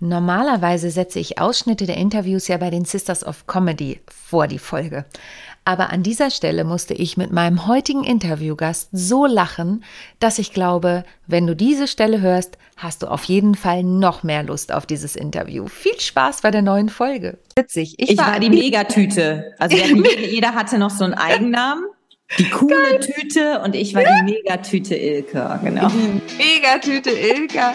Normalerweise 0.00 0.90
setze 0.90 1.18
ich 1.18 1.40
Ausschnitte 1.40 1.86
der 1.86 1.96
Interviews 1.96 2.46
ja 2.48 2.56
bei 2.56 2.70
den 2.70 2.84
Sisters 2.84 3.26
of 3.26 3.46
Comedy 3.46 4.00
vor 4.06 4.46
die 4.46 4.60
Folge. 4.60 5.04
Aber 5.64 5.90
an 5.90 6.02
dieser 6.02 6.30
Stelle 6.30 6.64
musste 6.64 6.94
ich 6.94 7.16
mit 7.16 7.30
meinem 7.30 7.66
heutigen 7.66 8.04
Interviewgast 8.04 8.88
so 8.92 9.26
lachen, 9.26 9.84
dass 10.18 10.38
ich 10.38 10.54
glaube, 10.54 11.04
wenn 11.26 11.46
du 11.46 11.54
diese 11.54 11.88
Stelle 11.88 12.22
hörst, 12.22 12.56
hast 12.78 13.02
du 13.02 13.06
auf 13.08 13.24
jeden 13.24 13.54
Fall 13.54 13.82
noch 13.82 14.22
mehr 14.22 14.44
Lust 14.44 14.72
auf 14.72 14.86
dieses 14.86 15.14
Interview. 15.14 15.66
Viel 15.66 15.98
Spaß 16.00 16.40
bei 16.40 16.50
der 16.50 16.62
neuen 16.62 16.88
Folge. 16.88 17.36
Witzig. 17.56 17.96
Ich, 17.98 18.12
ich 18.12 18.18
war, 18.18 18.32
war, 18.32 18.40
die 18.40 18.48
Megatüte. 18.50 19.52
Also 19.58 19.76
jeder 19.76 20.54
hatte 20.54 20.78
noch 20.78 20.90
so 20.90 21.04
einen 21.04 21.14
Eigennamen. 21.14 21.84
Die 22.38 22.48
coole 22.50 22.74
Geil. 22.74 23.00
Tüte 23.00 23.60
und 23.60 23.74
ich 23.74 23.94
war 23.94 24.04
die 24.04 24.32
Megatüte 24.32 24.94
Ilka, 24.94 25.56
genau. 25.56 25.88
Die 25.88 26.20
Megatüte 26.36 27.10
Ilka. 27.10 27.74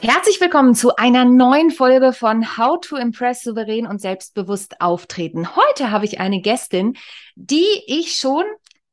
Herzlich 0.00 0.40
willkommen 0.40 0.76
zu 0.76 0.94
einer 0.94 1.24
neuen 1.24 1.72
Folge 1.72 2.12
von 2.12 2.56
How 2.56 2.78
to 2.80 2.96
Impress 2.96 3.42
souverän 3.42 3.84
und 3.84 4.00
selbstbewusst 4.00 4.80
auftreten. 4.80 5.56
Heute 5.56 5.90
habe 5.90 6.04
ich 6.04 6.20
eine 6.20 6.40
Gästin, 6.40 6.96
die 7.34 7.66
ich 7.86 8.14
schon 8.14 8.44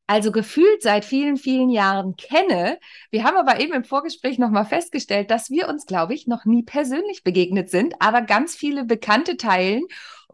also 0.07 0.31
gefühlt 0.31 0.81
seit 0.81 1.05
vielen, 1.05 1.38
vielen 1.38 1.69
Jahren 1.69 2.15
kenne. 2.15 2.80
Wir 3.11 3.23
haben 3.23 3.38
aber 3.38 3.59
eben 3.59 3.73
im 3.73 3.83
Vorgespräch 3.83 4.39
nochmal 4.39 4.65
festgestellt, 4.65 5.30
dass 5.30 5.49
wir 5.49 5.67
uns, 5.67 5.85
glaube 5.85 6.15
ich, 6.15 6.27
noch 6.27 6.45
nie 6.45 6.63
persönlich 6.63 7.23
begegnet 7.23 7.69
sind, 7.69 7.95
aber 7.99 8.21
ganz 8.21 8.55
viele 8.55 8.83
Bekannte 8.83 9.37
teilen 9.37 9.83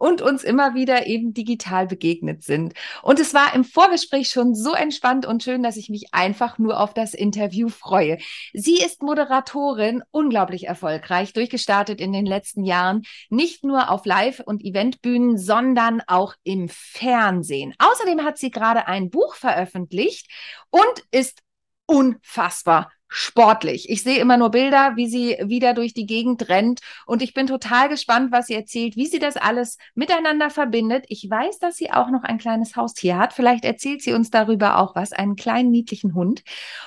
und 0.01 0.23
uns 0.23 0.43
immer 0.43 0.73
wieder 0.73 1.05
eben 1.05 1.31
digital 1.31 1.85
begegnet 1.85 2.43
sind. 2.43 2.73
Und 3.03 3.19
es 3.19 3.35
war 3.35 3.53
im 3.53 3.63
Vorgespräch 3.63 4.31
schon 4.31 4.55
so 4.55 4.73
entspannt 4.73 5.27
und 5.27 5.43
schön, 5.43 5.61
dass 5.61 5.77
ich 5.77 5.89
mich 5.89 6.07
einfach 6.11 6.57
nur 6.57 6.79
auf 6.79 6.95
das 6.95 7.13
Interview 7.13 7.69
freue. 7.69 8.17
Sie 8.51 8.77
ist 8.77 9.03
Moderatorin, 9.03 10.01
unglaublich 10.09 10.65
erfolgreich, 10.65 11.33
durchgestartet 11.33 12.01
in 12.01 12.11
den 12.13 12.25
letzten 12.25 12.63
Jahren, 12.63 13.03
nicht 13.29 13.63
nur 13.63 13.91
auf 13.91 14.03
Live- 14.07 14.41
und 14.43 14.65
Eventbühnen, 14.65 15.37
sondern 15.37 16.01
auch 16.07 16.33
im 16.43 16.67
Fernsehen. 16.67 17.75
Außerdem 17.77 18.23
hat 18.23 18.39
sie 18.39 18.49
gerade 18.49 18.87
ein 18.87 19.11
Buch 19.11 19.35
veröffentlicht 19.35 20.31
und 20.71 21.03
ist 21.11 21.43
unfassbar 21.85 22.89
sportlich. 23.11 23.89
Ich 23.89 24.03
sehe 24.03 24.19
immer 24.19 24.37
nur 24.37 24.51
Bilder, 24.51 24.93
wie 24.95 25.07
sie 25.07 25.37
wieder 25.43 25.73
durch 25.73 25.93
die 25.93 26.05
Gegend 26.05 26.47
rennt 26.47 26.79
und 27.05 27.21
ich 27.21 27.33
bin 27.33 27.45
total 27.45 27.89
gespannt, 27.89 28.31
was 28.31 28.47
sie 28.47 28.53
erzählt, 28.53 28.95
wie 28.95 29.05
sie 29.05 29.19
das 29.19 29.35
alles 29.35 29.77
miteinander 29.95 30.49
verbindet. 30.49 31.05
Ich 31.09 31.29
weiß, 31.29 31.59
dass 31.59 31.75
sie 31.75 31.91
auch 31.91 32.09
noch 32.09 32.23
ein 32.23 32.37
kleines 32.37 32.77
Haustier 32.77 33.17
hat. 33.17 33.33
Vielleicht 33.33 33.65
erzählt 33.65 34.01
sie 34.01 34.13
uns 34.13 34.29
darüber 34.29 34.79
auch 34.79 34.95
was, 34.95 35.11
einen 35.11 35.35
kleinen 35.35 35.71
niedlichen 35.71 36.15
Hund. 36.15 36.43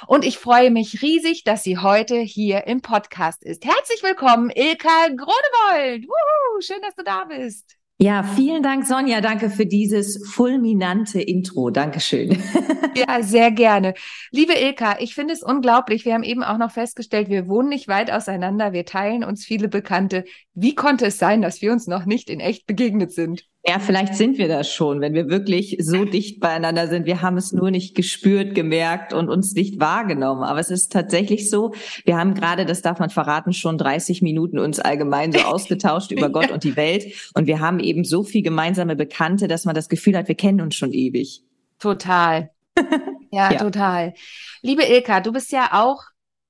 Und 0.07 0.25
ich 0.25 0.39
freue 0.39 0.71
mich 0.71 1.03
riesig, 1.03 1.45
dass 1.45 1.63
sie 1.63 1.77
heute 1.77 2.17
hier 2.17 2.67
im 2.67 2.81
Podcast 2.81 3.45
ist. 3.45 3.65
Herzlich 3.65 4.03
willkommen, 4.03 4.51
Ilka 4.51 5.09
Gronewold. 5.09 6.07
Wuhu, 6.07 6.61
schön, 6.63 6.81
dass 6.81 6.95
du 6.95 7.05
da 7.05 7.25
bist. 7.25 7.77
Ja, 7.99 8.25
vielen 8.25 8.63
Dank, 8.65 8.87
Sonja. 8.87 9.21
Danke 9.21 9.51
für 9.51 9.67
dieses 9.67 10.21
fulminante 10.29 11.21
Intro. 11.21 11.71
Dankeschön. 11.71 12.43
ja, 12.97 13.23
sehr 13.23 13.53
gerne. 13.53 13.95
Liebe 14.33 14.53
Ilka, 14.55 14.97
ich 14.99 15.15
finde 15.15 15.33
es 15.33 15.45
unglaublich. 15.45 16.05
Wir 16.05 16.15
haben 16.15 16.25
eben 16.25 16.43
auch 16.43 16.59
noch 16.59 16.73
festgestellt, 16.73 17.29
wir 17.29 17.47
wohnen 17.47 17.69
nicht 17.69 17.87
weit 17.87 18.11
auseinander. 18.11 18.73
Wir 18.73 18.85
teilen 18.85 19.23
uns 19.23 19.45
viele 19.45 19.69
Bekannte. 19.69 20.25
Wie 20.55 20.75
konnte 20.75 21.07
es 21.07 21.19
sein, 21.19 21.41
dass 21.41 21.63
wir 21.63 21.71
uns 21.71 21.87
noch 21.87 22.05
nicht 22.05 22.31
in 22.31 22.41
echt 22.41 22.67
begegnet 22.67 23.13
sind? 23.13 23.45
Ja, 23.67 23.79
vielleicht 23.79 24.15
sind 24.15 24.37
wir 24.37 24.47
das 24.47 24.71
schon, 24.71 25.01
wenn 25.01 25.15
wir 25.15 25.31
wirklich 25.31 25.79
so 25.81 26.05
dicht 26.05 26.39
beieinander 26.39 26.87
sind. 26.87 27.07
Wir 27.07 27.23
haben 27.23 27.39
es 27.39 27.53
nur 27.53 27.71
nicht 27.71 27.95
gespürt, 27.95 28.55
gemerkt 28.55 29.15
und 29.15 29.31
uns 29.31 29.55
nicht 29.55 29.81
wahrgenommen. 29.81 30.43
Aber 30.43 30.61
es 30.61 30.71
ist 30.71 30.93
tatsächlich 30.93 31.49
so, 31.49 31.73
wir 32.05 32.19
haben 32.19 32.35
gerade, 32.35 32.67
das 32.67 32.83
darf 32.83 32.99
man 32.99 33.09
verraten, 33.09 33.55
schon 33.55 33.79
30 33.79 34.21
Minuten 34.21 34.59
uns 34.59 34.81
allgemein 34.81 35.33
so 35.33 35.39
ausgetauscht 35.47 36.11
über 36.13 36.29
Gott 36.29 36.51
und 36.51 36.63
die 36.63 36.77
Welt. 36.77 37.31
Und 37.33 37.47
wir 37.47 37.61
haben 37.61 37.81
eben 37.81 38.05
so 38.05 38.23
viel 38.23 38.43
gemeinsame 38.43 38.97
Bekannte, 38.97 39.49
dass 39.49 39.65
man 39.65 39.75
das 39.75 39.89
Gefühl 39.89 40.15
hat, 40.19 40.29
wir 40.29 40.35
kennen 40.35 40.61
uns 40.61 40.75
schon 40.75 40.93
ewig. 40.93 41.43
Total. 41.79 42.51
ja, 43.31 43.51
ja, 43.51 43.59
total. 43.59 44.13
Liebe 44.61 44.83
Ilka, 44.83 45.21
du 45.21 45.33
bist 45.33 45.53
ja 45.53 45.71
auch, 45.73 46.03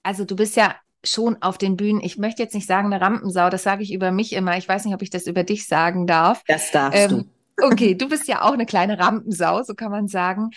also 0.02 0.25
du 0.25 0.34
bist 0.34 0.56
ja 0.56 0.75
schon 1.04 1.41
auf 1.42 1.59
den 1.59 1.76
Bühnen, 1.76 2.00
ich 2.00 2.19
möchte 2.19 2.42
jetzt 2.42 2.54
nicht 2.54 2.66
sagen 2.66 2.92
eine 2.92 3.04
Rampensau, 3.04 3.50
das 3.50 3.62
sage 3.62 3.82
ich 3.82 3.92
über 3.92 4.10
mich 4.10 4.32
immer. 4.32 4.56
Ich 4.56 4.69
weiß 4.69 4.84
nicht, 4.84 4.94
ob 4.94 5.03
ich 5.03 5.10
das 5.10 5.26
über 5.26 5.44
dich 5.44 5.66
sagen 5.66 6.06
darf. 6.06 6.42
Das 6.47 6.70
darfst 6.70 7.12
ähm, 7.12 7.31
du. 7.56 7.66
okay, 7.66 7.94
du 7.94 8.09
bist 8.09 8.28
ja 8.28 8.42
auch 8.42 8.53
eine 8.53 8.66
kleine 8.66 8.98
Rampensau, 8.98 9.62
so 9.62 9.75
kann 9.75 9.91
man 9.91 10.09
sagen. 10.09 10.50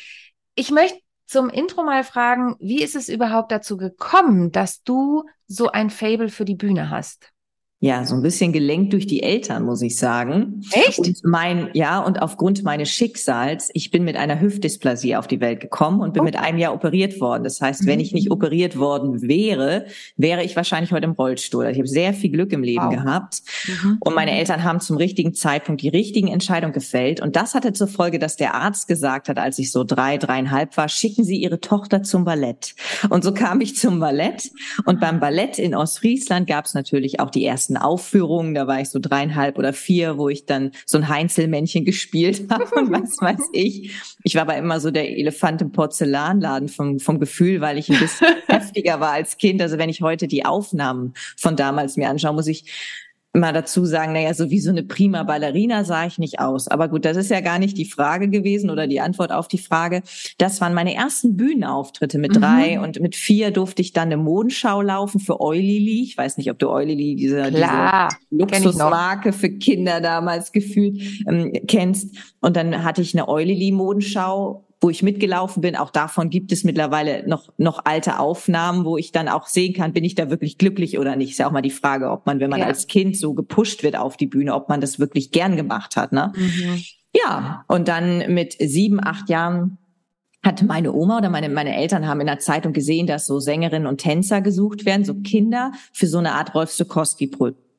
Ich 0.55 0.71
möchte 0.71 0.99
zum 1.25 1.49
Intro 1.49 1.83
mal 1.83 2.03
fragen, 2.03 2.55
wie 2.59 2.81
ist 2.81 2.95
es 2.95 3.09
überhaupt 3.09 3.51
dazu 3.51 3.77
gekommen, 3.77 4.51
dass 4.51 4.81
du 4.83 5.25
so 5.45 5.67
ein 5.67 5.89
Fable 5.89 6.29
für 6.29 6.45
die 6.45 6.55
Bühne 6.55 6.89
hast? 6.89 7.31
Ja, 7.79 8.05
so 8.05 8.15
ein 8.15 8.23
bisschen 8.23 8.53
gelenkt 8.53 8.93
durch 8.93 9.05
die 9.05 9.21
Eltern, 9.21 9.63
muss 9.63 9.83
ich 9.83 9.97
sagen. 9.97 10.61
Echt? 10.71 10.97
Und 10.97 11.23
mein, 11.23 11.69
ja, 11.73 11.99
und 11.99 12.23
aufgrund 12.23 12.63
meines 12.63 12.89
Schicksals, 12.89 13.69
ich 13.73 13.91
bin 13.91 14.03
mit 14.03 14.15
einer 14.15 14.41
Hüftdysplasie 14.41 15.15
auf 15.15 15.27
die 15.27 15.39
Welt 15.41 15.59
gekommen 15.59 16.01
und 16.01 16.13
bin 16.13 16.21
oh. 16.21 16.25
mit 16.25 16.37
einem 16.37 16.57
Jahr 16.57 16.73
operiert 16.73 17.21
worden. 17.21 17.43
Das 17.43 17.61
heißt, 17.61 17.85
wenn 17.85 17.99
ich 17.99 18.13
nicht 18.13 18.29
mhm. 18.29 18.31
operiert 18.31 18.79
worden 18.79 19.21
wäre, 19.21 19.85
wäre 20.15 20.43
ich 20.43 20.55
wahrscheinlich 20.55 20.91
heute 20.91 21.05
im 21.05 21.11
Rollstuhl. 21.11 21.65
Also 21.65 21.73
ich 21.73 21.77
habe 21.77 21.87
sehr 21.87 22.15
viel 22.15 22.31
Glück 22.31 22.51
im 22.51 22.63
Leben 22.63 22.85
wow. 22.85 22.95
gehabt. 22.95 23.43
Mhm. 23.67 23.97
Und 23.99 24.15
meine 24.15 24.31
Eltern 24.31 24.63
haben 24.63 24.79
zum 24.79 24.97
richtigen 24.97 25.35
Zeitpunkt 25.35 25.83
die 25.83 25.89
richtigen 25.89 26.29
Entscheidungen 26.29 26.73
gefällt. 26.73 27.21
Und 27.21 27.35
das 27.35 27.53
hatte 27.53 27.73
zur 27.73 27.87
Folge, 27.87 28.17
dass 28.17 28.37
der 28.37 28.55
Arzt 28.55 28.87
gesagt 28.87 29.29
hat, 29.29 29.37
als 29.37 29.59
ich 29.59 29.71
so 29.71 29.83
drei, 29.83 30.17
dreieinhalb 30.17 30.75
war, 30.77 30.89
schicken 30.89 31.23
Sie 31.23 31.37
Ihre 31.37 31.59
Tochter 31.59 32.01
zum 32.01 32.25
Ballett. 32.25 32.73
Und 33.11 33.23
so 33.23 33.35
kam 33.35 33.61
ich 33.61 33.75
zum 33.75 33.99
Ballett. 33.99 34.49
Und 34.85 34.99
beim 34.99 35.19
Ballett 35.19 35.59
in 35.59 35.75
Ostfriesland 35.75 36.47
gab 36.47 36.65
es 36.65 36.73
natürlich 36.73 37.19
auch 37.19 37.29
die 37.29 37.45
ersten 37.45 37.66
ersten 37.67 37.77
Aufführungen, 37.77 38.53
da 38.53 38.67
war 38.67 38.79
ich 38.79 38.89
so 38.89 38.99
dreieinhalb 38.99 39.57
oder 39.57 39.73
vier, 39.73 40.17
wo 40.17 40.29
ich 40.29 40.45
dann 40.45 40.71
so 40.85 40.97
ein 40.97 41.09
Heinzelmännchen 41.09 41.85
gespielt 41.85 42.47
habe 42.49 42.63
und 42.75 42.91
was 42.91 43.19
weiß 43.19 43.49
ich. 43.53 43.91
Ich 44.23 44.35
war 44.35 44.43
aber 44.43 44.57
immer 44.57 44.79
so 44.79 44.91
der 44.91 45.09
Elefant 45.09 45.61
im 45.61 45.71
Porzellanladen 45.71 46.69
vom, 46.69 46.99
vom 46.99 47.19
Gefühl, 47.19 47.61
weil 47.61 47.77
ich 47.77 47.89
ein 47.89 47.99
bisschen 47.99 48.27
heftiger 48.47 48.99
war 48.99 49.11
als 49.11 49.37
Kind. 49.37 49.61
Also 49.61 49.77
wenn 49.77 49.89
ich 49.89 50.01
heute 50.01 50.27
die 50.27 50.45
Aufnahmen 50.45 51.13
von 51.35 51.55
damals 51.55 51.97
mir 51.97 52.09
anschaue, 52.09 52.33
muss 52.33 52.47
ich 52.47 52.65
mal 53.33 53.53
dazu 53.53 53.85
sagen, 53.85 54.13
naja, 54.13 54.33
so 54.33 54.49
wie 54.49 54.59
so 54.59 54.69
eine 54.69 54.83
prima 54.83 55.23
Ballerina 55.23 55.83
sah 55.83 56.05
ich 56.05 56.17
nicht 56.17 56.39
aus. 56.39 56.67
Aber 56.67 56.89
gut, 56.89 57.05
das 57.05 57.17
ist 57.17 57.29
ja 57.29 57.41
gar 57.41 57.59
nicht 57.59 57.77
die 57.77 57.85
Frage 57.85 58.29
gewesen 58.29 58.69
oder 58.69 58.87
die 58.87 58.99
Antwort 58.99 59.31
auf 59.31 59.47
die 59.47 59.57
Frage. 59.57 60.01
Das 60.37 60.59
waren 60.61 60.73
meine 60.73 60.95
ersten 60.95 61.37
Bühnenauftritte 61.37 62.17
mit 62.17 62.35
mhm. 62.35 62.41
drei 62.41 62.79
und 62.79 62.99
mit 62.99 63.15
vier 63.15 63.51
durfte 63.51 63.81
ich 63.81 63.93
dann 63.93 64.07
eine 64.07 64.17
Modenschau 64.17 64.81
laufen 64.81 65.19
für 65.19 65.39
Eulili. 65.39 66.03
Ich 66.03 66.17
weiß 66.17 66.37
nicht, 66.37 66.51
ob 66.51 66.59
du 66.59 66.69
Eulili, 66.69 67.15
diese, 67.15 67.51
diese 67.51 68.09
Luxusmarke 68.31 69.33
für 69.33 69.49
Kinder 69.49 70.01
damals 70.01 70.51
gefühlt 70.51 70.99
ähm, 71.27 71.53
kennst. 71.67 72.15
Und 72.41 72.55
dann 72.55 72.83
hatte 72.83 73.01
ich 73.01 73.13
eine 73.13 73.27
Eulili-Modenschau 73.27 74.66
wo 74.79 74.89
ich 74.89 75.01
mitgelaufen 75.01 75.61
bin. 75.61 75.75
Auch 75.75 75.89
davon 75.89 76.29
gibt 76.29 76.51
es 76.51 76.63
mittlerweile 76.63 77.27
noch, 77.27 77.49
noch 77.57 77.85
alte 77.85 78.19
Aufnahmen, 78.19 78.85
wo 78.85 78.97
ich 78.97 79.11
dann 79.11 79.27
auch 79.27 79.47
sehen 79.47 79.73
kann, 79.73 79.93
bin 79.93 80.03
ich 80.03 80.15
da 80.15 80.29
wirklich 80.29 80.57
glücklich 80.57 80.99
oder 80.99 81.15
nicht. 81.15 81.31
Ist 81.31 81.39
ja 81.39 81.47
auch 81.47 81.51
mal 81.51 81.61
die 81.61 81.71
Frage, 81.71 82.11
ob 82.11 82.25
man, 82.25 82.39
wenn 82.39 82.49
man 82.49 82.59
ja. 82.59 82.67
als 82.67 82.87
Kind 82.87 83.17
so 83.17 83.33
gepusht 83.33 83.83
wird 83.83 83.97
auf 83.97 84.17
die 84.17 84.27
Bühne, 84.27 84.53
ob 84.53 84.69
man 84.69 84.81
das 84.81 84.99
wirklich 84.99 85.31
gern 85.31 85.55
gemacht 85.55 85.95
hat. 85.95 86.11
Ne? 86.11 86.31
Mhm. 86.35 86.81
Ja, 87.15 87.65
und 87.67 87.87
dann 87.87 88.33
mit 88.33 88.55
sieben, 88.59 89.03
acht 89.03 89.29
Jahren 89.29 89.77
hat 90.43 90.61
meine 90.63 90.93
Oma 90.93 91.17
oder 91.17 91.29
meine, 91.29 91.49
meine 91.49 91.75
Eltern 91.75 92.07
haben 92.07 92.21
in 92.21 92.27
der 92.27 92.39
Zeitung 92.39 92.71
gesehen, 92.71 93.07
dass 93.07 93.25
so 93.25 93.39
Sängerinnen 93.39 93.87
und 93.87 93.99
Tänzer 93.99 94.41
gesucht 94.41 94.85
werden, 94.85 95.03
so 95.03 95.15
Kinder 95.15 95.71
für 95.91 96.07
so 96.07 96.19
eine 96.19 96.33
Art 96.33 96.53
Rolf 96.53 96.71
Sukowski 96.71 97.27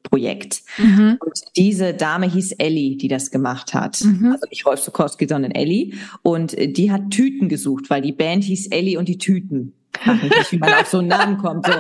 Projekt. 0.09 0.63
Mhm. 0.79 1.19
Und 1.25 1.41
diese 1.57 1.95
Dame 1.95 2.31
hieß 2.31 2.53
Ellie, 2.53 2.97
die 2.97 3.09
das 3.09 3.31
gemacht 3.31 3.75
hat. 3.75 4.03
Mhm. 4.03 4.33
Also 4.33 4.47
nicht 4.51 4.67
Rolf 4.67 4.81
Sukowski, 4.81 5.27
sondern 5.29 5.53
Ellie. 5.53 5.93
Und 6.23 6.57
die 6.59 6.91
hat 6.91 7.11
Tüten 7.11 7.49
gesucht, 7.49 7.91
weil 7.91 8.03
die 8.03 8.13
Band 8.13 8.45
hieß 8.45 8.69
Ellie 8.69 8.99
und 8.99 9.09
die 9.09 9.19
Tüten. 9.19 9.75
Nicht, 10.07 10.53
wie 10.53 10.59
man 10.59 10.75
auf 10.75 10.87
so 10.87 10.99
einen 10.99 11.09
Namen 11.09 11.39
kommt. 11.39 11.67
So. 11.67 11.73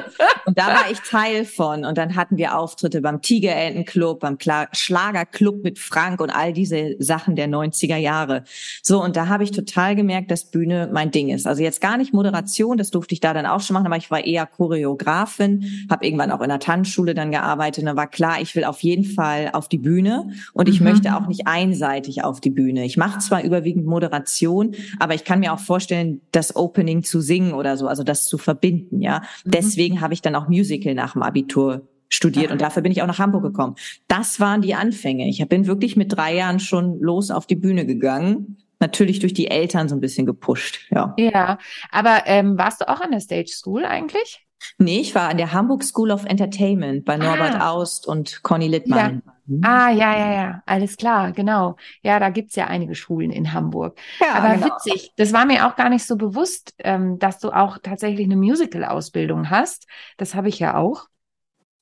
Und 0.47 0.59
da 0.59 0.69
war 0.69 0.91
ich 0.91 1.01
Teil 1.01 1.45
von. 1.45 1.85
Und 1.85 1.99
dann 1.99 2.17
hatten 2.17 2.37
wir 2.37 2.57
Auftritte 2.57 3.01
beim 3.01 3.23
Tigerentenclub, 3.23 4.21
beim 4.21 4.39
Kla 4.39 4.69
Schlagerclub 4.73 5.63
mit 5.63 5.79
Frank 5.79 6.21
und 6.21 6.31
all 6.31 6.53
diese 6.53 6.97
Sachen 6.99 7.37
der 7.37 7.49
90er 7.49 7.97
Jahre. 7.97 8.45
So, 8.83 9.03
und 9.03 9.17
da 9.17 9.29
habe 9.29 9.45
ich 9.45 9.51
total 9.51 9.97
gemerkt, 9.97 10.31
dass 10.31 10.45
Bühne 10.45 10.89
mein 10.93 11.11
Ding 11.11 11.29
ist. 11.29 11.47
Also 11.47 11.63
jetzt 11.63 11.81
gar 11.81 11.97
nicht 11.97 12.13
Moderation, 12.13 12.77
das 12.77 12.91
durfte 12.91 13.15
ich 13.15 13.21
da 13.21 13.35
dann 13.35 13.47
auch 13.47 13.61
schon 13.61 13.75
machen, 13.75 13.87
aber 13.87 13.97
ich 13.97 14.11
war 14.11 14.25
eher 14.25 14.47
Choreografin, 14.47 15.87
habe 15.91 16.05
irgendwann 16.05 16.31
auch 16.31 16.41
in 16.41 16.49
der 16.49 16.61
Tanzschule 16.61 17.15
dann 17.15 17.31
gearbeitet. 17.31 17.83
Und 17.83 17.87
dann 17.87 17.97
war 17.97 18.07
klar, 18.07 18.41
ich 18.41 18.55
will 18.57 18.65
auf 18.65 18.83
jeden 18.83 19.05
Fall 19.05 19.51
auf 19.53 19.69
die 19.69 19.79
Bühne 19.79 20.31
und 20.53 20.69
ich 20.69 20.81
mhm. 20.81 20.89
möchte 20.89 21.17
auch 21.17 21.27
nicht 21.27 21.47
einseitig 21.47 22.25
auf 22.25 22.41
die 22.41 22.51
Bühne. 22.51 22.85
Ich 22.85 22.97
mache 22.97 23.19
zwar 23.19 23.43
überwiegend 23.43 23.87
Moderation, 23.87 24.75
aber 24.99 25.15
ich 25.15 25.25
kann 25.25 25.41
mir 25.41 25.53
auch 25.53 25.59
vorstellen, 25.59 26.21
das 26.33 26.57
Opening 26.57 27.03
zu 27.03 27.21
singen 27.21 27.53
oder 27.53 27.77
so, 27.77 27.87
also 27.87 28.03
das 28.09 28.27
zu 28.27 28.39
verbinden, 28.39 29.01
ja. 29.01 29.21
Mhm. 29.45 29.51
Deswegen 29.51 30.01
habe 30.01 30.15
ich 30.15 30.23
dann 30.23 30.35
auch 30.35 30.49
Musical 30.49 30.95
nach 30.95 31.13
dem 31.13 31.23
Abitur 31.23 31.89
studiert 32.09 32.51
und 32.51 32.61
dafür 32.61 32.83
bin 32.83 32.93
ich 32.93 33.03
auch 33.03 33.07
nach 33.07 33.19
Hamburg 33.19 33.43
gekommen. 33.43 33.77
Das 34.07 34.41
waren 34.41 34.63
die 34.63 34.75
Anfänge. 34.75 35.29
Ich 35.29 35.47
bin 35.49 35.67
wirklich 35.67 35.97
mit 35.97 36.17
drei 36.17 36.35
Jahren 36.35 36.59
schon 36.59 36.99
los 37.01 37.31
auf 37.31 37.47
die 37.47 37.57
Bühne 37.57 37.87
gegangen. 37.87 38.59
Natürlich 38.81 39.19
durch 39.19 39.35
die 39.35 39.51
Eltern 39.51 39.89
so 39.89 39.97
ein 39.97 40.01
bisschen 40.01 40.25
gepusht, 40.25 40.87
ja. 40.91 41.15
Ja, 41.19 41.59
aber 41.91 42.23
ähm, 42.27 42.57
warst 42.57 42.81
du 42.81 42.89
auch 42.89 43.01
an 43.01 43.11
der 43.11 43.21
Stage 43.21 43.51
School 43.51 43.85
eigentlich? 43.85 44.47
Nee, 44.79 45.01
ich 45.01 45.15
war 45.15 45.29
an 45.29 45.37
der 45.37 45.53
Hamburg 45.53 45.85
School 45.85 46.11
of 46.11 46.25
Entertainment 46.25 47.05
bei 47.05 47.17
Norbert 47.17 47.57
ah. 47.57 47.71
Aust 47.71 48.07
und 48.07 48.43
Conny 48.43 48.69
Littmann. 48.69 49.23
Ja. 49.27 49.33
Mhm. 49.49 49.65
Ah, 49.65 49.91
ja, 49.91 50.17
ja, 50.17 50.33
ja, 50.33 50.63
alles 50.67 50.97
klar, 50.97 51.33
genau. 51.33 51.77
Ja, 52.03 52.21
da 52.21 52.29
gibt's 52.29 52.55
ja 52.55 52.67
einige 52.67 52.95
Schulen 52.95 53.31
in 53.31 53.53
Hamburg. 53.53 53.99
Ja, 54.21 54.35
Aber 54.35 54.55
genau. 54.55 54.67
witzig, 54.67 55.13
das 55.17 55.33
war 55.33 55.47
mir 55.47 55.67
auch 55.67 55.75
gar 55.75 55.89
nicht 55.89 56.07
so 56.07 56.17
bewusst, 56.17 56.75
ähm, 56.79 57.19
dass 57.19 57.39
du 57.39 57.51
auch 57.51 57.79
tatsächlich 57.83 58.27
eine 58.27 58.37
Musical-Ausbildung 58.37 59.49
hast. 59.51 59.87
Das 60.19 60.35
habe 60.35 60.49
ich 60.49 60.59
ja 60.59 60.77
auch. 60.77 61.07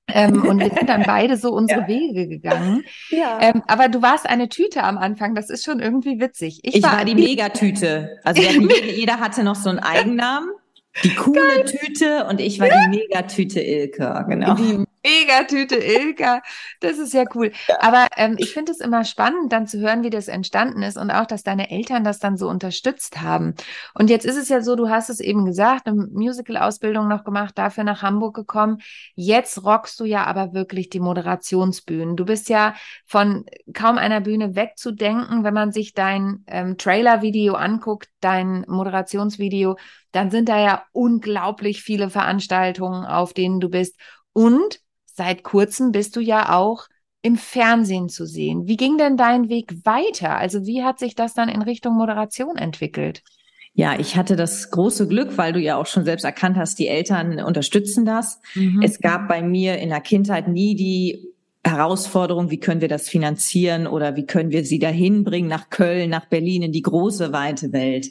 Ähm, 0.09 0.45
und 0.45 0.61
wir 0.61 0.71
sind 0.71 0.89
dann 0.89 1.03
beide 1.07 1.37
so 1.37 1.53
unsere 1.53 1.81
ja. 1.81 1.89
Wege 1.89 2.29
gegangen. 2.29 2.85
Ja. 3.11 3.39
Ähm, 3.41 3.63
aber 3.67 3.89
du 3.89 4.01
warst 4.01 4.29
eine 4.29 4.49
Tüte 4.49 4.85
am 4.85 4.97
Anfang, 4.97 5.35
das 5.35 5.51
ist 5.51 5.65
schon 5.65 5.81
irgendwie 5.81 6.21
witzig. 6.21 6.61
Ich, 6.63 6.77
ich 6.77 6.83
war, 6.85 6.99
war, 6.99 7.05
die 7.05 7.17
Megatüte. 7.17 8.21
Also 8.23 8.41
jeder 8.97 9.19
hatte 9.19 9.43
noch 9.43 9.57
so 9.57 9.71
einen 9.71 9.81
Eigennamen. 9.81 10.51
Die 11.03 11.15
coole 11.15 11.41
Geil. 11.41 11.65
Tüte 11.65 12.27
und 12.27 12.41
ich 12.41 12.59
war 12.59 12.69
die 12.69 12.97
Megatüte 12.97 13.61
Ilke, 13.61 14.25
genau. 14.29 14.55
Die 14.55 14.85
Megatüte 15.07 15.77
Ilka. 15.77 16.43
Das 16.81 16.99
ist 16.99 17.15
ja 17.15 17.25
cool. 17.35 17.53
Ja. 17.69 17.77
Aber 17.81 18.07
ähm, 18.17 18.35
ich 18.39 18.53
finde 18.53 18.73
es 18.73 18.81
immer 18.81 19.05
spannend, 19.05 19.53
dann 19.53 19.67
zu 19.67 19.79
hören, 19.79 20.03
wie 20.03 20.11
das 20.11 20.29
entstanden 20.29 20.83
ist 20.83 20.97
und 20.97 21.11
auch, 21.11 21.27
dass 21.27 21.43
deine 21.43 21.71
Eltern 21.71 22.05
das 22.05 22.19
dann 22.19 22.37
so 22.37 22.49
unterstützt 22.49 23.21
haben. 23.21 23.55
Und 23.95 24.11
jetzt 24.11 24.27
ist 24.27 24.37
es 24.37 24.49
ja 24.49 24.61
so, 24.61 24.75
du 24.75 24.89
hast 24.89 25.11
es 25.11 25.21
eben 25.21 25.45
gesagt, 25.45 25.87
eine 25.87 26.07
Musical-Ausbildung 26.07 27.09
noch 27.09 27.25
gemacht, 27.25 27.57
dafür 27.57 27.85
nach 27.85 28.03
Hamburg 28.03 28.35
gekommen. 28.35 28.79
Jetzt 29.15 29.65
rockst 29.65 30.01
du 30.01 30.05
ja 30.05 30.25
aber 30.25 30.53
wirklich 30.53 30.89
die 30.91 31.01
Moderationsbühnen. 31.01 32.17
Du 32.17 32.25
bist 32.25 32.49
ja 32.49 32.75
von 33.05 33.45
kaum 33.73 33.99
einer 33.99 34.21
Bühne 34.21 34.57
wegzudenken, 34.57 35.45
wenn 35.45 35.55
man 35.55 35.73
sich 35.73 35.95
dein 35.95 36.45
ähm, 36.47 36.77
Trailer-Video 36.77 37.55
anguckt, 37.55 38.09
dein 38.21 38.65
Moderationsvideo, 38.67 39.77
dann 40.13 40.31
sind 40.31 40.49
da 40.49 40.59
ja 40.59 40.85
unglaublich 40.93 41.83
viele 41.83 42.11
Veranstaltungen, 42.11 43.05
auf 43.05 43.33
denen 43.35 43.61
du 43.61 43.69
bist. 43.69 43.97
Und 44.33 44.81
seit 45.17 45.43
kurzem 45.43 45.93
bist 45.93 46.15
du 46.17 46.21
ja 46.21 46.55
auch 46.55 46.87
im 47.23 47.37
Fernsehen 47.37 48.09
zu 48.09 48.27
sehen. 48.27 48.69
Wie 48.69 48.77
ging 48.77 48.99
denn 48.99 49.17
dein 49.17 49.49
Weg 49.49 49.85
weiter? 49.85 50.37
Also 50.37 50.65
wie 50.67 50.85
hat 50.85 50.99
sich 50.99 51.15
das 51.15 51.35
dann 51.35 51.49
in 51.49 51.63
Richtung 51.63 51.95
Moderation 51.95 52.57
entwickelt? 52.57 53.23
Ja, 53.75 53.99
ich 53.99 54.17
hatte 54.17 54.37
das 54.37 54.71
große 54.71 55.09
Glück, 55.09 55.37
weil 55.37 55.53
du 55.53 55.61
ja 55.61 55.77
auch 55.77 55.87
schon 55.87 56.05
selbst 56.05 56.25
erkannt 56.25 56.57
hast, 56.57 56.79
die 56.79 56.89
Eltern 56.89 57.41
unterstützen 57.41 58.07
das. 58.07 58.41
Mhm. 58.55 58.81
Es 58.83 59.01
gab 59.01 59.29
bei 59.29 59.43
mir 59.43 59.79
in 59.79 59.89
der 59.91 60.01
Kindheit 60.01 60.49
nie 60.49 60.77
die 60.77 61.36
Herausforderung, 61.67 62.51
wie 62.51 62.61
können 62.61 62.81
wir 62.81 62.89
das 62.89 63.09
finanzieren 63.09 63.87
oder 63.87 64.17
wie 64.17 64.25
können 64.25 64.51
wir 64.51 64.65
sie 64.65 64.79
dahin 64.79 65.25
bringen 65.25 65.49
nach 65.49 65.69
Köln, 65.71 66.11
nach 66.11 66.27
Berlin, 66.27 66.63
in 66.63 66.73
die 66.73 66.83
große, 66.83 67.33
weite 67.33 67.73
Welt. 67.73 68.11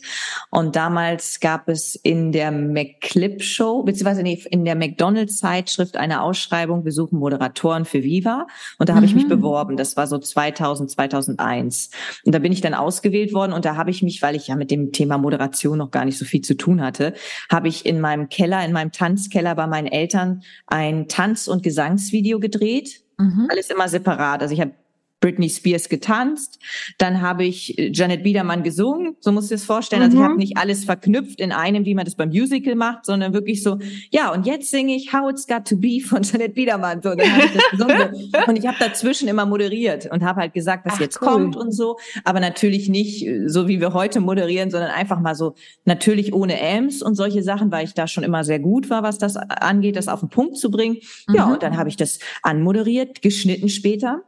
Und 0.50 0.76
damals 0.76 1.40
gab 1.40 1.70
es 1.70 1.96
in 1.96 2.32
der 2.32 2.52
McClip 2.52 3.42
Show, 3.42 3.84
beziehungsweise 3.84 4.22
in 4.22 4.66
der 4.66 4.76
McDonalds 4.76 5.38
Zeitschrift 5.38 5.96
eine 5.96 6.22
Ausschreibung, 6.22 6.86
wir 6.86 6.92
suchen 6.92 7.20
Moderatoren 7.20 7.86
für 7.86 8.04
Viva. 8.04 8.48
Und 8.78 8.90
da 8.90 8.94
mhm. 8.94 8.98
habe 8.98 9.06
ich 9.06 9.16
mich 9.16 9.26
mhm. 9.26 9.30
beworben. 9.30 9.78
Das 9.78 9.96
war 9.96 10.08
so 10.08 10.18
2000, 10.18 10.92
2001. 10.92 11.92
Und 12.26 12.36
da 12.36 12.40
bin 12.40 12.52
ich 12.52 12.62
dann 12.62 12.74
ausgewählt 12.74 13.34
worden 13.34 13.54
und 13.54 13.66
da 13.66 13.76
habe 13.76 13.92
ich 13.92 14.04
mich, 14.04 14.22
weil 14.22 14.36
ich 14.36 14.48
ja 14.48 14.56
mit 14.56 14.72
dem 14.72 14.92
Thema 14.92 15.18
Moderation 15.18 15.78
noch 15.78 15.92
gar 15.92 16.06
nicht 16.06 16.18
so 16.18 16.26
viel 16.26 16.42
zu 16.42 16.58
tun 16.58 16.82
hatte, 16.82 17.14
habe 17.50 17.68
ich 17.68 17.86
in 17.86 18.02
meinem 18.02 18.30
Keller, 18.30 18.66
in 18.66 18.74
meinem 18.74 18.92
Tanzkeller 18.92 19.56
bei 19.56 19.68
meinen 19.68 19.88
Eltern 19.88 20.42
ein 20.68 21.08
Tanz- 21.08 21.48
und 21.48 21.64
Gesangsvideo 21.64 22.40
gedreht 22.40 23.05
Mhm. 23.18 23.48
Alles 23.50 23.70
immer 23.70 23.88
separat. 23.88 24.42
Also 24.42 24.54
ich 24.54 24.62
habe 24.62 24.72
Britney 25.20 25.50
Spears 25.50 25.90
getanzt, 25.90 26.60
dann 26.98 27.22
habe 27.22 27.46
ich 27.46 27.80
äh, 27.80 27.92
Janet 27.92 28.24
Biedermann 28.24 28.64
gesungen, 28.64 29.16
so 29.20 29.32
musst 29.32 29.50
du 29.50 29.56
es 29.56 29.64
vorstellen. 29.64 30.02
Mhm. 30.02 30.06
Also 30.06 30.18
ich 30.18 30.24
habe 30.24 30.34
mhm. 30.34 30.40
nicht 30.40 30.58
alles 30.58 30.86
verknüpft 30.86 31.40
in 31.40 31.52
einem, 31.52 31.86
wie 31.86 31.96
man 31.96 32.06
das 32.06 32.16
beim 32.16 32.30
Musical 32.30 32.76
macht, 32.76 33.06
sondern 33.06 33.34
wirklich 33.34 33.64
so, 33.64 33.80
ja, 34.12 34.32
und 34.32 34.46
jetzt 34.46 34.70
singe 34.70 34.96
ich 34.96 35.14
How 35.14 35.32
It's 35.32 35.48
Got 35.48 35.66
to 35.66 35.78
Be 35.78 36.00
von 36.00 36.22
Janet 36.24 36.54
Biedermann. 36.54 37.02
So, 37.02 37.16
dann 37.16 37.32
habe 37.32 37.46
ich 37.46 37.54
das 37.54 37.70
gesungen. 37.72 38.32
und 38.48 38.56
ich 38.58 38.68
habe 38.68 38.78
dazwischen 38.80 39.28
immer 39.28 39.46
moderiert 39.46 40.12
und 40.12 40.24
habe 40.24 40.42
halt 40.42 40.54
gesagt, 40.54 40.86
was 40.86 40.94
Ach, 40.98 41.00
jetzt 41.00 41.22
cool. 41.22 41.28
kommt 41.28 41.56
und 41.56 41.72
so. 41.72 41.98
Aber 42.24 42.40
natürlich 42.40 42.90
nicht 42.90 43.26
äh, 43.26 43.48
so, 43.48 43.68
wie 43.68 43.80
wir 43.80 43.94
heute 43.94 44.20
moderieren, 44.20 44.70
sondern 44.70 44.92
einfach 44.92 45.20
mal 45.20 45.36
so, 45.36 45.56
natürlich 45.86 46.34
ohne 46.34 46.62
Ams 46.62 47.02
und 47.02 47.16
solche 47.16 47.42
Sachen, 47.42 47.72
weil 47.72 47.86
ich 47.86 47.94
da 47.94 48.08
schon 48.08 48.24
immer 48.24 48.44
sehr 48.44 48.60
gut 48.60 48.90
war, 48.90 49.04
was 49.04 49.18
das 49.18 49.38
angeht, 49.38 49.96
das 49.96 50.08
auf 50.08 50.20
den 50.20 50.30
Punkt 50.30 50.58
zu 50.58 50.70
bringen. 50.70 50.98
Mhm. 51.28 51.36
Ja, 51.36 51.46
und 51.46 51.64
dann 51.64 51.78
habe 51.78 51.90
ich 51.90 51.98
das 51.98 52.20
anmoderiert, 52.44 53.22
geschnitten 53.22 53.70
später. 53.70 54.22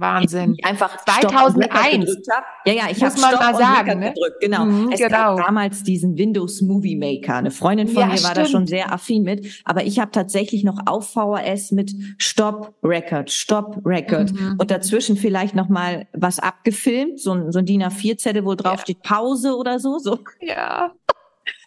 Wahnsinn. 0.00 0.56
einfach 0.62 1.04
2001. 1.04 2.16
Ja, 2.66 2.72
ja, 2.72 2.82
ich 2.90 3.02
habe 3.02 3.20
mal 3.20 3.54
sagen, 3.54 4.00
ne? 4.00 4.12
gedrückt. 4.12 4.40
Genau. 4.40 4.64
Mhm, 4.64 4.92
es 4.92 5.00
genau. 5.00 5.36
gab 5.36 5.46
damals 5.46 5.82
diesen 5.82 6.16
Windows 6.16 6.60
Movie 6.62 6.96
Maker. 6.96 7.36
Eine 7.36 7.50
Freundin 7.50 7.88
von 7.88 8.02
ja, 8.02 8.06
mir 8.08 8.22
war 8.22 8.34
da 8.34 8.46
schon 8.46 8.66
sehr 8.66 8.92
affin 8.92 9.22
mit, 9.22 9.62
aber 9.64 9.84
ich 9.84 9.98
habe 9.98 10.10
tatsächlich 10.10 10.64
noch 10.64 10.78
auf 10.86 11.10
VHS 11.12 11.72
mit 11.72 11.94
Stop 12.18 12.74
Record, 12.82 13.30
Stop 13.30 13.80
Record 13.84 14.32
mhm. 14.32 14.56
und 14.58 14.70
dazwischen 14.70 15.16
vielleicht 15.16 15.54
noch 15.54 15.68
mal 15.68 16.06
was 16.12 16.38
abgefilmt, 16.38 17.20
so 17.20 17.32
ein, 17.32 17.52
so 17.52 17.58
ein 17.58 17.66
DIN 17.66 17.82
A4 17.82 18.18
Zettel, 18.18 18.44
wo 18.44 18.54
drauf 18.54 18.76
ja. 18.76 18.82
steht 18.82 19.02
Pause 19.02 19.56
oder 19.56 19.78
so, 19.78 19.98
so. 19.98 20.18
Ja. 20.40 20.92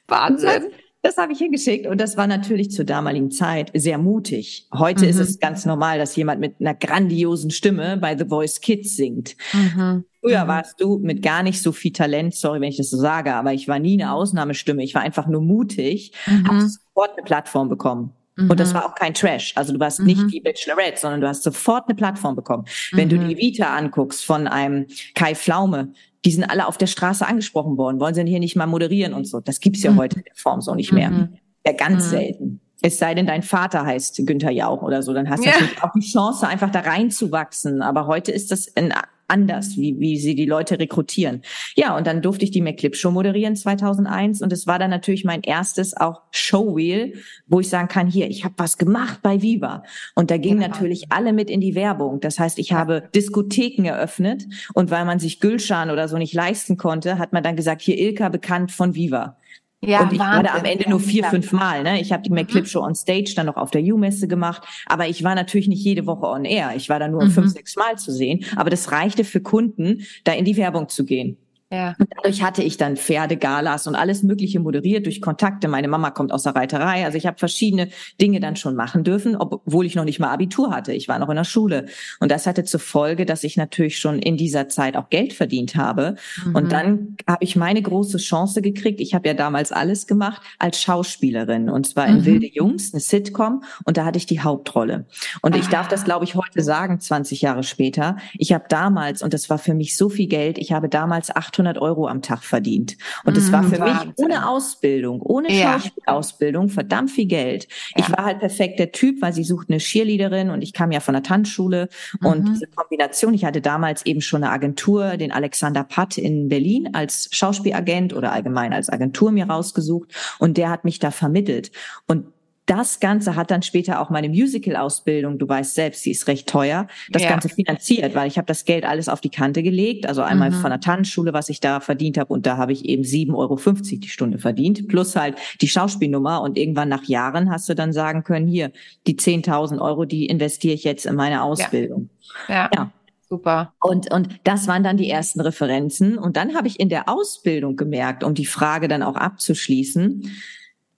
Wahnsinn. 0.07 0.71
Das 1.01 1.17
habe 1.17 1.31
ich 1.31 1.39
hingeschickt 1.39 1.87
und 1.87 2.01
das 2.01 2.17
war 2.17 2.27
natürlich 2.27 2.71
zur 2.71 2.83
damaligen 2.83 3.31
Zeit 3.31 3.71
sehr 3.73 3.97
mutig. 3.97 4.67
Heute 4.73 5.05
mhm. 5.05 5.09
ist 5.09 5.19
es 5.19 5.39
ganz 5.39 5.65
normal, 5.65 5.97
dass 5.97 6.15
jemand 6.17 6.41
mit 6.41 6.59
einer 6.59 6.73
grandiosen 6.73 7.51
Stimme 7.51 7.95
bei 7.97 8.17
The 8.17 8.25
Voice 8.25 8.59
Kids 8.59 8.97
singt. 8.97 9.37
Mhm. 9.53 10.03
Früher 10.19 10.43
mhm. 10.43 10.47
warst 10.49 10.81
du 10.81 10.97
mit 10.97 11.21
gar 11.21 11.41
nicht 11.41 11.61
so 11.61 11.71
viel 11.71 11.93
Talent, 11.93 12.35
sorry, 12.35 12.59
wenn 12.59 12.69
ich 12.69 12.77
das 12.77 12.89
so 12.89 12.97
sage, 12.97 13.33
aber 13.33 13.53
ich 13.53 13.69
war 13.69 13.79
nie 13.79 14.01
eine 14.01 14.11
Ausnahmestimme. 14.11 14.83
Ich 14.83 14.93
war 14.93 15.01
einfach 15.01 15.27
nur 15.27 15.41
mutig, 15.41 16.11
mhm. 16.25 16.47
habe 16.47 16.61
sofort 16.67 17.17
eine 17.17 17.23
Plattform 17.23 17.69
bekommen. 17.69 18.13
Und 18.47 18.59
das 18.59 18.69
mhm. 18.69 18.75
war 18.75 18.85
auch 18.85 18.95
kein 18.95 19.13
Trash. 19.13 19.53
Also 19.55 19.73
du 19.73 19.79
warst 19.79 19.99
nicht 19.99 20.21
mhm. 20.21 20.27
die 20.29 20.39
Bachelorette, 20.39 20.99
sondern 20.99 21.21
du 21.21 21.27
hast 21.27 21.43
sofort 21.43 21.87
eine 21.87 21.95
Plattform 21.95 22.35
bekommen. 22.35 22.65
Wenn 22.91 23.09
du 23.09 23.17
die 23.17 23.37
Vita 23.37 23.75
anguckst 23.75 24.23
von 24.23 24.47
einem 24.47 24.85
Kai 25.15 25.35
Flaume, 25.35 25.93
die 26.25 26.31
sind 26.31 26.43
alle 26.43 26.67
auf 26.67 26.77
der 26.77 26.87
Straße 26.87 27.25
angesprochen 27.25 27.77
worden. 27.77 27.99
Wollen 27.99 28.13
sie 28.13 28.21
denn 28.21 28.27
hier 28.27 28.39
nicht 28.39 28.55
mal 28.55 28.67
moderieren 28.67 29.13
und 29.13 29.25
so? 29.25 29.39
Das 29.39 29.59
gibt's 29.59 29.83
ja 29.83 29.91
mhm. 29.91 29.97
heute 29.97 30.17
in 30.17 30.23
der 30.23 30.35
Form 30.35 30.61
so 30.61 30.75
nicht 30.75 30.91
mehr. 30.91 31.09
Mhm. 31.09 31.37
Ja, 31.65 31.73
ganz 31.73 32.05
mhm. 32.05 32.09
selten. 32.09 32.61
Es 32.81 32.97
sei 32.97 33.13
denn, 33.13 33.27
dein 33.27 33.43
Vater 33.43 33.85
heißt 33.85 34.25
Günther 34.25 34.51
Jauch 34.51 34.81
oder 34.81 35.03
so, 35.03 35.13
dann 35.13 35.29
hast 35.29 35.43
du 35.43 35.49
ja. 35.49 35.53
natürlich 35.53 35.83
auch 35.83 35.91
die 35.93 36.07
Chance, 36.07 36.47
einfach 36.47 36.69
da 36.69 36.79
reinzuwachsen. 36.79 37.81
Aber 37.81 38.07
heute 38.07 38.31
ist 38.31 38.51
das 38.51 38.73
ein 38.75 38.93
anders, 39.29 39.77
wie, 39.77 39.99
wie 39.99 40.17
sie 40.17 40.35
die 40.35 40.45
Leute 40.45 40.79
rekrutieren. 40.79 41.41
Ja, 41.75 41.95
und 41.95 42.07
dann 42.07 42.21
durfte 42.21 42.45
ich 42.45 42.51
die 42.51 42.61
McClip 42.61 42.95
Show 42.95 43.11
moderieren 43.11 43.55
2001 43.55 44.41
und 44.41 44.51
es 44.51 44.67
war 44.67 44.79
dann 44.79 44.89
natürlich 44.89 45.23
mein 45.23 45.41
erstes 45.41 45.95
auch 45.95 46.21
Showwheel, 46.31 47.13
wo 47.47 47.59
ich 47.59 47.69
sagen 47.69 47.87
kann, 47.87 48.07
hier, 48.07 48.29
ich 48.29 48.43
habe 48.43 48.55
was 48.57 48.77
gemacht 48.77 49.19
bei 49.21 49.41
Viva. 49.41 49.83
Und 50.15 50.31
da 50.31 50.37
gingen 50.37 50.61
ja. 50.61 50.67
natürlich 50.67 51.11
alle 51.11 51.33
mit 51.33 51.49
in 51.49 51.61
die 51.61 51.75
Werbung. 51.75 52.19
Das 52.19 52.39
heißt, 52.39 52.59
ich 52.59 52.73
habe 52.73 53.09
Diskotheken 53.15 53.85
eröffnet 53.85 54.45
und 54.73 54.91
weil 54.91 55.05
man 55.05 55.19
sich 55.19 55.39
Gülschan 55.39 55.89
oder 55.89 56.07
so 56.07 56.17
nicht 56.17 56.33
leisten 56.33 56.77
konnte, 56.77 57.17
hat 57.17 57.33
man 57.33 57.43
dann 57.43 57.55
gesagt, 57.55 57.81
hier 57.81 57.97
Ilka 57.97 58.29
bekannt 58.29 58.71
von 58.71 58.95
Viva. 58.95 59.37
Ja, 59.81 60.01
und 60.01 60.11
ich 60.11 60.19
Wahnsinn. 60.19 60.35
war 60.35 60.43
da 60.43 60.53
am 60.55 60.65
Ende 60.65 60.89
nur 60.89 60.99
vier, 60.99 61.23
fünf 61.25 61.53
Mal. 61.53 61.83
Ne? 61.83 62.01
Ich 62.01 62.11
habe 62.11 62.21
die 62.21 62.31
McClip 62.31 62.67
Show 62.67 62.81
on 62.81 62.95
Stage 62.95 63.33
dann 63.35 63.45
noch 63.45 63.55
auf 63.55 63.71
der 63.71 63.81
U-Messe 63.81 64.27
gemacht, 64.27 64.63
aber 64.85 65.07
ich 65.07 65.23
war 65.23 65.35
natürlich 65.35 65.69
nicht 65.69 65.83
jede 65.83 66.05
Woche 66.05 66.27
on 66.27 66.43
Air. 66.43 66.73
Ich 66.75 66.89
war 66.89 66.99
da 66.99 67.07
nur 67.07 67.23
mhm. 67.23 67.31
fünf, 67.31 67.53
sechs 67.53 67.77
Mal 67.77 67.97
zu 67.97 68.11
sehen. 68.11 68.43
Aber 68.57 68.69
das 68.69 68.91
reichte 68.91 69.23
für 69.23 69.39
Kunden, 69.39 70.05
da 70.25 70.33
in 70.33 70.43
die 70.43 70.57
Werbung 70.57 70.89
zu 70.89 71.05
gehen. 71.05 71.37
Ja. 71.71 71.95
Und 71.99 72.07
dadurch 72.15 72.41
hatte 72.41 72.63
ich 72.63 72.77
dann 72.77 72.97
Pferdegalas 72.97 73.85
und 73.85 73.93
alles 73.93 74.23
Mögliche 74.23 74.59
moderiert 74.59 75.05
durch 75.05 75.21
Kontakte. 75.21 75.67
Meine 75.67 75.87
Mama 75.87 76.09
kommt 76.09 76.31
aus 76.31 76.43
der 76.43 76.55
Reiterei. 76.55 77.05
Also 77.05 77.17
ich 77.17 77.27
habe 77.27 77.37
verschiedene 77.37 77.89
Dinge 78.19 78.39
dann 78.39 78.55
schon 78.55 78.75
machen 78.75 79.03
dürfen, 79.03 79.35
obwohl 79.35 79.85
ich 79.85 79.93
noch 79.93 80.03
nicht 80.03 80.19
mal 80.19 80.31
Abitur 80.31 80.71
hatte. 80.71 80.93
Ich 80.93 81.07
war 81.07 81.19
noch 81.19 81.29
in 81.29 81.35
der 81.35 81.43
Schule. 81.43 81.85
Und 82.19 82.31
das 82.31 82.47
hatte 82.47 82.63
zur 82.63 82.79
Folge, 82.79 83.27
dass 83.27 83.43
ich 83.43 83.55
natürlich 83.55 83.99
schon 83.99 84.17
in 84.17 84.35
dieser 84.35 84.67
Zeit 84.67 84.97
auch 84.97 85.09
Geld 85.09 85.31
verdient 85.33 85.75
habe. 85.75 86.15
Mhm. 86.43 86.55
Und 86.55 86.71
dann 86.71 87.17
habe 87.27 87.43
ich 87.43 87.55
meine 87.55 87.83
große 87.83 88.17
Chance 88.17 88.63
gekriegt. 88.63 88.99
Ich 88.99 89.13
habe 89.13 89.27
ja 89.27 89.35
damals 89.35 89.71
alles 89.71 90.07
gemacht 90.07 90.41
als 90.57 90.81
Schauspielerin. 90.81 91.69
Und 91.69 91.87
zwar 91.87 92.07
in 92.07 92.21
mhm. 92.21 92.25
Wilde 92.25 92.47
Jungs, 92.51 92.93
eine 92.93 93.01
Sitcom. 93.01 93.63
Und 93.85 93.97
da 93.97 94.05
hatte 94.05 94.17
ich 94.17 94.25
die 94.25 94.41
Hauptrolle. 94.41 95.05
Und 95.43 95.55
ah. 95.55 95.59
ich 95.59 95.67
darf 95.67 95.87
das, 95.87 96.03
glaube 96.03 96.25
ich, 96.25 96.33
heute 96.33 96.63
sagen, 96.63 96.99
20 96.99 97.43
Jahre 97.43 97.61
später. 97.61 98.17
Ich 98.39 98.53
habe 98.53 98.65
damals, 98.69 99.21
und 99.21 99.35
das 99.35 99.51
war 99.51 99.59
für 99.59 99.75
mich 99.75 99.95
so 99.95 100.09
viel 100.09 100.27
Geld, 100.27 100.57
ich 100.57 100.71
habe 100.71 100.89
damals 100.89 101.29
800 101.35 101.58
800 101.59 101.77
Euro 101.79 102.07
am 102.07 102.21
Tag 102.21 102.43
verdient. 102.43 102.97
Und 103.25 103.35
das 103.35 103.51
war 103.51 103.61
mhm, 103.61 103.69
für 103.69 103.79
Wahnsinn. 103.79 104.07
mich 104.09 104.17
ohne 104.17 104.47
Ausbildung, 104.47 105.21
ohne 105.21 105.51
ja. 105.51 105.79
Schauspielausbildung 105.79 106.69
verdammt 106.69 107.11
viel 107.11 107.25
Geld. 107.25 107.67
Ja. 107.95 108.05
Ich 108.05 108.17
war 108.17 108.25
halt 108.25 108.39
perfekt 108.39 108.79
der 108.79 108.91
Typ, 108.91 109.21
weil 109.21 109.33
sie 109.33 109.43
sucht 109.43 109.69
eine 109.69 109.79
Cheerleaderin 109.79 110.49
und 110.49 110.61
ich 110.61 110.73
kam 110.73 110.91
ja 110.91 110.99
von 110.99 111.13
der 111.13 111.23
Tanzschule. 111.23 111.89
Mhm. 112.21 112.27
Und 112.27 112.47
diese 112.47 112.67
Kombination, 112.67 113.33
ich 113.33 113.45
hatte 113.45 113.61
damals 113.61 114.05
eben 114.05 114.21
schon 114.21 114.43
eine 114.43 114.53
Agentur, 114.53 115.17
den 115.17 115.31
Alexander 115.31 115.83
Patt 115.83 116.17
in 116.17 116.47
Berlin 116.47 116.89
als 116.93 117.29
Schauspielagent 117.31 118.13
oder 118.13 118.31
allgemein 118.31 118.73
als 118.73 118.89
Agentur 118.89 119.31
mir 119.31 119.49
rausgesucht. 119.49 120.13
Und 120.39 120.57
der 120.57 120.69
hat 120.69 120.85
mich 120.85 120.99
da 120.99 121.11
vermittelt. 121.11 121.71
Und 122.07 122.25
das 122.69 122.99
Ganze 122.99 123.35
hat 123.35 123.49
dann 123.49 123.63
später 123.63 123.99
auch 123.99 124.11
meine 124.11 124.29
Musical-Ausbildung, 124.29 125.39
du 125.39 125.49
weißt 125.49 125.73
selbst, 125.73 126.05
die 126.05 126.11
ist 126.11 126.27
recht 126.27 126.47
teuer, 126.47 126.87
das 127.09 127.23
ja. 127.23 127.29
Ganze 127.29 127.49
finanziert, 127.49 128.13
weil 128.13 128.27
ich 128.27 128.37
habe 128.37 128.45
das 128.45 128.63
Geld 128.63 128.85
alles 128.85 129.09
auf 129.09 129.21
die 129.21 129.31
Kante 129.31 129.63
gelegt. 129.63 130.05
Also 130.07 130.21
einmal 130.21 130.51
mhm. 130.51 130.55
von 130.55 130.69
der 130.69 130.79
Tanzschule, 130.79 131.33
was 131.33 131.49
ich 131.49 131.61
da 131.61 131.79
verdient 131.79 132.19
habe, 132.19 132.31
und 132.31 132.45
da 132.45 132.57
habe 132.57 132.71
ich 132.71 132.85
eben 132.85 133.01
7,50 133.01 133.35
Euro 133.35 133.59
die 133.81 134.07
Stunde 134.07 134.37
verdient, 134.37 134.87
plus 134.87 135.15
halt 135.15 135.35
die 135.61 135.67
Schauspielnummer. 135.67 136.41
Und 136.41 136.57
irgendwann 136.57 136.89
nach 136.89 137.05
Jahren 137.05 137.49
hast 137.49 137.67
du 137.69 137.73
dann 137.73 137.91
sagen 137.91 138.23
können, 138.23 138.47
hier, 138.47 138.71
die 139.07 139.15
10.000 139.15 139.81
Euro, 139.81 140.05
die 140.05 140.27
investiere 140.27 140.75
ich 140.75 140.83
jetzt 140.83 141.07
in 141.07 141.15
meine 141.15 141.41
Ausbildung. 141.41 142.09
ja. 142.47 142.55
ja. 142.55 142.69
ja. 142.75 142.91
Super. 143.31 143.73
Und, 143.79 144.11
und 144.11 144.39
das 144.43 144.67
waren 144.67 144.83
dann 144.83 144.97
die 144.97 145.07
ersten 145.07 145.39
Referenzen. 145.39 146.17
Und 146.17 146.35
dann 146.35 146.55
habe 146.55 146.67
ich 146.67 146.79
in 146.79 146.89
der 146.89 147.07
Ausbildung 147.07 147.75
gemerkt, 147.75 148.23
um 148.23 148.33
die 148.33 148.47
Frage 148.47 148.87
dann 148.87 149.03
auch 149.03 149.15
abzuschließen, 149.15 150.31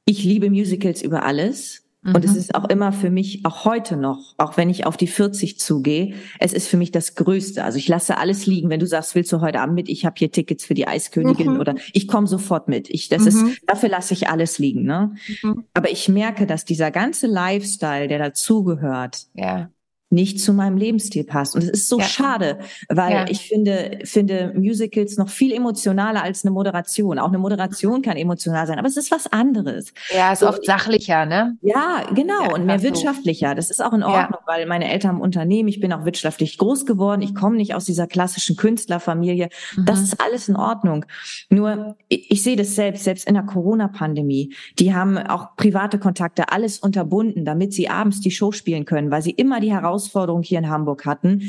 ich 0.06 0.24
liebe 0.24 0.50
Musicals 0.50 1.02
über 1.02 1.24
alles. 1.24 1.84
Mhm. 2.04 2.16
Und 2.16 2.26
es 2.26 2.32
mhm. 2.32 2.38
ist 2.38 2.56
auch 2.56 2.68
immer 2.70 2.92
für 2.92 3.12
mich, 3.12 3.46
auch 3.46 3.66
heute 3.66 3.96
noch, 3.96 4.34
auch 4.38 4.58
wenn 4.58 4.70
ich 4.70 4.86
auf 4.86 4.98
die 4.98 5.08
40 5.08 5.60
zugehe, 5.60 6.16
es 6.40 6.52
ist 6.52 6.68
für 6.68 6.78
mich 6.78 6.92
das 6.92 7.16
Größte. 7.16 7.64
Also 7.64 7.78
ich 7.78 7.88
lasse 7.88 8.18
alles 8.18 8.46
liegen. 8.48 8.70
Wenn 8.70 8.80
du 8.80 8.88
sagst, 8.88 9.14
willst 9.14 9.32
du 9.32 9.42
heute 9.42 9.60
Abend 9.60 9.76
mit? 9.76 9.88
Ich 9.88 10.06
habe 10.06 10.16
hier 10.18 10.32
Tickets 10.32 10.66
für 10.66 10.74
die 10.74 10.88
Eiskönigin 10.88 11.54
mhm. 11.54 11.60
oder 11.60 11.76
ich 11.94 12.08
komme 12.08 12.28
sofort 12.28 12.68
mit. 12.68 12.90
Ich, 12.90 13.10
das 13.10 13.22
mhm. 13.22 13.28
ist, 13.28 13.62
dafür 13.68 13.90
lasse 13.90 14.14
ich 14.14 14.30
alles 14.30 14.58
liegen. 14.58 14.84
Ne? 14.84 15.14
Mhm. 15.44 15.66
Aber 15.74 15.92
ich 15.92 16.10
merke, 16.10 16.48
dass 16.48 16.66
dieser 16.66 16.90
ganze 16.90 17.28
Lifestyle, 17.28 18.08
der 18.08 18.18
dazugehört, 18.18 19.28
ja 19.36 19.70
nicht 20.12 20.42
zu 20.42 20.54
meinem 20.54 20.78
Lebensstil 20.78 21.24
passt. 21.24 21.56
Und 21.56 21.64
es 21.64 21.70
ist 21.70 21.90
so 21.90 22.00
ja. 22.00 22.06
schade, 22.06 22.60
weil 22.90 23.12
ja. 23.14 23.26
ich 23.30 23.48
finde, 23.48 24.00
finde 24.04 24.54
Musicals 24.56 25.18
noch 25.18 25.30
viel 25.30 25.54
emotionaler 25.54 26.22
als 26.22 26.44
eine 26.44 26.52
Moderation. 26.52 27.18
Auch 27.18 27.30
eine 27.30 27.38
Moderation 27.38 28.02
kann 28.02 28.18
emotional 28.18 28.68
sein, 28.68 28.78
aber 28.78 28.90
es 28.90 28.98
ist 28.98 29.10
was 29.10 29.32
anderes. 29.32 29.94
Ja, 30.14 30.34
ist 30.34 30.40
so, 30.40 30.50
oft 30.50 30.66
sachlicher, 30.66 31.26
ne? 31.26 31.58
Ja, 31.62 32.04
genau. 32.14 32.44
Ja, 32.44 32.54
und 32.54 32.66
mehr 32.66 32.84
wirtschaftlicher. 32.84 33.56
Das 33.56 33.72
ist 33.72 33.82
auch 33.82 33.94
in 33.94 34.04
Ordnung, 34.04 34.42
weil 34.46 34.66
meine 34.66 34.92
Eltern 34.92 35.12
haben 35.12 35.22
Unternehmen, 35.22 35.70
ich 35.70 35.80
bin 35.80 35.94
auch 35.94 36.04
wirtschaftlich 36.04 36.58
groß 36.58 36.86
geworden, 36.86 37.22
ich 37.22 37.34
komme 37.34 37.56
nicht 37.56 37.74
aus 37.74 37.86
dieser 37.86 38.06
klassischen 38.06 38.58
Künstlerfamilie. 38.58 39.50
Mhm. 39.78 39.86
Das 39.86 40.02
ist 40.02 40.20
alles 40.20 40.50
in 40.50 40.58
Ordnung. 40.58 41.06
Nur, 41.50 41.96
ich, 42.10 42.30
ich 42.30 42.44
sehe 42.44 42.58
das 42.58 42.76
selbst, 42.76 43.06
selbst 43.06 43.28
in 43.28 43.36
der 43.36 43.44
Corona-Pandemie. 43.44 44.54
Die 44.78 44.94
haben 44.94 45.18
auch 45.18 45.56
private 45.56 46.00
Kontakte, 46.00 46.52
alles 46.52 46.80
unterbunden, 46.80 47.46
damit 47.46 47.74
sie 47.74 47.88
abends 47.88 48.20
die 48.20 48.32
Show 48.32 48.52
spielen 48.52 48.84
können, 48.84 49.10
weil 49.10 49.22
sie 49.22 49.32
immer 49.32 49.62
die 49.62 49.72
Herausforderungen 49.72 50.01
Herausforderung 50.02 50.42
hier 50.42 50.60
in 50.60 50.70
Hamburg 50.70 51.06
hatten. 51.06 51.44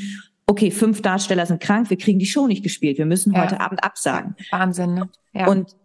Okay, 0.47 0.71
fünf 0.71 1.03
Darsteller 1.03 1.47
sind 1.47 1.61
krank, 1.61 1.89
wir 1.89 1.97
kriegen 1.97 2.19
die 2.19 2.27
Show 2.27 2.47
nicht 2.47 2.63
gespielt, 2.63 2.99
wir 2.99 3.07
müssen 3.07 3.33
ja. 3.33 3.43
heute 3.43 3.61
Abend 3.61 3.85
absagen. 3.85 4.35
Wahnsinn, 4.51 4.95
ne? 4.95 5.09
Ja. 5.33 5.49
Und 5.49 5.77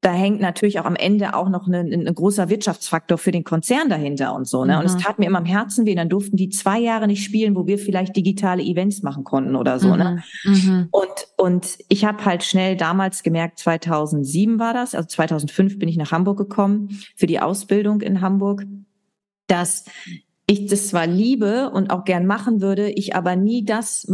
da 0.00 0.12
hängt 0.12 0.40
natürlich 0.40 0.80
auch 0.80 0.84
am 0.84 0.96
Ende 0.96 1.34
auch 1.34 1.48
noch 1.48 1.68
ein, 1.68 1.92
ein 1.92 2.12
großer 2.12 2.48
Wirtschaftsfaktor 2.48 3.18
für 3.18 3.30
den 3.30 3.44
Konzern 3.44 3.88
dahinter 3.88 4.34
und 4.34 4.48
so. 4.48 4.64
Ne? 4.64 4.72
Mhm. 4.72 4.78
Und 4.80 4.86
es 4.86 4.94
mhm. 4.94 4.98
tat 4.98 5.18
mir 5.20 5.26
immer 5.26 5.38
am 5.38 5.44
Herzen 5.44 5.86
weh. 5.86 5.94
Dann 5.94 6.08
durften 6.08 6.36
die 6.36 6.48
zwei 6.48 6.80
Jahre 6.80 7.06
nicht 7.06 7.22
spielen, 7.22 7.54
wo 7.54 7.68
wir 7.68 7.78
vielleicht 7.78 8.16
digitale 8.16 8.64
Events 8.64 9.04
machen 9.04 9.22
konnten 9.22 9.54
oder 9.54 9.78
so. 9.78 9.94
Ne? 9.94 10.22
Mhm. 10.44 10.52
Ne? 10.52 10.58
Mhm. 10.58 10.88
Und 10.90 11.28
und 11.36 11.78
ich 11.88 12.04
habe 12.04 12.24
halt 12.24 12.42
schnell 12.42 12.76
damals 12.76 13.22
gemerkt, 13.22 13.60
2007 13.60 14.58
war 14.58 14.74
das, 14.74 14.96
also 14.96 15.06
2005 15.06 15.78
bin 15.78 15.88
ich 15.88 15.96
nach 15.96 16.10
Hamburg 16.10 16.36
gekommen 16.36 17.00
für 17.14 17.26
die 17.26 17.38
Ausbildung 17.38 18.00
in 18.00 18.20
Hamburg, 18.20 18.64
dass 19.46 19.84
ich 20.52 20.66
das 20.66 20.88
zwar 20.88 21.06
liebe 21.06 21.70
und 21.70 21.90
auch 21.90 22.04
gern 22.04 22.26
machen 22.26 22.60
würde, 22.60 22.90
ich 22.90 23.14
aber 23.16 23.36
nie 23.36 23.64
das 23.64 24.06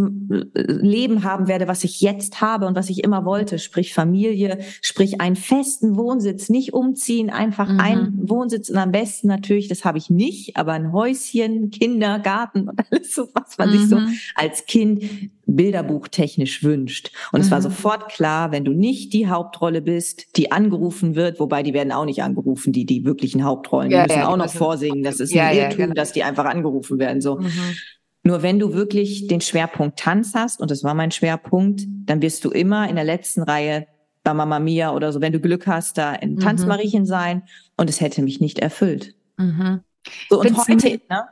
Leben 0.55 1.25
haben 1.25 1.49
werde, 1.49 1.69
was 1.69 1.85
ich 1.85 2.01
jetzt 2.01 2.41
habe 2.41 2.67
und 2.67 2.77
was 2.77 2.91
ich 2.91 3.05
immer 3.05 3.25
wollte, 3.25 3.59
sprich 3.59 3.95
Familie, 3.95 4.59
sprich 4.81 5.21
einen 5.21 5.37
festen 5.37 5.97
Wohnsitz, 5.97 6.49
nicht 6.49 6.73
umziehen, 6.73 7.31
einfach 7.31 7.69
mhm. 7.69 7.81
einen 7.81 8.29
Wohnsitz 8.29 8.71
und 8.71 8.77
am 8.77 8.93
besten 8.93 9.29
natürlich, 9.29 9.69
das 9.69 9.85
habe 9.85 9.99
ich 9.99 10.11
nicht, 10.11 10.57
aber 10.57 10.73
ein 10.73 10.93
Häuschen, 10.93 11.71
Kindergarten 11.71 12.69
und 12.69 12.81
alles 12.91 13.15
so, 13.15 13.29
was 13.35 13.59
man 13.59 13.71
mhm. 13.71 13.79
sich 13.79 13.89
so 13.89 13.97
mhm. 13.97 14.15
als 14.35 14.67
Kind 14.67 15.05
Bilderbuch 15.49 16.09
technisch 16.09 16.63
wünscht. 16.63 17.11
Und 17.33 17.41
mhm. 17.41 17.45
es 17.45 17.51
war 17.51 17.59
mhm. 17.59 17.65
sofort 17.65 18.09
klar, 18.09 18.53
wenn 18.53 18.65
du 18.65 18.73
nicht 18.73 19.13
die 19.13 19.29
Hauptrolle 19.29 19.83
bist, 19.83 20.37
die 20.37 20.53
angerufen 20.53 21.15
wird, 21.15 21.41
wobei 21.41 21.63
die 21.63 21.73
werden 21.73 21.93
auch 21.93 22.05
nicht 22.05 22.23
angerufen, 22.23 22.73
die 22.73 22.85
die 22.85 23.05
wirklichen 23.05 23.45
Hauptrollen, 23.45 23.91
ja, 23.91 24.03
die 24.03 24.09
müssen 24.09 24.21
ja, 24.21 24.29
auch 24.29 24.37
noch 24.37 24.51
vorsingen. 24.51 25.03
Das 25.03 25.21
ist 25.21 25.33
ja, 25.33 25.47
ein 25.47 25.57
Irrtum, 25.57 25.77
genau. 25.79 25.95
dass 25.95 26.13
die 26.13 26.23
einfach 26.23 26.45
angerufen 26.45 26.99
werden. 26.99 27.21
So. 27.21 27.37
Mhm. 27.37 27.51
Nur 28.25 28.43
wenn 28.43 28.59
du 28.59 28.75
wirklich 28.75 29.27
den 29.27 29.41
Schwerpunkt 29.41 29.99
Tanz 29.99 30.35
hast, 30.35 30.61
und 30.61 30.71
das 30.71 30.85
war 30.85 30.95
mein 30.95 31.11
Schwerpunkt, 31.11 31.83
dann 32.05 32.21
wirst 32.21 32.45
du 32.45 32.51
immer 32.51 32.89
in 32.89 32.97
der 32.97 33.05
letzten 33.05 33.43
Reihe 33.43 33.87
bei 34.23 34.35
Mama 34.35 34.59
Mia 34.59 34.95
oder 34.95 35.13
so, 35.13 35.23
wenn 35.23 35.33
du 35.33 35.41
Glück 35.41 35.67
hast, 35.67 35.97
da 35.97 36.15
in 36.15 36.35
mhm. 36.35 36.41
Tanzmariechen 36.41 37.07
sein. 37.07 37.45
Und 37.77 37.89
es 37.89 38.01
hätte 38.03 38.21
mich 38.21 38.41
nicht 38.41 38.59
erfüllt. 38.59 39.15
Mhm. 39.39 39.81
So, 40.29 40.41
und 40.41 40.49
Find's 40.49 40.85
heute, 40.85 41.01
ne? 41.09 41.25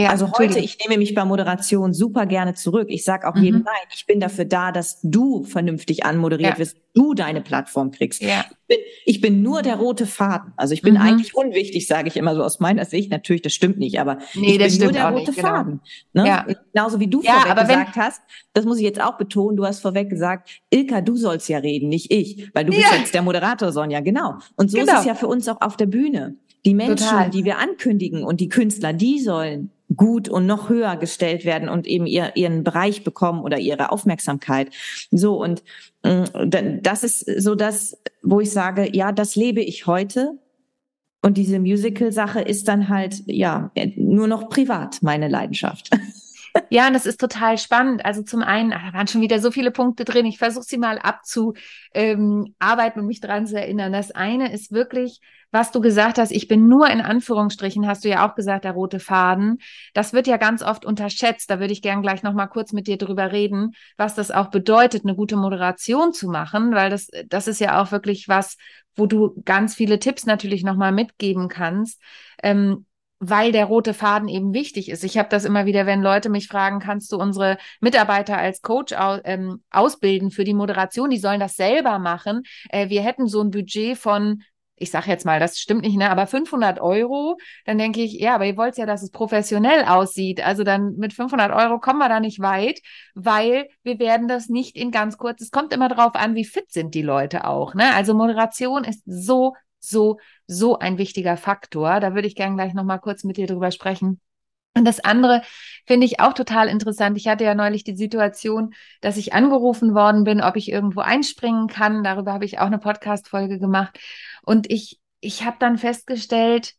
Ja, 0.00 0.10
also 0.10 0.30
heute, 0.38 0.60
ich 0.60 0.78
nehme 0.78 0.96
mich 0.96 1.12
bei 1.12 1.24
Moderation 1.24 1.92
super 1.92 2.24
gerne 2.26 2.54
zurück. 2.54 2.86
Ich 2.88 3.02
sage 3.02 3.26
auch 3.26 3.34
mhm. 3.34 3.42
jedem 3.42 3.62
nein, 3.64 3.74
ich 3.92 4.06
bin 4.06 4.20
dafür 4.20 4.44
da, 4.44 4.70
dass 4.70 5.00
du 5.02 5.42
vernünftig 5.42 6.04
anmoderiert 6.04 6.52
ja. 6.52 6.58
wirst, 6.58 6.76
du 6.94 7.14
deine 7.14 7.40
Plattform 7.40 7.90
kriegst. 7.90 8.22
Ja. 8.22 8.44
Ich, 8.48 8.66
bin, 8.68 8.78
ich 9.06 9.20
bin 9.20 9.42
nur 9.42 9.62
der 9.62 9.74
rote 9.74 10.06
Faden. 10.06 10.52
Also 10.56 10.72
ich 10.72 10.82
bin 10.82 10.94
mhm. 10.94 11.00
eigentlich 11.00 11.34
unwichtig, 11.34 11.88
sage 11.88 12.06
ich 12.06 12.16
immer 12.16 12.36
so 12.36 12.44
aus 12.44 12.60
meiner 12.60 12.84
Sicht. 12.84 13.10
Natürlich, 13.10 13.42
das 13.42 13.54
stimmt 13.54 13.78
nicht, 13.78 13.98
aber 13.98 14.18
nee, 14.34 14.52
ich 14.52 14.78
bin 14.78 14.84
nur 14.84 14.92
der 14.92 15.08
rote 15.08 15.30
nicht, 15.30 15.36
genau. 15.36 15.48
Faden. 15.48 15.80
Ne? 16.12 16.26
Ja. 16.28 16.46
Genauso 16.72 17.00
wie 17.00 17.08
du 17.08 17.20
ja, 17.22 17.40
vorweg 17.40 17.66
gesagt 17.66 17.96
hast, 17.96 18.22
das 18.52 18.64
muss 18.66 18.78
ich 18.78 18.84
jetzt 18.84 19.00
auch 19.00 19.18
betonen, 19.18 19.56
du 19.56 19.66
hast 19.66 19.80
vorweg 19.80 20.10
gesagt, 20.10 20.60
Ilka, 20.70 21.00
du 21.00 21.16
sollst 21.16 21.48
ja 21.48 21.58
reden, 21.58 21.88
nicht 21.88 22.12
ich, 22.12 22.48
weil 22.54 22.64
du 22.64 22.70
bist 22.70 22.86
jetzt 22.96 23.14
der 23.14 23.22
Moderator, 23.22 23.72
Sonja, 23.72 23.98
genau. 23.98 24.34
Und 24.54 24.70
so 24.70 24.78
genau. 24.78 24.92
ist 24.92 24.98
es 25.00 25.04
ja 25.06 25.16
für 25.16 25.26
uns 25.26 25.48
auch 25.48 25.60
auf 25.60 25.76
der 25.76 25.86
Bühne. 25.86 26.36
Die 26.64 26.74
Menschen, 26.74 27.08
Total. 27.08 27.30
die 27.30 27.44
wir 27.44 27.58
ankündigen 27.58 28.22
und 28.22 28.40
die 28.40 28.48
Künstler, 28.48 28.92
die 28.92 29.18
sollen 29.18 29.72
gut 29.96 30.28
und 30.28 30.46
noch 30.46 30.68
höher 30.68 30.96
gestellt 30.96 31.44
werden 31.44 31.68
und 31.68 31.86
eben 31.86 32.06
ihr, 32.06 32.36
ihren 32.36 32.62
Bereich 32.62 33.04
bekommen 33.04 33.42
oder 33.42 33.58
ihre 33.58 33.90
Aufmerksamkeit. 33.90 34.70
So 35.10 35.42
und 35.42 35.62
äh, 36.02 36.24
das 36.82 37.04
ist 37.04 37.20
so 37.42 37.54
das, 37.54 37.96
wo 38.22 38.40
ich 38.40 38.50
sage, 38.50 38.94
ja, 38.94 39.12
das 39.12 39.36
lebe 39.36 39.60
ich 39.60 39.86
heute. 39.86 40.38
Und 41.20 41.36
diese 41.36 41.58
Musical-Sache 41.58 42.40
ist 42.40 42.68
dann 42.68 42.88
halt, 42.88 43.22
ja, 43.26 43.72
nur 43.96 44.28
noch 44.28 44.48
privat 44.48 45.02
meine 45.02 45.28
Leidenschaft. 45.28 45.90
Ja, 46.70 46.86
und 46.86 46.92
das 46.94 47.06
ist 47.06 47.20
total 47.20 47.58
spannend. 47.58 48.04
Also 48.04 48.22
zum 48.22 48.42
einen, 48.42 48.70
da 48.70 48.92
waren 48.92 49.06
schon 49.06 49.20
wieder 49.20 49.40
so 49.40 49.50
viele 49.50 49.70
Punkte 49.70 50.04
drin. 50.04 50.26
Ich 50.26 50.38
versuche 50.38 50.64
sie 50.64 50.78
mal 50.78 50.98
abzuarbeiten 50.98 51.62
ähm, 51.94 52.54
und 52.96 53.06
mich 53.06 53.20
dran 53.20 53.46
zu 53.46 53.58
erinnern. 53.58 53.92
Das 53.92 54.10
eine 54.10 54.52
ist 54.52 54.72
wirklich, 54.72 55.20
was 55.50 55.72
du 55.72 55.80
gesagt 55.80 56.18
hast, 56.18 56.30
ich 56.30 56.48
bin 56.48 56.68
nur 56.68 56.88
in 56.88 57.00
Anführungsstrichen, 57.00 57.86
hast 57.86 58.04
du 58.04 58.08
ja 58.08 58.28
auch 58.28 58.34
gesagt, 58.34 58.64
der 58.64 58.72
rote 58.72 59.00
Faden. 59.00 59.58
Das 59.94 60.12
wird 60.12 60.26
ja 60.26 60.36
ganz 60.36 60.62
oft 60.62 60.84
unterschätzt. 60.84 61.50
Da 61.50 61.60
würde 61.60 61.72
ich 61.72 61.82
gern 61.82 62.02
gleich 62.02 62.22
nochmal 62.22 62.48
kurz 62.48 62.72
mit 62.72 62.86
dir 62.86 62.98
drüber 62.98 63.32
reden, 63.32 63.72
was 63.96 64.14
das 64.14 64.30
auch 64.30 64.48
bedeutet, 64.48 65.04
eine 65.04 65.14
gute 65.14 65.36
Moderation 65.36 66.12
zu 66.12 66.28
machen, 66.28 66.74
weil 66.74 66.90
das, 66.90 67.08
das 67.26 67.48
ist 67.48 67.60
ja 67.60 67.80
auch 67.80 67.92
wirklich 67.92 68.28
was, 68.28 68.56
wo 68.94 69.06
du 69.06 69.40
ganz 69.44 69.74
viele 69.74 69.98
Tipps 69.98 70.26
natürlich 70.26 70.64
nochmal 70.64 70.92
mitgeben 70.92 71.48
kannst. 71.48 72.02
Ähm, 72.42 72.84
weil 73.20 73.52
der 73.52 73.66
rote 73.66 73.94
Faden 73.94 74.28
eben 74.28 74.54
wichtig 74.54 74.88
ist. 74.88 75.04
Ich 75.04 75.18
habe 75.18 75.28
das 75.28 75.44
immer 75.44 75.66
wieder, 75.66 75.86
wenn 75.86 76.02
Leute 76.02 76.28
mich 76.28 76.48
fragen, 76.48 76.78
kannst 76.78 77.10
du 77.12 77.16
unsere 77.16 77.58
Mitarbeiter 77.80 78.38
als 78.38 78.62
Coach 78.62 78.92
au 78.92 79.18
ähm, 79.24 79.62
ausbilden 79.70 80.30
für 80.30 80.44
die 80.44 80.54
Moderation? 80.54 81.10
Die 81.10 81.18
sollen 81.18 81.40
das 81.40 81.56
selber 81.56 81.98
machen. 81.98 82.42
Äh, 82.70 82.88
wir 82.88 83.02
hätten 83.02 83.26
so 83.26 83.42
ein 83.42 83.50
Budget 83.50 83.98
von 83.98 84.42
ich 84.80 84.90
sage 84.90 85.10
jetzt 85.10 85.26
mal, 85.26 85.40
das 85.40 85.58
stimmt 85.58 85.82
nicht, 85.82 85.96
ne, 85.96 86.10
aber 86.10 86.26
500 86.26 86.80
Euro, 86.80 87.36
dann 87.64 87.78
denke 87.78 88.00
ich, 88.02 88.14
ja, 88.14 88.34
aber 88.34 88.46
ihr 88.46 88.56
wollt 88.56 88.76
ja, 88.78 88.86
dass 88.86 89.02
es 89.02 89.10
professionell 89.10 89.84
aussieht. 89.84 90.44
Also 90.44 90.64
dann 90.64 90.94
mit 90.96 91.12
500 91.12 91.52
Euro 91.52 91.78
kommen 91.80 91.98
wir 91.98 92.08
da 92.08 92.20
nicht 92.20 92.40
weit, 92.40 92.80
weil 93.14 93.68
wir 93.82 93.98
werden 93.98 94.28
das 94.28 94.48
nicht 94.48 94.76
in 94.76 94.90
ganz 94.90 95.18
kurz, 95.18 95.40
es 95.40 95.50
kommt 95.50 95.72
immer 95.72 95.88
drauf 95.88 96.14
an, 96.14 96.34
wie 96.34 96.44
fit 96.44 96.70
sind 96.70 96.94
die 96.94 97.02
Leute 97.02 97.44
auch, 97.46 97.74
ne? 97.74 97.94
Also 97.94 98.14
Moderation 98.14 98.84
ist 98.84 99.02
so, 99.06 99.54
so, 99.78 100.18
so 100.46 100.78
ein 100.78 100.98
wichtiger 100.98 101.36
Faktor. 101.36 102.00
Da 102.00 102.14
würde 102.14 102.28
ich 102.28 102.34
gerne 102.34 102.56
gleich 102.56 102.74
nochmal 102.74 103.00
kurz 103.00 103.24
mit 103.24 103.36
dir 103.36 103.46
drüber 103.46 103.70
sprechen. 103.70 104.20
Und 104.74 104.84
das 104.84 105.00
andere 105.00 105.42
finde 105.86 106.06
ich 106.06 106.20
auch 106.20 106.34
total 106.34 106.68
interessant. 106.68 107.16
Ich 107.16 107.26
hatte 107.26 107.44
ja 107.44 107.54
neulich 107.54 107.84
die 107.84 107.96
Situation, 107.96 108.74
dass 109.00 109.16
ich 109.16 109.32
angerufen 109.32 109.94
worden 109.94 110.24
bin, 110.24 110.40
ob 110.40 110.56
ich 110.56 110.70
irgendwo 110.70 111.00
einspringen 111.00 111.66
kann. 111.66 112.04
Darüber 112.04 112.32
habe 112.32 112.44
ich 112.44 112.58
auch 112.60 112.66
eine 112.66 112.78
Podcast-Folge 112.78 113.58
gemacht. 113.58 113.98
Und 114.42 114.70
ich, 114.70 115.00
ich 115.20 115.44
habe 115.44 115.56
dann 115.58 115.78
festgestellt, 115.78 116.74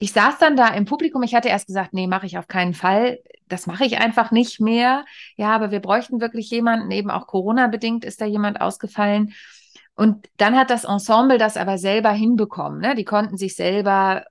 ich 0.00 0.12
saß 0.12 0.38
dann 0.38 0.56
da 0.56 0.68
im 0.68 0.84
Publikum. 0.84 1.22
Ich 1.22 1.34
hatte 1.34 1.48
erst 1.48 1.66
gesagt, 1.66 1.92
nee, 1.92 2.06
mache 2.06 2.26
ich 2.26 2.38
auf 2.38 2.48
keinen 2.48 2.74
Fall. 2.74 3.18
Das 3.46 3.66
mache 3.66 3.84
ich 3.84 3.98
einfach 3.98 4.30
nicht 4.30 4.60
mehr. 4.60 5.04
Ja, 5.36 5.54
aber 5.54 5.70
wir 5.70 5.80
bräuchten 5.80 6.20
wirklich 6.20 6.50
jemanden, 6.50 6.90
eben 6.90 7.10
auch 7.10 7.26
Corona-bedingt 7.26 8.04
ist 8.04 8.20
da 8.20 8.24
jemand 8.24 8.60
ausgefallen. 8.60 9.32
Und 9.98 10.28
dann 10.36 10.56
hat 10.56 10.70
das 10.70 10.84
Ensemble 10.84 11.38
das 11.38 11.56
aber 11.56 11.76
selber 11.76 12.12
hinbekommen. 12.12 12.80
Ne? 12.80 12.94
Die 12.94 13.04
konnten 13.04 13.36
sich 13.36 13.56
selber 13.56 14.24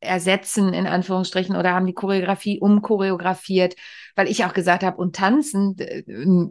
ersetzen, 0.00 0.72
in 0.72 0.86
Anführungsstrichen, 0.86 1.56
oder 1.56 1.74
haben 1.74 1.84
die 1.84 1.92
Choreografie 1.92 2.58
umchoreografiert, 2.58 3.74
weil 4.16 4.30
ich 4.30 4.46
auch 4.46 4.54
gesagt 4.54 4.82
habe, 4.82 4.96
und 4.96 5.14
tanzen, 5.14 5.76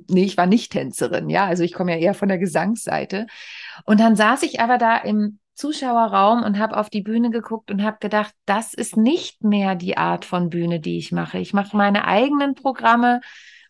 nee, 0.07 0.23
ich 0.23 0.37
war 0.37 0.45
nicht 0.45 0.71
Tänzerin, 0.71 1.31
ja, 1.31 1.47
also 1.47 1.63
ich 1.63 1.73
komme 1.73 1.93
ja 1.93 1.97
eher 1.97 2.13
von 2.13 2.27
der 2.27 2.37
Gesangsseite. 2.37 3.25
Und 3.85 3.99
dann 3.99 4.15
saß 4.15 4.43
ich 4.43 4.59
aber 4.59 4.77
da 4.77 4.97
im 4.97 5.39
Zuschauerraum 5.55 6.43
und 6.43 6.59
habe 6.59 6.77
auf 6.77 6.91
die 6.91 7.01
Bühne 7.01 7.31
geguckt 7.31 7.71
und 7.71 7.83
habe 7.83 7.97
gedacht, 7.99 8.35
das 8.45 8.75
ist 8.75 8.97
nicht 8.97 9.43
mehr 9.43 9.73
die 9.73 9.97
Art 9.97 10.25
von 10.25 10.51
Bühne, 10.51 10.79
die 10.79 10.99
ich 10.99 11.11
mache. 11.11 11.39
Ich 11.39 11.53
mache 11.53 11.75
meine 11.75 12.05
eigenen 12.05 12.53
Programme 12.53 13.19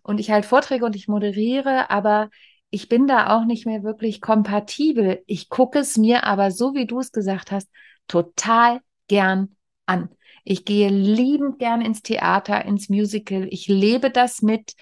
und 0.04 0.20
ich 0.20 0.30
halte 0.30 0.48
Vorträge 0.50 0.84
und 0.84 0.98
ich 0.98 1.08
moderiere, 1.08 1.90
aber 1.90 2.30
ich 2.72 2.90
bin 2.90 3.08
da 3.08 3.36
auch 3.36 3.46
nicht 3.46 3.66
mehr 3.66 3.84
wirklich 3.84 4.22
kompatibel. 4.22 5.24
Ich 5.26 5.50
gucke 5.50 5.80
es 5.80 5.98
mir 5.98 6.24
aber, 6.26 6.52
so 6.52 6.76
wie 6.76 6.86
du 6.86 7.00
es 7.00 7.12
gesagt 7.12 7.52
hast, 7.52 7.70
total 8.08 8.82
gern 9.08 9.56
an. 9.86 10.10
Ich 10.44 10.66
gehe 10.66 10.90
liebend 10.90 11.60
gern 11.60 11.82
ins 11.82 12.02
Theater, 12.02 12.66
ins 12.66 12.90
Musical. 12.90 13.48
Ich 13.50 13.68
lebe 13.68 14.12
das 14.12 14.42
mit. 14.42 14.74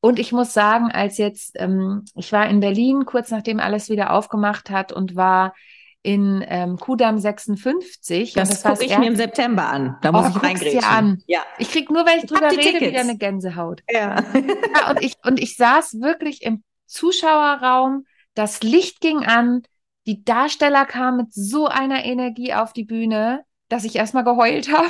Und 0.00 0.18
ich 0.18 0.32
muss 0.32 0.52
sagen, 0.52 0.90
als 0.92 1.18
jetzt, 1.18 1.52
ähm, 1.56 2.04
ich 2.14 2.30
war 2.32 2.48
in 2.48 2.60
Berlin 2.60 3.04
kurz 3.04 3.30
nachdem 3.30 3.58
alles 3.58 3.90
wieder 3.90 4.12
aufgemacht 4.12 4.70
hat 4.70 4.92
und 4.92 5.16
war 5.16 5.54
in 6.02 6.44
ähm, 6.46 6.76
Kudam 6.76 7.18
56. 7.18 8.34
Das, 8.34 8.48
das 8.48 8.62
gucke 8.62 8.84
ich 8.84 8.96
mir 8.96 9.08
im 9.08 9.16
September 9.16 9.68
an. 9.68 9.96
Da 10.02 10.12
muss 10.12 10.26
oh, 10.26 10.36
ich 10.36 10.42
reingreifen. 10.42 10.84
an. 10.84 11.22
Ja. 11.26 11.40
Ich 11.58 11.70
krieg 11.70 11.90
nur, 11.90 12.06
weil 12.06 12.18
ich 12.18 12.26
drüber 12.26 12.50
rede, 12.50 12.62
Tickets. 12.62 12.86
wieder 12.86 13.00
eine 13.00 13.18
Gänsehaut. 13.18 13.82
Ja. 13.90 14.22
ja. 14.32 14.90
und, 14.90 15.02
ich, 15.02 15.16
und 15.24 15.40
ich 15.40 15.56
saß 15.56 16.00
wirklich 16.00 16.42
im 16.42 16.62
Zuschauerraum. 16.88 18.06
Das 18.34 18.62
Licht 18.62 19.00
ging 19.00 19.24
an. 19.24 19.62
Die 20.06 20.24
Darsteller 20.24 20.86
kamen 20.86 21.18
mit 21.18 21.34
so 21.34 21.66
einer 21.66 22.04
Energie 22.04 22.54
auf 22.54 22.72
die 22.72 22.84
Bühne 22.84 23.44
dass 23.68 23.84
ich 23.84 23.96
erstmal 23.96 24.24
geheult 24.24 24.70
habe. 24.72 24.88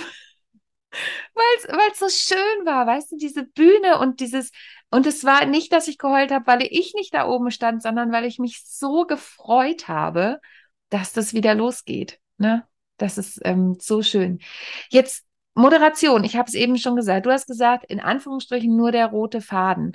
Weil 1.34 1.90
es 1.92 1.98
so 1.98 2.08
schön 2.08 2.64
war, 2.66 2.86
weißt 2.86 3.12
du, 3.12 3.16
diese 3.16 3.44
Bühne 3.44 3.98
und 3.98 4.20
dieses, 4.20 4.50
und 4.90 5.06
es 5.06 5.22
war 5.22 5.44
nicht, 5.44 5.70
dass 5.72 5.86
ich 5.86 5.98
geheult 5.98 6.32
habe, 6.32 6.46
weil 6.46 6.62
ich 6.62 6.94
nicht 6.94 7.12
da 7.12 7.28
oben 7.28 7.50
stand, 7.50 7.82
sondern 7.82 8.10
weil 8.10 8.24
ich 8.24 8.38
mich 8.38 8.62
so 8.64 9.04
gefreut 9.04 9.86
habe, 9.86 10.40
dass 10.88 11.12
das 11.12 11.34
wieder 11.34 11.54
losgeht. 11.54 12.18
Ne? 12.38 12.66
Das 12.96 13.18
ist 13.18 13.40
ähm, 13.44 13.76
so 13.78 14.02
schön. 14.02 14.40
Jetzt 14.88 15.26
Moderation, 15.54 16.24
ich 16.24 16.36
habe 16.36 16.48
es 16.48 16.54
eben 16.54 16.78
schon 16.78 16.96
gesagt. 16.96 17.26
Du 17.26 17.30
hast 17.30 17.46
gesagt, 17.46 17.84
in 17.90 18.00
Anführungsstrichen 18.00 18.74
nur 18.74 18.90
der 18.90 19.08
rote 19.08 19.40
Faden. 19.40 19.92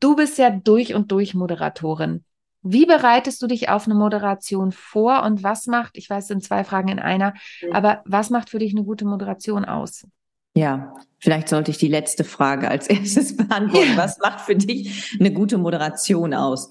Du 0.00 0.16
bist 0.16 0.38
ja 0.38 0.50
durch 0.50 0.94
und 0.94 1.12
durch 1.12 1.34
Moderatorin. 1.34 2.24
Wie 2.62 2.86
bereitest 2.86 3.40
du 3.40 3.46
dich 3.46 3.68
auf 3.68 3.86
eine 3.86 3.94
Moderation 3.94 4.72
vor 4.72 5.22
und 5.22 5.42
was 5.42 5.66
macht, 5.66 5.96
ich 5.96 6.10
weiß, 6.10 6.24
es 6.24 6.28
sind 6.28 6.42
zwei 6.42 6.64
Fragen 6.64 6.88
in 6.88 6.98
einer, 6.98 7.34
aber 7.72 8.02
was 8.04 8.30
macht 8.30 8.50
für 8.50 8.58
dich 8.58 8.72
eine 8.74 8.84
gute 8.84 9.04
Moderation 9.04 9.64
aus? 9.64 10.06
Ja, 10.54 10.92
vielleicht 11.18 11.48
sollte 11.48 11.70
ich 11.70 11.78
die 11.78 11.88
letzte 11.88 12.24
Frage 12.24 12.68
als 12.68 12.86
erstes 12.90 13.36
beantworten. 13.36 13.96
Was 13.96 14.18
macht 14.18 14.40
für 14.40 14.56
dich 14.56 15.16
eine 15.20 15.32
gute 15.32 15.56
Moderation 15.56 16.34
aus? 16.34 16.68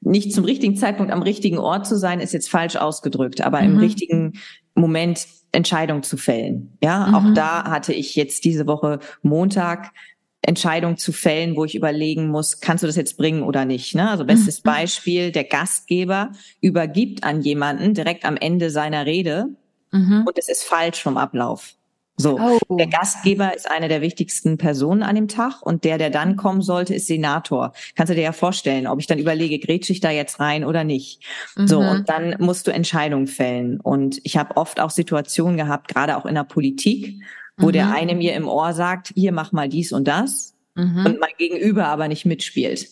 Nicht 0.00 0.32
zum 0.32 0.44
richtigen 0.44 0.76
Zeitpunkt 0.76 1.12
am 1.12 1.22
richtigen 1.22 1.58
Ort 1.58 1.86
zu 1.86 1.96
sein, 1.96 2.20
ist 2.20 2.32
jetzt 2.32 2.50
falsch 2.50 2.76
ausgedrückt, 2.76 3.40
aber 3.40 3.60
mhm. 3.60 3.72
im 3.72 3.78
richtigen 3.78 4.32
Moment 4.74 5.26
Entscheidung 5.52 6.02
zu 6.02 6.16
fällen. 6.16 6.76
Ja, 6.82 7.06
mhm. 7.06 7.14
auch 7.14 7.34
da 7.34 7.64
hatte 7.64 7.92
ich 7.92 8.16
jetzt 8.16 8.44
diese 8.44 8.66
Woche 8.66 8.98
Montag 9.22 9.92
Entscheidung 10.42 10.96
zu 10.96 11.12
fällen, 11.12 11.56
wo 11.56 11.64
ich 11.64 11.74
überlegen 11.74 12.28
muss, 12.28 12.60
kannst 12.60 12.82
du 12.82 12.86
das 12.86 12.96
jetzt 12.96 13.16
bringen 13.16 13.42
oder 13.42 13.64
nicht. 13.64 13.94
Ne? 13.94 14.08
Also 14.08 14.24
bestes 14.24 14.62
mhm. 14.62 14.70
Beispiel, 14.70 15.32
der 15.32 15.44
Gastgeber 15.44 16.30
übergibt 16.60 17.24
an 17.24 17.42
jemanden 17.42 17.94
direkt 17.94 18.24
am 18.24 18.36
Ende 18.36 18.70
seiner 18.70 19.04
Rede 19.04 19.48
mhm. 19.90 20.24
und 20.26 20.38
es 20.38 20.48
ist 20.48 20.64
falsch 20.64 21.02
vom 21.02 21.16
Ablauf. 21.16 21.74
So, 22.20 22.36
oh. 22.40 22.76
der 22.76 22.88
Gastgeber 22.88 23.54
ist 23.54 23.70
eine 23.70 23.86
der 23.86 24.00
wichtigsten 24.00 24.58
Personen 24.58 25.04
an 25.04 25.14
dem 25.14 25.28
Tag 25.28 25.62
und 25.62 25.84
der, 25.84 25.98
der 25.98 26.10
dann 26.10 26.34
kommen 26.34 26.62
sollte, 26.62 26.92
ist 26.92 27.06
Senator. 27.06 27.72
Kannst 27.94 28.10
du 28.10 28.16
dir 28.16 28.22
ja 28.22 28.32
vorstellen, 28.32 28.88
ob 28.88 28.98
ich 28.98 29.06
dann 29.06 29.20
überlege, 29.20 29.60
grätsche 29.60 29.92
ich 29.92 30.00
da 30.00 30.10
jetzt 30.10 30.40
rein 30.40 30.64
oder 30.64 30.82
nicht. 30.82 31.22
Mhm. 31.56 31.68
So, 31.68 31.78
und 31.78 32.08
dann 32.08 32.34
musst 32.40 32.66
du 32.66 32.72
Entscheidungen 32.72 33.28
fällen. 33.28 33.78
Und 33.78 34.20
ich 34.24 34.36
habe 34.36 34.56
oft 34.56 34.80
auch 34.80 34.90
Situationen 34.90 35.56
gehabt, 35.56 35.86
gerade 35.86 36.16
auch 36.16 36.26
in 36.26 36.34
der 36.34 36.42
Politik, 36.42 37.22
wo 37.58 37.66
mhm. 37.66 37.72
der 37.72 37.92
eine 37.92 38.14
mir 38.14 38.34
im 38.34 38.48
Ohr 38.48 38.72
sagt, 38.72 39.12
hier 39.14 39.32
mach 39.32 39.52
mal 39.52 39.68
dies 39.68 39.92
und 39.92 40.08
das 40.08 40.54
mhm. 40.74 41.04
und 41.06 41.20
mein 41.20 41.32
Gegenüber 41.36 41.86
aber 41.86 42.08
nicht 42.08 42.24
mitspielt. 42.24 42.88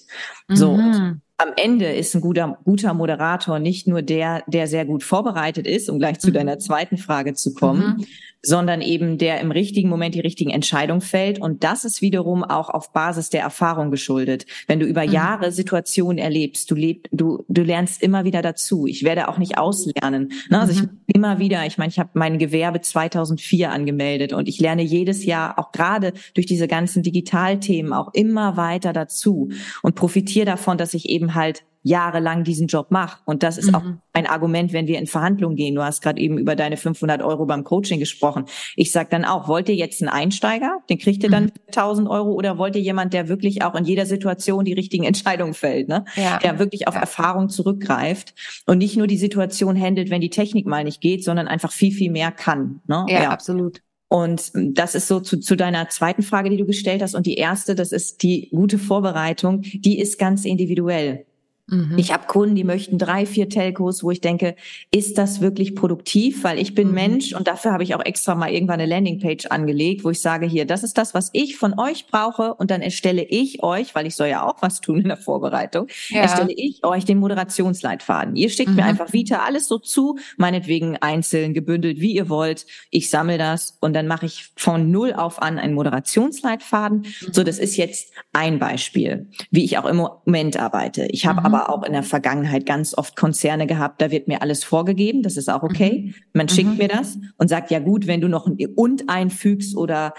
So. 0.49 0.77
Mhm. 0.77 1.21
Am 1.39 1.51
Ende 1.57 1.93
ist 1.93 2.15
ein 2.15 2.23
guter, 2.23 2.59
guter 2.65 2.95
Moderator 2.95 3.59
nicht 3.59 3.87
nur 3.87 4.01
der, 4.01 4.43
der 4.47 4.67
sehr 4.67 4.87
gut 4.87 5.03
vorbereitet 5.03 5.67
ist, 5.67 5.91
um 5.91 5.99
gleich 5.99 6.19
zu 6.19 6.29
mhm. 6.29 6.35
deiner 6.35 6.59
zweiten 6.59 6.97
Frage 6.97 7.35
zu 7.35 7.53
kommen, 7.53 7.99
mhm 7.99 8.07
sondern 8.47 8.81
eben 8.81 9.19
der 9.19 9.41
im 9.41 9.51
richtigen 9.51 9.89
Moment 9.89 10.15
die 10.15 10.21
richtigen 10.21 10.51
Entscheidungen 10.51 11.01
fällt. 11.01 11.41
Und 11.41 11.65
das 11.65 11.85
ist 11.85 12.01
wiederum 12.01 12.45
auch 12.45 12.71
auf 12.71 12.93
Basis 12.93 13.29
der 13.29 13.43
Erfahrung 13.43 13.91
geschuldet. 13.91 14.47
Wenn 14.69 14.79
du 14.79 14.87
über 14.87 15.05
mhm. 15.05 15.13
Jahre 15.13 15.51
Situationen 15.51 16.19
erlebst, 16.19 16.71
du 16.71 16.77
lebst, 16.77 17.09
du, 17.11 17.45
du 17.49 17.63
lernst 17.63 18.03
immer 18.03 18.25
wieder 18.25 18.43
dazu. 18.43 18.87
Ich 18.87 19.03
werde 19.03 19.29
auch 19.29 19.39
nicht 19.39 19.59
auslernen. 19.59 20.31
Ne? 20.49 20.61
Also 20.61 20.75
mhm. 20.75 20.91
ich 21.07 21.15
immer 21.17 21.41
wieder, 21.41 21.67
ich 21.67 21.77
meine, 21.77 21.91
ich 21.91 21.99
habe 21.99 22.11
mein 22.15 22.39
Gewerbe 22.39 22.81
2004 22.81 23.73
angemeldet 23.73 24.33
und 24.33 24.49
ich 24.49 24.61
lerne 24.61 24.83
jedes 24.83 25.25
Jahr 25.25 25.59
auch 25.59 25.73
gerade 25.73 26.13
durch 26.35 26.47
diese 26.47 26.69
ganzen 26.69 27.03
Digitalthemen 27.03 27.93
auch 27.93 28.15
immer 28.15 28.57
weiter 28.57 28.93
dazu 28.93 29.51
und 29.83 29.97
profitiere 29.97 30.47
davon, 30.47 30.79
dass 30.79 30.95
ich 30.95 31.09
eben 31.09 31.35
halt 31.35 31.65
jahrelang 31.87 32.43
diesen 32.43 32.67
Job 32.67 32.91
mache. 32.91 33.21
Und 33.27 33.45
das 33.45 33.59
ist 33.59 33.69
mhm. 33.69 33.75
auch 33.75 33.83
ein 34.13 34.27
Argument, 34.27 34.73
wenn 34.73 34.89
wir 34.89 34.99
in 34.99 35.07
Verhandlungen 35.07 35.55
gehen. 35.55 35.77
Du 35.77 35.83
hast 35.83 36.03
gerade 36.03 36.21
eben 36.21 36.37
über 36.37 36.57
deine 36.57 36.77
500 36.77 37.23
Euro 37.23 37.47
beim 37.47 37.63
Coaching 37.63 38.01
gesprochen. 38.01 38.47
Ich 38.75 38.91
sage 38.91 39.09
dann 39.11 39.25
auch, 39.25 39.47
wollt 39.47 39.69
ihr 39.69 39.77
jetzt 39.77 40.03
einen 40.03 40.09
Einsteiger, 40.09 40.79
den 40.91 40.99
kriegt 40.99 41.23
ihr 41.23 41.31
dann 41.31 41.45
mhm. 41.45 41.51
1000 41.69 42.09
Euro 42.09 42.33
oder 42.33 42.59
wollt 42.59 42.75
ihr 42.75 42.83
jemand, 42.83 43.15
der 43.15 43.29
wirklich 43.29 43.63
auch 43.63 43.77
in 43.77 43.85
jeder 43.85 44.05
Situation 44.05 44.65
die 44.65 44.73
richtigen 44.73 45.05
Entscheidungen 45.05 45.55
fällt, 45.55 45.89
ne? 45.89 46.05
Ja. 46.17 46.39
der 46.39 46.59
wirklich 46.59 46.89
auf 46.89 46.95
ja. 46.95 47.01
Erfahrung 47.01 47.49
zurückgreift 47.49 48.35
und 48.67 48.79
nicht 48.79 48.97
nur 48.97 49.07
die 49.07 49.19
Situation 49.19 49.81
handelt, 49.81 50.11
wenn 50.11 50.21
die 50.21 50.31
Technik 50.31 50.67
mal 50.67 50.83
nicht 50.83 51.01
geht, 51.01 51.23
sondern 51.23 51.47
einfach 51.47 51.71
viel, 51.71 51.93
viel 51.93 52.11
mehr 52.11 52.33
kann. 52.33 52.81
Ne? 52.89 53.07
Ja, 53.09 53.23
ja. 53.23 53.31
absolut. 53.31 53.81
Und 54.09 54.53
das 54.55 54.95
ist 54.95 55.09
so 55.09 55.21
zu, 55.21 55.39
zu 55.39 55.57
deiner 55.57 55.89
zweiten 55.89 56.23
Frage, 56.23 56.51
die 56.51 56.57
du 56.57 56.65
gestellt 56.65 57.03
hast. 57.03 57.15
Und 57.15 57.27
die 57.27 57.35
erste, 57.35 57.75
das 57.75 57.93
ist 57.93 58.23
die 58.23 58.49
gute 58.51 58.79
Vorbereitung, 58.79 59.63
die 59.63 59.99
ist 59.99 60.19
ganz 60.19 60.45
individuell. 60.45 61.27
Mhm. 61.69 61.99
Ich 61.99 62.13
habe 62.13 62.27
Kunden, 62.27 62.55
die 62.55 62.63
möchten 62.63 62.97
drei, 62.97 63.27
vier 63.27 63.49
Telcos, 63.49 64.05
wo 64.05 64.13
ich 64.13 64.21
denke, 64.21 64.55
ist 64.93 65.19
das 65.19 65.41
wirklich 65.41 65.75
produktiv? 65.75 66.45
Weil 66.45 66.61
ich 66.61 66.75
bin 66.75 66.89
mhm. 66.89 66.95
Mensch 66.95 67.33
und 67.35 67.49
dafür 67.49 67.73
habe 67.73 67.83
ich 67.83 67.95
auch 67.97 68.05
extra 68.05 68.37
mal 68.37 68.53
irgendwann 68.53 68.81
eine 68.81 68.89
Landingpage 68.89 69.47
angelegt, 69.47 70.05
wo 70.05 70.11
ich 70.11 70.21
sage, 70.21 70.47
hier, 70.47 70.65
das 70.65 70.85
ist 70.85 70.97
das, 70.97 71.13
was 71.13 71.31
ich 71.33 71.57
von 71.57 71.79
euch 71.79 72.07
brauche 72.07 72.55
und 72.55 72.71
dann 72.71 72.83
erstelle 72.83 73.25
ich 73.25 73.65
euch, 73.65 73.97
weil 73.97 74.07
ich 74.07 74.15
soll 74.15 74.29
ja 74.29 74.47
auch 74.47 74.63
was 74.63 74.81
tun 74.81 75.01
in 75.01 75.09
der 75.09 75.17
Vorbereitung, 75.17 75.89
ja. 76.09 76.21
erstelle 76.21 76.53
ich 76.55 76.85
euch 76.85 77.05
den 77.05 77.19
Moderationsleitfaden. 77.19 78.37
Ihr 78.37 78.49
schickt 78.49 78.71
mhm. 78.71 78.77
mir 78.77 78.85
einfach 78.85 79.13
Vita 79.13 79.39
alles 79.39 79.67
so 79.67 79.79
zu, 79.79 80.19
meinetwegen 80.37 80.97
einzeln, 80.99 81.53
gebündelt, 81.53 82.01
wie 82.01 82.15
ihr 82.15 82.29
wollt. 82.29 82.67
Ich 82.91 83.11
sammle 83.11 83.39
das 83.39 83.77
und 83.81 83.93
dann 83.95 84.07
mache 84.07 84.27
ich 84.27 84.53
von 84.57 84.93
null 84.93 85.13
auf 85.15 85.43
an 85.43 85.59
einen 85.59 85.75
Moderationsleitfaden. 85.75 86.99
Mhm. 86.99 87.33
So, 87.33 87.43
das 87.43 87.59
ist 87.59 87.77
jetzt 87.77 88.13
ein 88.33 88.61
Beispiel, 88.61 89.27
wie 89.51 89.65
ich 89.65 89.79
auch 89.79 89.87
im 89.87 89.97
Moment 89.97 90.57
arbeite. 90.57 91.07
Ich 91.07 91.27
habe 91.27 91.45
aber 91.45 91.56
aber 91.57 91.73
auch 91.73 91.83
in 91.83 91.93
der 91.93 92.03
Vergangenheit 92.03 92.67
ganz 92.67 92.97
oft 92.97 93.17
Konzerne 93.17 93.67
gehabt, 93.67 94.01
da 94.03 94.11
wird 94.11 94.29
mir 94.29 94.43
alles 94.43 94.65
vorgegeben, 94.65 95.23
das 95.23 95.37
ist 95.37 95.49
auch 95.49 95.63
okay. 95.63 96.07
Mhm. 96.07 96.15
Man 96.33 96.49
schickt 96.49 96.71
mhm. 96.71 96.77
mir 96.77 96.89
das 96.89 97.19
und 97.39 97.49
sagt, 97.49 97.71
ja 97.71 97.79
gut, 97.79 98.07
wenn 98.07 98.21
du 98.21 98.29
noch 98.29 98.47
ein 98.47 98.57
und 98.75 99.09
einfügst 99.09 99.77
oder 99.77 100.15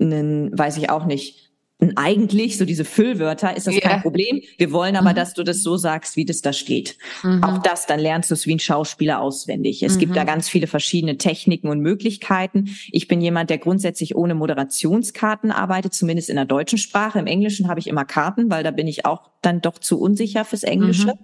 einen, 0.00 0.56
weiß 0.58 0.78
ich 0.78 0.90
auch 0.90 1.04
nicht, 1.04 1.49
eigentlich, 1.96 2.58
so 2.58 2.64
diese 2.64 2.84
Füllwörter, 2.84 3.56
ist 3.56 3.66
das 3.66 3.74
yeah. 3.74 3.88
kein 3.88 4.02
Problem. 4.02 4.42
Wir 4.58 4.72
wollen 4.72 4.96
aber, 4.96 5.10
mhm. 5.10 5.14
dass 5.14 5.34
du 5.34 5.42
das 5.42 5.62
so 5.62 5.76
sagst, 5.76 6.16
wie 6.16 6.24
das 6.24 6.42
da 6.42 6.52
steht. 6.52 6.96
Mhm. 7.22 7.42
Auch 7.42 7.58
das, 7.58 7.86
dann 7.86 8.00
lernst 8.00 8.30
du 8.30 8.34
es 8.34 8.46
wie 8.46 8.54
ein 8.54 8.58
Schauspieler 8.58 9.20
auswendig. 9.20 9.82
Es 9.82 9.94
mhm. 9.94 9.98
gibt 10.00 10.16
da 10.16 10.22
mhm. 10.22 10.26
ganz 10.26 10.48
viele 10.48 10.66
verschiedene 10.66 11.16
Techniken 11.16 11.68
und 11.68 11.80
Möglichkeiten. 11.80 12.76
Ich 12.90 13.08
bin 13.08 13.20
jemand, 13.20 13.50
der 13.50 13.58
grundsätzlich 13.58 14.16
ohne 14.16 14.34
Moderationskarten 14.34 15.50
arbeitet, 15.50 15.94
zumindest 15.94 16.30
in 16.30 16.36
der 16.36 16.44
deutschen 16.44 16.78
Sprache. 16.78 17.18
Im 17.18 17.26
Englischen 17.26 17.68
habe 17.68 17.80
ich 17.80 17.86
immer 17.86 18.04
Karten, 18.04 18.50
weil 18.50 18.62
da 18.62 18.70
bin 18.70 18.86
ich 18.86 19.06
auch 19.06 19.30
dann 19.42 19.60
doch 19.60 19.78
zu 19.78 20.00
unsicher 20.00 20.44
fürs 20.44 20.62
Englische. 20.62 21.14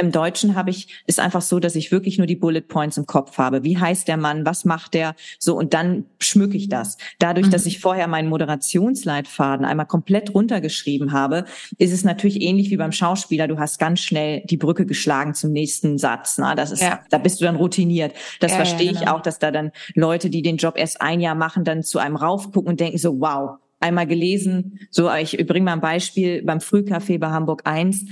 Mhm. 0.00 0.06
Im 0.06 0.12
Deutschen 0.12 0.54
habe 0.54 0.70
ich, 0.70 0.88
ist 1.06 1.20
einfach 1.20 1.42
so, 1.42 1.60
dass 1.60 1.74
ich 1.74 1.92
wirklich 1.92 2.18
nur 2.18 2.26
die 2.26 2.36
Bullet 2.36 2.62
Points 2.62 2.96
im 2.96 3.06
Kopf 3.06 3.38
habe. 3.38 3.64
Wie 3.64 3.78
heißt 3.78 4.08
der 4.08 4.16
Mann? 4.16 4.46
Was 4.46 4.64
macht 4.64 4.94
der? 4.94 5.14
So, 5.38 5.56
und 5.56 5.74
dann 5.74 6.06
schmücke 6.18 6.56
ich 6.56 6.68
das. 6.68 6.98
Dadurch, 7.18 7.46
mhm. 7.46 7.50
dass 7.50 7.66
ich 7.66 7.80
vorher 7.80 8.08
meinen 8.08 8.28
Moderationsleitfaden 8.28 9.64
einmal 9.64 9.86
komplett 9.86 10.34
runtergeschrieben 10.34 11.12
habe, 11.12 11.44
ist 11.78 11.92
es 11.92 12.04
natürlich 12.04 12.40
ähnlich 12.40 12.70
wie 12.70 12.76
beim 12.76 12.92
Schauspieler. 12.92 13.48
Du 13.48 13.58
hast 13.58 13.78
ganz 13.78 14.00
schnell 14.00 14.42
die 14.46 14.56
Brücke 14.56 14.86
geschlagen 14.86 15.34
zum 15.34 15.52
nächsten 15.52 15.98
Satz. 15.98 16.38
Na, 16.38 16.54
das 16.54 16.70
ist, 16.70 16.82
ja. 16.82 17.00
da 17.10 17.18
bist 17.18 17.40
du 17.40 17.44
dann 17.44 17.56
routiniert. 17.56 18.14
Das 18.40 18.52
ja, 18.52 18.56
verstehe 18.58 18.86
ja, 18.86 18.92
genau. 18.92 19.02
ich 19.02 19.08
auch, 19.08 19.20
dass 19.22 19.38
da 19.38 19.50
dann 19.50 19.72
Leute, 19.94 20.30
die 20.30 20.42
den 20.42 20.56
Job 20.56 20.76
erst 20.76 21.00
ein 21.00 21.20
Jahr 21.20 21.34
machen, 21.34 21.64
dann 21.64 21.82
zu 21.82 21.98
einem 21.98 22.16
raufgucken 22.16 22.70
und 22.70 22.80
denken 22.80 22.98
so, 22.98 23.20
wow, 23.20 23.58
einmal 23.80 24.06
gelesen. 24.06 24.78
So, 24.90 25.10
ich 25.12 25.36
bringe 25.46 25.64
mal 25.64 25.72
ein 25.72 25.80
Beispiel 25.80 26.42
beim 26.42 26.58
Frühcafé 26.58 27.18
bei 27.18 27.28
Hamburg 27.28 27.62
1 27.64 28.04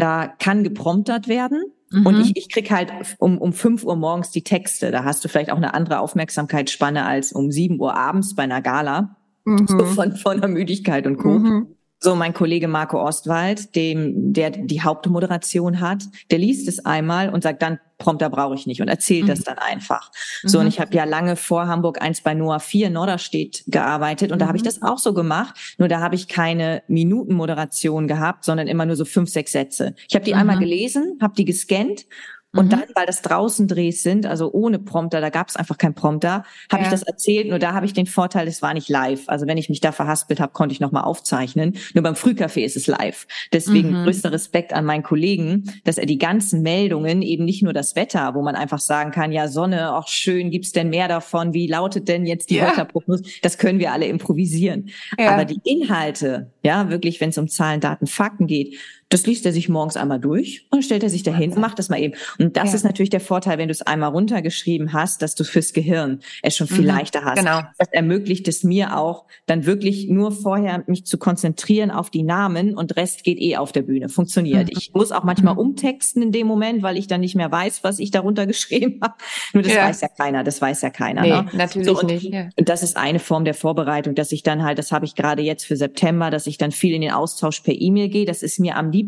da 0.00 0.28
kann 0.38 0.64
gepromptert 0.64 1.28
werden. 1.28 1.62
Mhm. 1.90 2.06
Und 2.06 2.20
ich, 2.20 2.36
ich 2.36 2.48
krieg 2.48 2.70
halt 2.70 2.92
um, 3.18 3.38
um 3.38 3.52
fünf 3.52 3.84
Uhr 3.84 3.96
morgens 3.96 4.30
die 4.30 4.42
Texte. 4.42 4.90
Da 4.90 5.04
hast 5.04 5.24
du 5.24 5.28
vielleicht 5.28 5.50
auch 5.50 5.56
eine 5.56 5.74
andere 5.74 6.00
Aufmerksamkeitsspanne 6.00 7.04
als 7.04 7.32
um 7.32 7.50
sieben 7.50 7.78
Uhr 7.80 7.96
abends 7.96 8.34
bei 8.34 8.44
einer 8.44 8.62
Gala. 8.62 9.16
Mhm. 9.44 9.66
So 9.66 9.84
von, 9.84 10.16
von 10.16 10.40
der 10.40 10.48
Müdigkeit 10.48 11.06
und 11.06 11.18
Co. 11.18 11.30
Mhm. 11.30 11.76
So, 12.02 12.14
mein 12.14 12.32
Kollege 12.32 12.66
Marco 12.66 12.98
Ostwald, 12.98 13.76
dem, 13.76 14.32
der 14.32 14.50
die 14.50 14.80
Hauptmoderation 14.80 15.80
hat, 15.80 16.04
der 16.30 16.38
liest 16.38 16.66
es 16.66 16.84
einmal 16.86 17.28
und 17.28 17.42
sagt 17.42 17.60
dann, 17.60 17.78
Prompter 17.98 18.30
brauche 18.30 18.54
ich 18.54 18.66
nicht 18.66 18.80
und 18.80 18.88
erzählt 18.88 19.24
mhm. 19.24 19.28
das 19.28 19.42
dann 19.42 19.58
einfach. 19.58 20.10
So, 20.42 20.58
mhm. 20.58 20.64
und 20.64 20.68
ich 20.68 20.80
habe 20.80 20.96
ja 20.96 21.04
lange 21.04 21.36
vor 21.36 21.68
Hamburg 21.68 22.00
1 22.00 22.22
bei 22.22 22.32
Noah 22.32 22.58
4 22.58 22.88
Norderstedt 22.88 23.64
gearbeitet 23.66 24.32
und 24.32 24.38
mhm. 24.38 24.40
da 24.40 24.46
habe 24.46 24.56
ich 24.56 24.62
das 24.62 24.80
auch 24.80 24.96
so 24.96 25.12
gemacht, 25.12 25.76
nur 25.76 25.88
da 25.88 26.00
habe 26.00 26.14
ich 26.14 26.26
keine 26.26 26.82
Minutenmoderation 26.88 28.08
gehabt, 28.08 28.44
sondern 28.46 28.66
immer 28.66 28.86
nur 28.86 28.96
so 28.96 29.04
fünf, 29.04 29.28
sechs 29.28 29.52
Sätze. 29.52 29.94
Ich 30.08 30.14
habe 30.14 30.24
die 30.24 30.34
einmal 30.34 30.56
mhm. 30.56 30.60
gelesen, 30.60 31.18
habe 31.20 31.34
die 31.34 31.44
gescannt 31.44 32.06
und 32.52 32.66
mhm. 32.66 32.70
dann, 32.70 32.82
weil 32.94 33.06
das 33.06 33.22
draußen 33.22 33.68
Drehs 33.68 34.02
sind, 34.02 34.26
also 34.26 34.50
ohne 34.52 34.80
Prompter, 34.80 35.20
da 35.20 35.30
gab 35.30 35.48
es 35.48 35.56
einfach 35.56 35.78
kein 35.78 35.94
Prompter, 35.94 36.44
habe 36.70 36.82
ja. 36.82 36.82
ich 36.82 36.88
das 36.88 37.02
erzählt. 37.02 37.48
Nur 37.48 37.60
da 37.60 37.74
habe 37.74 37.86
ich 37.86 37.92
den 37.92 38.06
Vorteil, 38.06 38.48
es 38.48 38.60
war 38.60 38.74
nicht 38.74 38.88
live. 38.88 39.28
Also 39.28 39.46
wenn 39.46 39.56
ich 39.56 39.68
mich 39.68 39.80
da 39.80 39.92
verhaspelt 39.92 40.40
habe, 40.40 40.52
konnte 40.52 40.72
ich 40.72 40.80
nochmal 40.80 41.04
aufzeichnen. 41.04 41.76
Nur 41.94 42.02
beim 42.02 42.14
Frühcafé 42.14 42.64
ist 42.64 42.76
es 42.76 42.88
live. 42.88 43.28
Deswegen 43.52 44.00
mhm. 44.00 44.04
größter 44.04 44.32
Respekt 44.32 44.72
an 44.72 44.84
meinen 44.84 45.04
Kollegen, 45.04 45.72
dass 45.84 45.96
er 45.96 46.06
die 46.06 46.18
ganzen 46.18 46.62
Meldungen, 46.62 47.22
eben 47.22 47.44
nicht 47.44 47.62
nur 47.62 47.72
das 47.72 47.94
Wetter, 47.94 48.34
wo 48.34 48.42
man 48.42 48.56
einfach 48.56 48.80
sagen 48.80 49.12
kann, 49.12 49.30
ja 49.30 49.46
Sonne, 49.46 49.94
auch 49.94 50.08
schön, 50.08 50.50
gibt's 50.50 50.72
denn 50.72 50.90
mehr 50.90 51.06
davon? 51.06 51.54
Wie 51.54 51.68
lautet 51.68 52.08
denn 52.08 52.26
jetzt 52.26 52.50
die 52.50 52.56
ja. 52.56 52.68
Wetterprognose? 52.68 53.22
Das 53.42 53.58
können 53.58 53.78
wir 53.78 53.92
alle 53.92 54.06
improvisieren. 54.06 54.88
Ja. 55.16 55.30
Aber 55.30 55.44
die 55.44 55.60
Inhalte, 55.62 56.50
ja, 56.64 56.90
wirklich, 56.90 57.20
wenn 57.20 57.30
es 57.30 57.38
um 57.38 57.48
Zahlen, 57.48 57.80
Daten, 57.80 58.08
Fakten 58.08 58.48
geht, 58.48 58.76
das 59.10 59.26
liest 59.26 59.44
er 59.44 59.52
sich 59.52 59.68
morgens 59.68 59.96
einmal 59.96 60.20
durch 60.20 60.66
und 60.70 60.84
stellt 60.84 61.02
er 61.02 61.10
sich 61.10 61.24
dahin 61.24 61.52
und 61.52 61.60
macht 61.60 61.80
das 61.80 61.88
mal 61.88 62.00
eben. 62.00 62.14
Und 62.38 62.56
das 62.56 62.68
ja. 62.68 62.76
ist 62.76 62.84
natürlich 62.84 63.10
der 63.10 63.20
Vorteil, 63.20 63.58
wenn 63.58 63.66
du 63.66 63.72
es 63.72 63.82
einmal 63.82 64.10
runtergeschrieben 64.10 64.92
hast, 64.92 65.20
dass 65.20 65.34
du 65.34 65.42
fürs 65.42 65.72
Gehirn 65.72 66.20
es 66.42 66.56
schon 66.56 66.68
viel 66.68 66.82
mhm, 66.82 66.86
leichter 66.86 67.24
hast. 67.24 67.40
Genau. 67.40 67.62
Das 67.76 67.88
ermöglicht 67.90 68.46
es 68.46 68.62
mir 68.62 68.96
auch, 68.96 69.24
dann 69.46 69.66
wirklich 69.66 70.08
nur 70.08 70.30
vorher 70.30 70.84
mich 70.86 71.06
zu 71.06 71.18
konzentrieren 71.18 71.90
auf 71.90 72.10
die 72.10 72.22
Namen 72.22 72.76
und 72.76 72.96
Rest 72.96 73.24
geht 73.24 73.40
eh 73.40 73.56
auf 73.56 73.72
der 73.72 73.82
Bühne. 73.82 74.08
Funktioniert. 74.08 74.68
Mhm. 74.68 74.78
Ich 74.78 74.94
muss 74.94 75.10
auch 75.10 75.24
manchmal 75.24 75.54
mhm. 75.54 75.60
umtexten 75.60 76.22
in 76.22 76.30
dem 76.30 76.46
Moment, 76.46 76.84
weil 76.84 76.96
ich 76.96 77.08
dann 77.08 77.20
nicht 77.20 77.34
mehr 77.34 77.50
weiß, 77.50 77.82
was 77.82 77.98
ich 77.98 78.12
darunter 78.12 78.46
geschrieben 78.50 79.00
habe. 79.02 79.14
Nur 79.52 79.64
das 79.64 79.74
ja. 79.74 79.88
weiß 79.88 80.02
ja 80.02 80.08
keiner. 80.08 80.44
Das 80.44 80.62
weiß 80.62 80.82
ja 80.82 80.90
keiner. 80.90 81.22
Nee, 81.22 81.30
ne? 81.30 81.46
natürlich 81.52 81.88
so, 81.88 81.98
und, 81.98 82.06
nicht. 82.06 82.32
Ja. 82.32 82.48
Und 82.56 82.68
das 82.68 82.84
ist 82.84 82.96
eine 82.96 83.18
Form 83.18 83.44
der 83.44 83.54
Vorbereitung, 83.54 84.14
dass 84.14 84.30
ich 84.30 84.44
dann 84.44 84.62
halt, 84.62 84.78
das 84.78 84.92
habe 84.92 85.04
ich 85.04 85.16
gerade 85.16 85.42
jetzt 85.42 85.66
für 85.66 85.76
September, 85.76 86.30
dass 86.30 86.46
ich 86.46 86.58
dann 86.58 86.70
viel 86.70 86.94
in 86.94 87.00
den 87.00 87.10
Austausch 87.10 87.60
per 87.60 87.74
E-Mail 87.74 88.08
gehe. 88.08 88.24
Das 88.24 88.44
ist 88.44 88.60
mir 88.60 88.76
am 88.76 88.92
liebsten. 88.92 88.99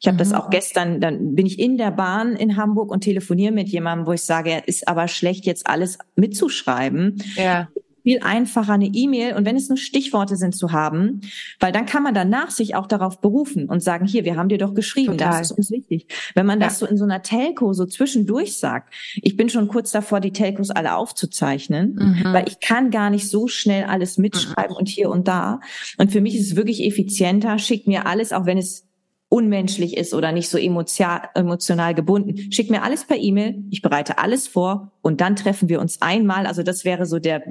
Ich 0.00 0.06
habe 0.06 0.14
mhm. 0.14 0.18
das 0.18 0.32
auch 0.32 0.50
gestern, 0.50 1.00
dann 1.00 1.34
bin 1.34 1.46
ich 1.46 1.58
in 1.58 1.76
der 1.76 1.90
Bahn 1.90 2.36
in 2.36 2.56
Hamburg 2.56 2.90
und 2.90 3.00
telefoniere 3.00 3.52
mit 3.52 3.68
jemandem, 3.68 4.06
wo 4.06 4.12
ich 4.12 4.22
sage, 4.22 4.62
ist 4.66 4.88
aber 4.88 5.08
schlecht, 5.08 5.46
jetzt 5.46 5.66
alles 5.66 5.98
mitzuschreiben. 6.16 7.22
Ja 7.36 7.68
viel 8.08 8.20
einfacher 8.22 8.72
eine 8.72 8.86
E-Mail 8.86 9.34
und 9.34 9.44
wenn 9.44 9.54
es 9.54 9.68
nur 9.68 9.76
Stichworte 9.76 10.36
sind 10.36 10.56
zu 10.56 10.72
haben, 10.72 11.20
weil 11.60 11.72
dann 11.72 11.84
kann 11.84 12.02
man 12.02 12.14
danach 12.14 12.50
sich 12.50 12.74
auch 12.74 12.86
darauf 12.86 13.20
berufen 13.20 13.68
und 13.68 13.82
sagen, 13.82 14.06
hier, 14.06 14.24
wir 14.24 14.36
haben 14.36 14.48
dir 14.48 14.56
doch 14.56 14.72
geschrieben, 14.72 15.18
Total. 15.18 15.32
das 15.32 15.50
ist 15.50 15.58
uns 15.58 15.70
wichtig. 15.70 16.06
Wenn 16.34 16.46
man 16.46 16.58
das 16.58 16.80
ja. 16.80 16.86
so 16.86 16.90
in 16.90 16.96
so 16.96 17.04
einer 17.04 17.20
Telco 17.20 17.74
so 17.74 17.84
zwischendurch 17.84 18.58
sagt, 18.58 18.94
ich 19.16 19.36
bin 19.36 19.50
schon 19.50 19.68
kurz 19.68 19.90
davor, 19.90 20.20
die 20.20 20.32
Telcos 20.32 20.70
alle 20.70 20.96
aufzuzeichnen, 20.96 21.96
mhm. 21.96 22.32
weil 22.32 22.48
ich 22.48 22.60
kann 22.60 22.90
gar 22.90 23.10
nicht 23.10 23.28
so 23.28 23.46
schnell 23.46 23.84
alles 23.84 24.16
mitschreiben 24.16 24.72
mhm. 24.72 24.78
und 24.78 24.88
hier 24.88 25.10
und 25.10 25.28
da. 25.28 25.60
Und 25.98 26.10
für 26.10 26.22
mich 26.22 26.34
ist 26.34 26.46
es 26.46 26.56
wirklich 26.56 26.82
effizienter, 26.86 27.58
schickt 27.58 27.86
mir 27.86 28.06
alles, 28.06 28.32
auch 28.32 28.46
wenn 28.46 28.56
es 28.56 28.87
unmenschlich 29.28 29.96
ist 29.96 30.14
oder 30.14 30.32
nicht 30.32 30.48
so 30.48 30.58
emotional 30.58 31.94
gebunden. 31.94 32.50
Schick 32.50 32.70
mir 32.70 32.82
alles 32.82 33.04
per 33.04 33.16
E-Mail, 33.16 33.62
ich 33.70 33.82
bereite 33.82 34.18
alles 34.18 34.48
vor 34.48 34.92
und 35.02 35.20
dann 35.20 35.36
treffen 35.36 35.68
wir 35.68 35.80
uns 35.80 36.00
einmal. 36.00 36.46
Also 36.46 36.62
das 36.62 36.84
wäre 36.84 37.04
so 37.04 37.18
der, 37.18 37.42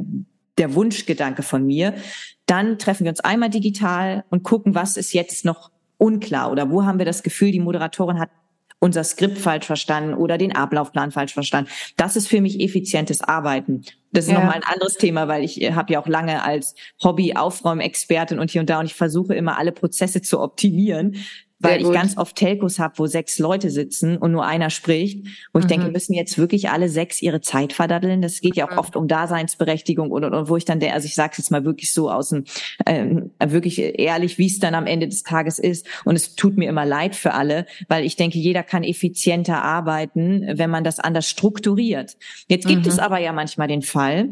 der 0.57 0.73
Wunschgedanke 0.73 1.43
von 1.43 1.65
mir. 1.65 1.93
Dann 2.47 2.79
treffen 2.79 3.03
wir 3.03 3.11
uns 3.11 3.19
einmal 3.19 3.49
digital 3.49 4.23
und 4.29 4.43
gucken, 4.43 4.73
was 4.73 4.97
ist 4.97 5.13
jetzt 5.13 5.45
noch 5.45 5.71
unklar 5.97 6.51
oder 6.51 6.71
wo 6.71 6.83
haben 6.83 6.99
wir 6.99 7.05
das 7.05 7.21
Gefühl, 7.21 7.51
die 7.51 7.59
Moderatorin 7.59 8.19
hat 8.19 8.29
unser 8.79 9.03
Skript 9.03 9.37
falsch 9.39 9.65
verstanden 9.65 10.13
oder 10.13 10.37
den 10.37 10.55
Ablaufplan 10.55 11.11
falsch 11.11 11.33
verstanden. 11.33 11.69
Das 11.95 12.15
ist 12.15 12.27
für 12.27 12.41
mich 12.41 12.59
effizientes 12.59 13.21
Arbeiten. 13.21 13.81
Das 14.11 14.25
ist 14.25 14.31
ja. 14.31 14.37
nochmal 14.37 14.55
ein 14.55 14.63
anderes 14.63 14.95
Thema, 14.95 15.27
weil 15.27 15.43
ich 15.43 15.61
äh, 15.61 15.73
habe 15.73 15.93
ja 15.93 15.99
auch 15.99 16.07
lange 16.07 16.43
als 16.43 16.75
Hobby-Aufräumexpertin 17.03 18.39
und 18.39 18.51
hier 18.51 18.61
und 18.61 18.69
da 18.69 18.79
und 18.79 18.85
ich 18.85 18.93
versuche 18.93 19.33
immer 19.33 19.57
alle 19.57 19.71
Prozesse 19.71 20.21
zu 20.21 20.39
optimieren, 20.39 21.15
weil 21.59 21.81
ich 21.81 21.91
ganz 21.91 22.17
oft 22.17 22.35
Telcos 22.35 22.79
habe, 22.79 22.97
wo 22.97 23.07
sechs 23.07 23.39
Leute 23.39 23.69
sitzen 23.69 24.17
und 24.17 24.31
nur 24.31 24.45
einer 24.45 24.69
spricht, 24.69 25.25
wo 25.53 25.59
ich 25.59 25.65
mhm. 25.65 25.69
denke, 25.69 25.91
müssen 25.91 26.13
jetzt 26.13 26.37
wirklich 26.37 26.69
alle 26.69 26.87
sechs 26.87 27.21
ihre 27.21 27.41
Zeit 27.41 27.73
verdaddeln? 27.73 28.21
Das 28.21 28.41
geht 28.41 28.55
ja 28.55 28.67
auch 28.67 28.73
mhm. 28.73 28.77
oft 28.77 28.95
um 28.95 29.07
Daseinsberechtigung 29.07 30.11
und, 30.11 30.23
und, 30.23 30.33
und 30.33 30.49
wo 30.49 30.57
ich 30.57 30.65
dann 30.65 30.79
der, 30.79 30.93
also 30.93 31.05
ich 31.05 31.15
sage 31.15 31.35
jetzt 31.37 31.49
mal 31.49 31.65
wirklich 31.65 31.93
so 31.93 32.11
aus 32.11 32.29
dem, 32.29 32.43
ähm, 32.85 33.31
wirklich 33.43 33.79
ehrlich, 33.79 34.37
wie 34.37 34.47
es 34.47 34.59
dann 34.59 34.75
am 34.75 34.85
Ende 34.85 35.07
des 35.07 35.23
Tages 35.23 35.57
ist. 35.57 35.87
Und 36.05 36.15
es 36.15 36.35
tut 36.35 36.57
mir 36.57 36.69
immer 36.69 36.85
leid 36.85 37.15
für 37.15 37.33
alle, 37.33 37.65
weil 37.87 38.05
ich 38.05 38.15
denke, 38.15 38.37
jeder 38.37 38.63
kann 38.63 38.83
effizienter 38.83 39.63
arbeiten, 39.63 40.45
wenn 40.53 40.69
man 40.69 40.83
das 40.83 40.99
anders 40.99 41.27
strukturiert. 41.29 42.17
Jetzt 42.47 42.67
gibt 42.67 42.85
mhm. 42.85 42.91
es 42.91 42.99
aber 42.99 43.17
ja 43.17 43.33
manchmal 43.33 43.67
den 43.67 43.81
Fall, 43.81 44.29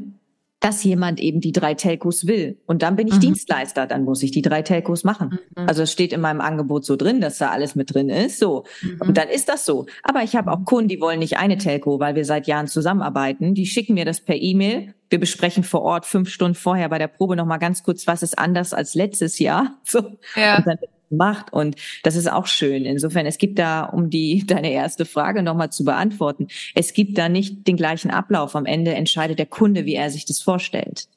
dass 0.65 0.83
jemand 0.83 1.19
eben 1.19 1.41
die 1.41 1.51
drei 1.51 1.75
Telcos 1.75 2.25
will. 2.25 2.57
Und 2.65 2.81
dann 2.81 2.95
bin 2.95 3.07
ich 3.07 3.13
mhm. 3.13 3.19
Dienstleister, 3.19 3.85
dann 3.85 4.03
muss 4.03 4.23
ich 4.23 4.31
die 4.31 4.41
drei 4.41 4.63
Telcos 4.63 5.03
machen. 5.03 5.37
Mhm. 5.55 5.69
Also 5.69 5.83
es 5.83 5.91
steht 5.91 6.11
in 6.11 6.21
meinem 6.21 6.41
Angebot 6.41 6.85
so 6.85 6.95
drin, 6.95 7.21
dass 7.21 7.37
da 7.37 7.51
alles 7.51 7.75
mit 7.75 7.93
drin 7.93 8.09
ist. 8.09 8.39
So. 8.39 8.63
Mhm. 8.81 9.01
Und 9.01 9.17
dann 9.17 9.27
ist 9.27 9.47
das 9.47 9.63
so. 9.63 9.85
Aber 10.01 10.23
ich 10.23 10.35
habe 10.35 10.51
auch 10.51 10.65
Kunden, 10.65 10.87
die 10.87 10.99
wollen 10.99 11.19
nicht 11.19 11.37
eine 11.37 11.59
Telco, 11.59 11.99
weil 11.99 12.15
wir 12.15 12.25
seit 12.25 12.47
Jahren 12.47 12.65
zusammenarbeiten. 12.65 13.53
Die 13.53 13.67
schicken 13.67 13.93
mir 13.93 14.05
das 14.05 14.21
per 14.21 14.37
E-Mail. 14.37 14.95
Wir 15.11 15.19
besprechen 15.19 15.63
vor 15.63 15.83
Ort 15.83 16.07
fünf 16.07 16.29
Stunden 16.29 16.55
vorher 16.55 16.89
bei 16.89 16.97
der 16.97 17.09
Probe 17.09 17.35
nochmal 17.35 17.59
ganz 17.59 17.83
kurz, 17.83 18.07
was 18.07 18.23
ist 18.23 18.39
anders 18.39 18.73
als 18.73 18.95
letztes 18.95 19.37
Jahr. 19.37 19.77
So. 19.83 20.17
Ja. 20.35 20.57
Und 20.57 20.65
dann 20.65 20.77
macht. 21.11 21.53
Und 21.53 21.75
das 22.03 22.15
ist 22.15 22.31
auch 22.31 22.47
schön. 22.47 22.85
Insofern, 22.85 23.25
es 23.25 23.37
gibt 23.37 23.59
da, 23.59 23.83
um 23.83 24.09
die, 24.09 24.45
deine 24.47 24.71
erste 24.71 25.05
Frage 25.05 25.43
nochmal 25.43 25.71
zu 25.71 25.83
beantworten, 25.83 26.47
es 26.73 26.93
gibt 26.93 27.17
da 27.17 27.29
nicht 27.29 27.67
den 27.67 27.77
gleichen 27.77 28.11
Ablauf. 28.11 28.55
Am 28.55 28.65
Ende 28.65 28.93
entscheidet 28.93 29.39
der 29.39 29.45
Kunde, 29.45 29.85
wie 29.85 29.95
er 29.95 30.09
sich 30.09 30.25
das 30.25 30.41
vorstellt. 30.41 31.07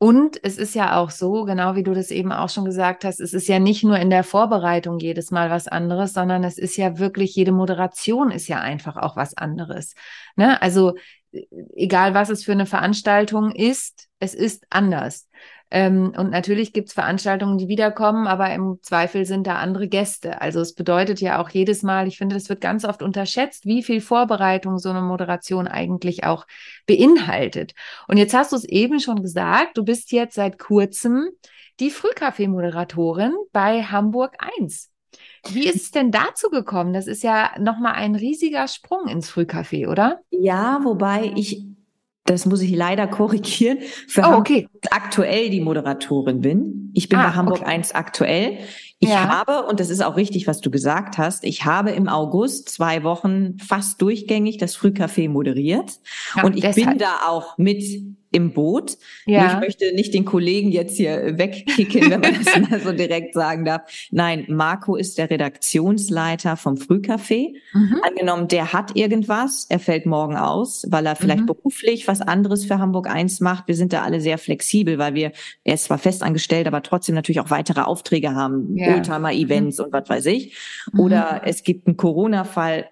Und 0.00 0.38
es 0.44 0.58
ist 0.58 0.76
ja 0.76 0.96
auch 0.96 1.10
so, 1.10 1.44
genau 1.44 1.74
wie 1.74 1.82
du 1.82 1.92
das 1.92 2.12
eben 2.12 2.30
auch 2.30 2.48
schon 2.48 2.64
gesagt 2.64 3.04
hast, 3.04 3.18
es 3.18 3.34
ist 3.34 3.48
ja 3.48 3.58
nicht 3.58 3.82
nur 3.82 3.98
in 3.98 4.10
der 4.10 4.22
Vorbereitung 4.22 5.00
jedes 5.00 5.32
Mal 5.32 5.50
was 5.50 5.66
anderes, 5.66 6.12
sondern 6.12 6.44
es 6.44 6.56
ist 6.56 6.76
ja 6.76 6.98
wirklich, 6.98 7.34
jede 7.34 7.50
Moderation 7.50 8.30
ist 8.30 8.46
ja 8.46 8.60
einfach 8.60 8.96
auch 8.96 9.16
was 9.16 9.36
anderes. 9.36 9.94
Ne? 10.36 10.62
Also 10.62 10.94
e-, 11.32 11.46
egal 11.74 12.14
was 12.14 12.28
es 12.30 12.44
für 12.44 12.52
eine 12.52 12.66
Veranstaltung 12.66 13.50
ist, 13.50 14.08
es 14.20 14.34
ist 14.34 14.66
anders. 14.70 15.28
Ähm, 15.70 16.12
und 16.16 16.30
natürlich 16.30 16.72
gibt 16.72 16.88
es 16.88 16.94
Veranstaltungen, 16.94 17.58
die 17.58 17.68
wiederkommen, 17.68 18.26
aber 18.26 18.52
im 18.54 18.78
Zweifel 18.82 19.26
sind 19.26 19.46
da 19.46 19.56
andere 19.56 19.88
Gäste. 19.88 20.40
Also 20.40 20.60
es 20.60 20.74
bedeutet 20.74 21.20
ja 21.20 21.40
auch 21.40 21.50
jedes 21.50 21.82
Mal, 21.82 22.08
ich 22.08 22.18
finde, 22.18 22.36
das 22.36 22.48
wird 22.48 22.60
ganz 22.60 22.84
oft 22.84 23.02
unterschätzt, 23.02 23.66
wie 23.66 23.82
viel 23.82 24.00
Vorbereitung 24.00 24.78
so 24.78 24.88
eine 24.88 25.02
Moderation 25.02 25.68
eigentlich 25.68 26.24
auch 26.24 26.46
beinhaltet. 26.86 27.74
Und 28.06 28.16
jetzt 28.16 28.34
hast 28.34 28.52
du 28.52 28.56
es 28.56 28.64
eben 28.64 29.00
schon 29.00 29.22
gesagt, 29.22 29.76
du 29.76 29.84
bist 29.84 30.10
jetzt 30.12 30.34
seit 30.34 30.58
kurzem 30.58 31.28
die 31.80 31.90
Frühkaffee-Moderatorin 31.90 33.34
bei 33.52 33.82
Hamburg 33.82 34.36
1. 34.58 34.90
Wie 35.50 35.66
ist 35.66 35.76
es 35.76 35.90
denn 35.90 36.10
dazu 36.10 36.48
gekommen? 36.50 36.92
Das 36.92 37.06
ist 37.06 37.22
ja 37.22 37.52
nochmal 37.58 37.94
ein 37.94 38.14
riesiger 38.14 38.68
Sprung 38.68 39.06
ins 39.08 39.30
Frühcafé, 39.30 39.88
oder? 39.88 40.20
Ja, 40.30 40.80
wobei 40.82 41.32
ich 41.36 41.64
das 42.28 42.46
muss 42.46 42.60
ich 42.60 42.70
leider 42.70 43.06
korrigieren, 43.06 43.78
für 44.06 44.22
oh, 44.22 44.36
okay. 44.36 44.68
aktuell 44.90 45.50
die 45.50 45.60
Moderatorin 45.60 46.40
bin. 46.40 46.90
Ich 46.94 47.08
bin 47.08 47.18
ah, 47.18 47.28
bei 47.28 47.34
Hamburg 47.34 47.60
okay. 47.60 47.70
1 47.70 47.94
aktuell. 47.94 48.58
Ich 49.00 49.10
ja. 49.10 49.28
habe, 49.28 49.66
und 49.66 49.78
das 49.78 49.90
ist 49.90 50.02
auch 50.02 50.16
richtig, 50.16 50.46
was 50.46 50.60
du 50.60 50.70
gesagt 50.70 51.18
hast, 51.18 51.44
ich 51.44 51.64
habe 51.64 51.90
im 51.90 52.08
August 52.08 52.68
zwei 52.68 53.04
Wochen 53.04 53.56
fast 53.58 54.02
durchgängig 54.02 54.58
das 54.58 54.76
Frühcafé 54.76 55.28
moderiert. 55.28 56.00
Ja, 56.34 56.44
und 56.44 56.56
ich 56.56 56.62
deshalb. 56.62 56.88
bin 56.88 56.98
da 56.98 57.20
auch 57.28 57.56
mit 57.58 57.84
im 58.30 58.52
Boot. 58.52 58.98
Ja. 59.26 59.54
Ich 59.54 59.60
möchte 59.60 59.94
nicht 59.94 60.12
den 60.12 60.24
Kollegen 60.24 60.70
jetzt 60.70 60.96
hier 60.96 61.38
wegkicken, 61.38 62.10
wenn 62.10 62.20
man 62.20 62.34
das 62.34 62.60
mal 62.70 62.80
so 62.80 62.92
direkt 62.92 63.34
sagen 63.34 63.64
darf. 63.64 63.82
Nein, 64.10 64.44
Marco 64.48 64.96
ist 64.96 65.18
der 65.18 65.30
Redaktionsleiter 65.30 66.56
vom 66.56 66.74
Frühcafé. 66.74 67.54
Mhm. 67.72 68.00
Angenommen, 68.02 68.48
der 68.48 68.72
hat 68.72 68.96
irgendwas, 68.96 69.66
er 69.68 69.78
fällt 69.78 70.04
morgen 70.04 70.36
aus, 70.36 70.84
weil 70.90 71.06
er 71.06 71.16
vielleicht 71.16 71.42
mhm. 71.42 71.46
beruflich 71.46 72.06
was 72.06 72.20
anderes 72.20 72.66
für 72.66 72.78
Hamburg 72.78 73.08
1 73.08 73.40
macht. 73.40 73.66
Wir 73.66 73.76
sind 73.76 73.92
da 73.92 74.02
alle 74.02 74.20
sehr 74.20 74.36
flexibel, 74.36 74.98
weil 74.98 75.14
wir, 75.14 75.32
er 75.64 75.74
ist 75.74 75.84
zwar 75.84 75.98
festangestellt, 75.98 76.66
aber 76.66 76.82
trotzdem 76.82 77.14
natürlich 77.14 77.40
auch 77.40 77.50
weitere 77.50 77.80
Aufträge 77.80 78.34
haben, 78.34 78.76
ja. 78.76 78.87
Oldtimer-Events 78.94 79.78
mhm. 79.78 79.84
und 79.84 79.92
was 79.92 80.08
weiß 80.08 80.26
ich. 80.26 80.56
Oder 80.96 81.34
mhm. 81.34 81.40
es 81.44 81.62
gibt 81.62 81.86
einen 81.86 81.96
Corona-Fall, 81.96 82.86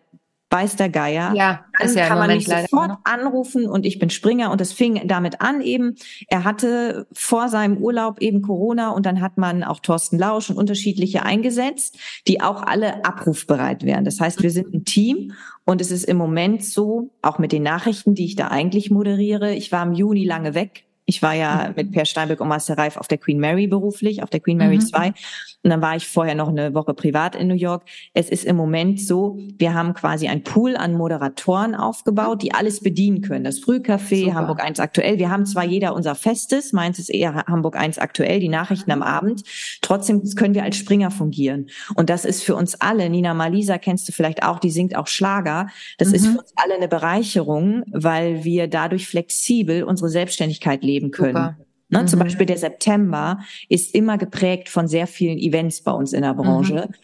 weiß 0.50 0.76
der 0.76 0.88
Geier. 0.88 1.32
Ja, 1.34 1.64
dann 1.78 1.94
ja 1.94 2.06
kann 2.06 2.18
man 2.18 2.28
mich 2.28 2.46
sofort 2.46 2.98
anrufen 3.04 3.66
und 3.66 3.84
ich 3.84 3.98
bin 3.98 4.10
Springer 4.10 4.50
und 4.50 4.60
es 4.60 4.72
fing 4.72 5.02
damit 5.06 5.40
an 5.40 5.60
eben. 5.60 5.96
Er 6.28 6.44
hatte 6.44 7.06
vor 7.12 7.48
seinem 7.48 7.78
Urlaub 7.78 8.20
eben 8.20 8.42
Corona 8.42 8.90
und 8.90 9.06
dann 9.06 9.20
hat 9.20 9.38
man 9.38 9.64
auch 9.64 9.80
Thorsten 9.80 10.18
Lausch 10.18 10.48
und 10.48 10.56
unterschiedliche 10.56 11.24
eingesetzt, 11.24 11.98
die 12.28 12.40
auch 12.40 12.62
alle 12.62 13.04
abrufbereit 13.04 13.84
wären. 13.84 14.04
Das 14.04 14.20
heißt, 14.20 14.42
wir 14.42 14.50
sind 14.50 14.72
ein 14.72 14.84
Team 14.84 15.32
und 15.64 15.80
es 15.80 15.90
ist 15.90 16.04
im 16.04 16.16
Moment 16.16 16.64
so, 16.64 17.10
auch 17.22 17.38
mit 17.38 17.50
den 17.50 17.64
Nachrichten, 17.64 18.14
die 18.14 18.24
ich 18.24 18.36
da 18.36 18.48
eigentlich 18.48 18.90
moderiere. 18.90 19.52
Ich 19.52 19.72
war 19.72 19.84
im 19.84 19.94
Juni 19.94 20.24
lange 20.24 20.54
weg 20.54 20.85
ich 21.06 21.22
war 21.22 21.34
ja 21.34 21.68
mhm. 21.68 21.74
mit 21.76 21.92
Per 21.92 22.04
Steinbeck 22.04 22.40
und 22.40 22.48
Marcel 22.48 22.74
Reif 22.74 22.96
auf 22.96 23.06
der 23.06 23.18
Queen 23.18 23.38
Mary 23.38 23.68
beruflich, 23.68 24.22
auf 24.24 24.30
der 24.30 24.40
Queen 24.40 24.58
Mary 24.58 24.76
mhm. 24.76 24.80
2. 24.80 25.14
Und 25.62 25.70
dann 25.70 25.80
war 25.80 25.96
ich 25.96 26.06
vorher 26.06 26.34
noch 26.34 26.48
eine 26.48 26.74
Woche 26.74 26.94
privat 26.94 27.36
in 27.36 27.46
New 27.46 27.54
York. 27.54 27.84
Es 28.12 28.28
ist 28.28 28.44
im 28.44 28.56
Moment 28.56 29.00
so, 29.00 29.38
wir 29.56 29.72
haben 29.72 29.94
quasi 29.94 30.26
ein 30.26 30.42
Pool 30.42 30.76
an 30.76 30.94
Moderatoren 30.94 31.76
aufgebaut, 31.76 32.42
die 32.42 32.52
alles 32.52 32.80
bedienen 32.80 33.22
können. 33.22 33.44
Das 33.44 33.60
Frühcafé, 33.60 34.24
Super. 34.24 34.34
Hamburg 34.34 34.64
1 34.64 34.80
aktuell. 34.80 35.18
Wir 35.18 35.30
haben 35.30 35.46
zwar 35.46 35.64
jeder 35.64 35.94
unser 35.94 36.16
Festes, 36.16 36.72
meins 36.72 36.98
ist 36.98 37.08
eher 37.08 37.34
Hamburg 37.46 37.76
1 37.76 37.98
aktuell, 37.98 38.40
die 38.40 38.48
Nachrichten 38.48 38.90
am 38.90 39.02
Abend. 39.02 39.42
Trotzdem 39.82 40.22
können 40.34 40.54
wir 40.54 40.64
als 40.64 40.76
Springer 40.76 41.12
fungieren. 41.12 41.68
Und 41.94 42.10
das 42.10 42.24
ist 42.24 42.42
für 42.42 42.56
uns 42.56 42.80
alle, 42.80 43.08
Nina 43.10 43.32
Malisa 43.32 43.78
kennst 43.78 44.08
du 44.08 44.12
vielleicht 44.12 44.42
auch, 44.42 44.58
die 44.58 44.70
singt 44.70 44.96
auch 44.96 45.06
Schlager. 45.06 45.68
Das 45.98 46.08
mhm. 46.08 46.14
ist 46.14 46.26
für 46.26 46.38
uns 46.38 46.52
alle 46.56 46.74
eine 46.74 46.88
Bereicherung, 46.88 47.84
weil 47.92 48.42
wir 48.42 48.66
dadurch 48.66 49.06
flexibel 49.06 49.84
unsere 49.84 50.10
Selbstständigkeit 50.10 50.82
leben 50.82 50.95
leben 50.96 51.10
können. 51.10 51.56
Ne, 51.88 52.02
mhm. 52.02 52.08
Zum 52.08 52.18
Beispiel 52.18 52.46
der 52.46 52.58
September 52.58 53.40
ist 53.68 53.94
immer 53.94 54.18
geprägt 54.18 54.68
von 54.68 54.88
sehr 54.88 55.06
vielen 55.06 55.38
Events 55.38 55.82
bei 55.82 55.92
uns 55.92 56.12
in 56.12 56.22
der 56.22 56.34
Branche. 56.34 56.88
Mhm. 56.88 56.94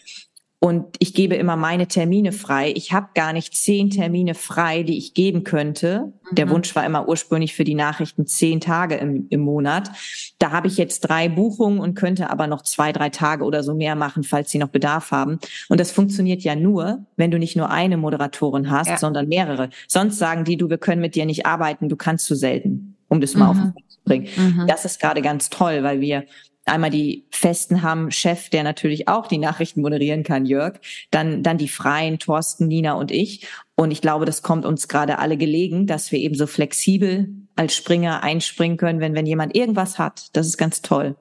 Und 0.65 0.95
ich 1.01 1.13
gebe 1.13 1.35
immer 1.35 1.57
meine 1.57 1.89
Termine 1.89 2.31
frei. 2.31 2.73
Ich 2.77 2.93
habe 2.93 3.09
gar 3.15 3.33
nicht 3.33 3.53
zehn 3.53 3.91
Termine 3.91 4.35
frei, 4.35 4.85
die 4.85 4.97
ich 4.97 5.13
geben 5.13 5.43
könnte. 5.43 6.13
Mhm. 6.31 6.35
Der 6.37 6.49
Wunsch 6.51 6.77
war 6.77 6.87
immer 6.87 7.09
ursprünglich 7.09 7.55
für 7.55 7.65
die 7.65 7.75
Nachrichten 7.75 8.29
zehn 8.29 8.61
Tage 8.61 8.95
im, 8.95 9.27
im 9.31 9.41
Monat. 9.41 9.91
Da 10.39 10.53
habe 10.53 10.69
ich 10.69 10.77
jetzt 10.77 11.01
drei 11.01 11.29
Buchungen 11.29 11.81
und 11.81 11.97
könnte 11.97 12.31
aber 12.31 12.47
noch 12.47 12.63
zwei, 12.63 12.93
drei 12.93 13.09
Tage 13.09 13.45
oder 13.45 13.65
so 13.65 13.75
mehr 13.75 13.97
machen, 13.97 14.23
falls 14.23 14.53
sie 14.53 14.59
noch 14.59 14.69
Bedarf 14.69 15.11
haben. 15.11 15.41
Und 15.69 15.81
das 15.81 15.91
funktioniert 15.91 16.43
ja 16.43 16.55
nur, 16.55 17.07
wenn 17.17 17.33
du 17.33 17.41
nicht 17.41 17.57
nur 17.57 17.69
eine 17.69 17.97
Moderatorin 17.97 18.71
hast, 18.71 18.89
ja. 18.89 18.99
sondern 18.99 19.27
mehrere. 19.27 19.69
Sonst 19.89 20.19
sagen 20.19 20.45
die, 20.45 20.57
du, 20.57 20.71
wir 20.71 20.79
können 20.79 21.01
mit 21.01 21.17
dir 21.17 21.27
nicht 21.27 21.45
arbeiten, 21.45 21.89
du 21.89 21.97
kannst 21.97 22.27
zu 22.27 22.37
selten, 22.37 22.92
um 23.13 23.21
das 23.21 23.35
mal 23.35 23.53
mhm. 23.53 23.61
auf 23.61 23.83
bringen. 24.05 24.29
Mhm. 24.37 24.67
Das 24.67 24.85
ist 24.85 25.01
gerade 25.01 25.23
ganz 25.23 25.51
toll, 25.51 25.83
weil 25.83 26.01
wir 26.01 26.25
einmal 26.65 26.91
die 26.91 27.27
Festen 27.31 27.83
haben, 27.83 28.11
Chef, 28.11 28.49
der 28.49 28.63
natürlich 28.63 29.07
auch 29.07 29.27
die 29.27 29.39
Nachrichten 29.39 29.83
moderieren 29.83 30.23
kann, 30.23 30.47
Jörg, 30.47 30.81
dann, 31.11 31.43
dann 31.43 31.59
die 31.59 31.69
Freien, 31.69 32.19
Thorsten, 32.19 32.69
Nina 32.69 32.95
und 32.95 33.11
ich. 33.11 33.47
Und 33.75 33.91
ich 33.91 34.01
glaube, 34.01 34.25
das 34.25 34.43
kommt 34.43 34.65
uns 34.65 34.89
gerade 34.89 35.19
alle 35.19 35.37
gelegen, 35.37 35.87
dass 35.87 36.11
wir 36.11 36.21
eben 36.21 36.35
so 36.35 36.47
flexibel 36.47 37.29
als 37.55 37.77
Springer 37.77 38.23
einspringen 38.23 38.79
können, 38.79 39.01
wenn, 39.01 39.15
wenn 39.15 39.27
jemand 39.27 39.55
irgendwas 39.55 39.99
hat. 39.99 40.29
Das 40.33 40.47
ist 40.47 40.57
ganz 40.57 40.83
toll. 40.83 41.17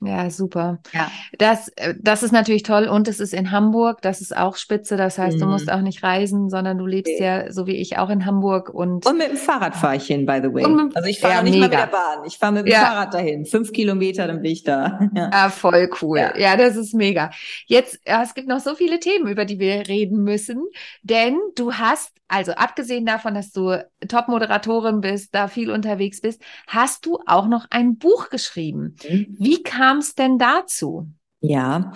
Ja, 0.00 0.30
super. 0.30 0.78
Ja. 0.92 1.10
Das, 1.38 1.68
äh, 1.70 1.94
das 2.00 2.22
ist 2.22 2.30
natürlich 2.30 2.62
toll 2.62 2.84
und 2.84 3.08
es 3.08 3.18
ist 3.18 3.34
in 3.34 3.50
Hamburg, 3.50 4.00
das 4.00 4.20
ist 4.20 4.36
auch 4.36 4.56
spitze. 4.56 4.96
Das 4.96 5.18
heißt, 5.18 5.36
mhm. 5.36 5.40
du 5.40 5.46
musst 5.46 5.66
mhm. 5.66 5.72
auch 5.72 5.80
nicht 5.80 6.04
reisen, 6.04 6.50
sondern 6.50 6.78
du 6.78 6.86
lebst 6.86 7.14
okay. 7.14 7.24
ja 7.24 7.52
so 7.52 7.66
wie 7.66 7.76
ich 7.76 7.98
auch 7.98 8.08
in 8.08 8.24
Hamburg 8.24 8.70
und. 8.70 9.06
Und 9.06 9.18
mit 9.18 9.30
dem 9.30 9.36
Fahrrad 9.36 9.74
fahre 9.74 9.96
ich 9.96 10.06
hin, 10.06 10.24
by 10.24 10.40
the 10.40 10.54
way. 10.54 10.68
Mit, 10.68 10.96
also 10.96 11.08
ich 11.08 11.18
fahre 11.18 11.34
ja, 11.34 11.42
nicht 11.42 11.54
mega. 11.54 11.66
mal 11.66 11.68
mit 11.68 11.92
der 11.92 11.98
Bahn. 11.98 12.24
Ich 12.26 12.38
fahre 12.38 12.52
mit 12.52 12.66
dem 12.66 12.72
ja. 12.72 12.80
Fahrrad 12.80 13.14
dahin. 13.14 13.44
Fünf 13.44 13.72
Kilometer, 13.72 14.28
dann 14.28 14.40
bin 14.40 14.52
ich 14.52 14.62
da. 14.62 15.00
Ja, 15.14 15.30
ah, 15.32 15.48
voll 15.48 15.90
cool. 16.02 16.18
Ja. 16.18 16.36
ja, 16.36 16.56
das 16.56 16.76
ist 16.76 16.94
mega. 16.94 17.30
Jetzt, 17.66 18.00
es 18.04 18.34
gibt 18.34 18.46
noch 18.46 18.60
so 18.60 18.74
viele 18.74 19.00
Themen, 19.00 19.26
über 19.26 19.44
die 19.44 19.58
wir 19.58 19.88
reden 19.88 20.22
müssen, 20.22 20.62
denn 21.02 21.38
du 21.56 21.72
hast 21.72 22.17
also 22.28 22.52
abgesehen 22.52 23.06
davon, 23.06 23.34
dass 23.34 23.50
du 23.52 23.84
Top-Moderatorin 24.06 25.00
bist, 25.00 25.34
da 25.34 25.48
viel 25.48 25.70
unterwegs 25.70 26.20
bist, 26.20 26.42
hast 26.66 27.06
du 27.06 27.18
auch 27.26 27.48
noch 27.48 27.66
ein 27.70 27.96
Buch 27.96 28.28
geschrieben. 28.28 28.96
Mhm. 29.08 29.36
Wie 29.38 29.62
kam 29.62 29.98
es 29.98 30.14
denn 30.14 30.38
dazu? 30.38 31.08
Ja, 31.40 31.92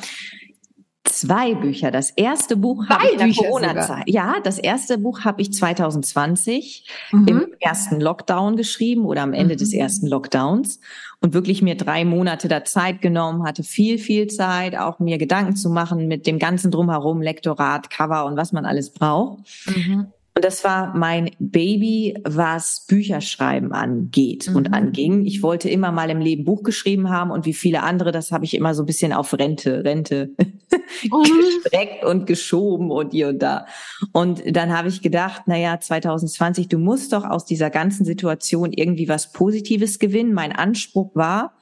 zwei 1.04 1.54
Bücher. 1.54 1.90
Das 1.90 2.10
erste 2.10 2.56
Buch 2.56 2.88
habe 2.88 3.04
ich 3.06 3.12
in 3.12 3.18
der 3.18 3.34
Corona-Zeit. 3.34 4.04
Ja, 4.06 4.36
das 4.42 4.58
erste 4.58 4.98
Buch 4.98 5.20
habe 5.20 5.42
ich 5.42 5.52
2020 5.52 6.88
mhm. 7.12 7.28
im 7.28 7.46
ersten 7.60 8.00
Lockdown 8.00 8.56
geschrieben 8.56 9.04
oder 9.04 9.22
am 9.22 9.32
Ende 9.32 9.54
mhm. 9.54 9.58
des 9.58 9.72
ersten 9.72 10.06
Lockdowns 10.06 10.80
und 11.20 11.34
wirklich 11.34 11.62
mir 11.62 11.76
drei 11.76 12.04
Monate 12.04 12.48
da 12.48 12.64
Zeit 12.64 13.00
genommen, 13.00 13.44
hatte 13.44 13.62
viel, 13.62 13.98
viel 13.98 14.28
Zeit, 14.28 14.76
auch 14.76 14.98
mir 14.98 15.18
Gedanken 15.18 15.56
zu 15.56 15.70
machen 15.70 16.08
mit 16.08 16.26
dem 16.26 16.38
ganzen 16.38 16.70
Drumherum, 16.70 17.20
Lektorat, 17.20 17.90
Cover 17.90 18.24
und 18.24 18.36
was 18.36 18.52
man 18.52 18.64
alles 18.64 18.90
braucht. 18.90 19.40
Mhm. 19.66 20.12
Und 20.42 20.46
das 20.46 20.64
war 20.64 20.92
mein 20.96 21.30
Baby, 21.38 22.18
was 22.24 22.84
Bücherschreiben 22.88 23.70
angeht 23.70 24.48
mhm. 24.50 24.56
und 24.56 24.74
anging. 24.74 25.24
Ich 25.24 25.40
wollte 25.40 25.70
immer 25.70 25.92
mal 25.92 26.10
im 26.10 26.18
Leben 26.18 26.44
Buch 26.44 26.64
geschrieben 26.64 27.10
haben 27.10 27.30
und 27.30 27.46
wie 27.46 27.52
viele 27.52 27.84
andere, 27.84 28.10
das 28.10 28.32
habe 28.32 28.44
ich 28.44 28.54
immer 28.54 28.74
so 28.74 28.82
ein 28.82 28.86
bisschen 28.86 29.12
auf 29.12 29.32
Rente, 29.34 29.84
Rente 29.84 30.30
mhm. 30.38 31.62
gestreckt 31.62 32.04
und 32.04 32.26
geschoben 32.26 32.90
und 32.90 33.12
hier 33.12 33.28
und 33.28 33.40
da. 33.40 33.66
Und 34.10 34.42
dann 34.44 34.76
habe 34.76 34.88
ich 34.88 35.00
gedacht, 35.00 35.42
na 35.46 35.56
ja, 35.56 35.78
2020, 35.78 36.66
du 36.66 36.78
musst 36.78 37.12
doch 37.12 37.22
aus 37.22 37.44
dieser 37.44 37.70
ganzen 37.70 38.04
Situation 38.04 38.72
irgendwie 38.72 39.08
was 39.08 39.30
Positives 39.30 40.00
gewinnen. 40.00 40.34
Mein 40.34 40.50
Anspruch 40.50 41.14
war, 41.14 41.56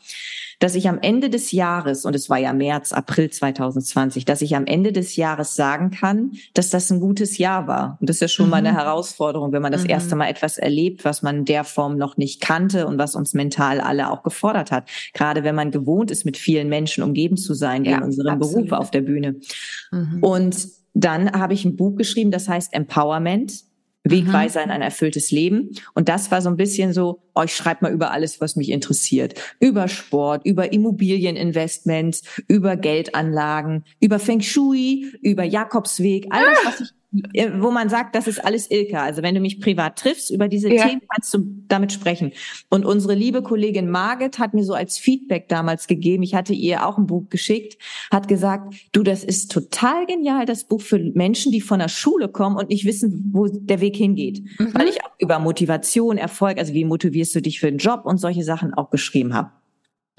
dass 0.61 0.75
ich 0.75 0.89
am 0.89 0.99
Ende 1.01 1.31
des 1.31 1.53
Jahres, 1.53 2.05
und 2.05 2.15
es 2.15 2.31
war 2.31 2.39
ja 2.39 2.53
März, 2.53 2.93
April 2.93 3.31
2020, 3.31 4.27
dass 4.27 4.43
ich 4.43 4.55
am 4.55 4.67
Ende 4.67 4.93
des 4.93 5.17
Jahres 5.17 5.57
sagen 5.57 5.91
kann, 5.91 6.33
dass 6.55 6.71
das 6.71 6.91
ein 6.91 7.01
gutes 7.01 7.39
Jahr 7.39 7.67
war. 7.67 7.97
Und 8.01 8.09
das 8.09 8.17
ist 8.17 8.21
ja 8.21 8.29
schon 8.29 8.47
mhm. 8.47 8.51
mal 8.51 8.57
eine 8.59 8.73
mhm. 8.73 8.77
Herausforderung, 8.77 9.53
wenn 9.53 9.63
man 9.63 9.73
das 9.73 9.85
mhm. 9.85 9.91
erste 9.91 10.17
Mal 10.17 10.29
etwas 10.29 10.59
erlebt, 10.59 11.05
was 11.05 11.23
man 11.23 11.39
in 11.39 11.45
der 11.47 11.65
Form 11.65 11.97
noch 11.97 12.19
nicht 12.19 12.43
kannte 12.43 12.87
und 12.87 12.99
was 12.99 13.17
uns 13.17 13.33
mental 13.33 13.81
alle 13.81 14.11
auch 14.11 14.23
gefordert 14.23 14.71
hat. 14.71 14.89
Gerade 15.15 15.45
wenn 15.45 15.55
man 15.55 15.71
gewohnt 15.71 16.11
ist, 16.11 16.25
mit 16.25 16.37
vielen 16.37 16.69
Menschen 16.69 17.03
umgeben 17.03 17.39
zu 17.39 17.55
sein, 17.55 17.85
wie 17.85 17.91
ja, 17.91 17.97
in 17.97 18.05
unserem 18.05 18.35
absolut. 18.35 18.69
Beruf 18.69 18.79
auf 18.79 18.91
der 18.91 19.01
Bühne. 19.01 19.37
Mhm. 19.91 20.23
Und 20.23 20.69
dann 20.93 21.33
habe 21.33 21.55
ich 21.55 21.65
ein 21.65 21.77
Buch 21.77 21.97
geschrieben, 21.97 22.31
das 22.31 22.49
heißt 22.49 22.75
Empowerment. 22.75 23.70
Wegweiser 24.11 24.63
in 24.63 24.71
ein 24.71 24.83
erfülltes 24.83 25.31
Leben. 25.31 25.71
Und 25.95 26.09
das 26.09 26.31
war 26.31 26.43
so 26.43 26.49
ein 26.49 26.57
bisschen 26.57 26.93
so, 26.93 27.23
oh, 27.35 27.43
ich 27.43 27.55
schreibe 27.55 27.85
mal 27.85 27.93
über 27.93 28.11
alles, 28.11 28.41
was 28.41 28.57
mich 28.57 28.71
interessiert. 28.71 29.35
Über 29.61 29.89
Sport, 29.89 30.45
über 30.45 30.73
Immobilieninvestments, 30.73 32.23
über 32.49 32.77
Geldanlagen, 32.77 33.85
über 34.01 34.19
Feng 34.19 34.41
Shui, 34.41 35.13
über 35.23 35.45
Jakobsweg, 35.45 36.27
alles, 36.31 36.59
was 36.65 36.81
ich 36.81 37.00
wo 37.13 37.71
man 37.71 37.89
sagt, 37.89 38.15
das 38.15 38.29
ist 38.29 38.45
alles 38.45 38.71
Ilka. 38.71 39.03
Also 39.03 39.23
wenn 39.23 39.35
du 39.35 39.41
mich 39.41 39.61
privat 39.61 39.99
triffst, 39.99 40.31
über 40.31 40.49
diese 40.49 40.73
ja. 40.73 40.87
Themen 40.87 41.03
kannst 41.13 41.35
du 41.35 41.45
damit 41.67 41.93
sprechen. 41.93 42.33
Und 42.69 42.85
unsere 42.85 43.15
liebe 43.15 43.43
Kollegin 43.43 43.91
Margit 43.91 44.39
hat 44.39 44.55
mir 44.55 44.65
so 44.65 44.75
als 44.75 44.99
Feedback 44.99 45.49
damals 45.49 45.87
gegeben, 45.87 46.23
ich 46.23 46.35
hatte 46.35 46.53
ihr 46.53 46.87
auch 46.87 46.99
ein 46.99 47.07
Buch 47.07 47.29
geschickt, 47.29 47.79
hat 48.13 48.29
gesagt, 48.29 48.75
du, 48.93 49.03
das 49.03 49.25
ist 49.25 49.51
total 49.51 50.07
genial, 50.07 50.47
das 50.47 50.65
Buch 50.65 50.81
für 50.81 50.99
Menschen, 50.99 51.51
die 51.51 51.61
von 51.61 51.81
der 51.81 51.89
Schule 51.89 52.29
kommen 52.29 52.57
und 52.57 52.69
nicht 52.69 52.85
wissen, 52.85 53.31
wo 53.33 53.49
der 53.49 53.81
Weg 53.81 53.97
hingeht. 53.97 54.43
Mhm. 54.59 54.75
Weil 54.75 54.89
ich 54.89 55.05
auch 55.05 55.11
über 55.19 55.39
Motivation, 55.39 56.17
Erfolg, 56.17 56.59
also 56.59 56.75
wie 56.75 56.85
motivierst 56.85 57.35
du 57.35 57.43
dich 57.43 57.61
für 57.61 57.71
den 57.71 57.79
Job 57.79 58.03
und 58.05 58.19
solche 58.19 58.45
Sachen 58.45 58.73
auch 58.75 58.91
geschrieben 58.91 59.35
habe. 59.35 59.51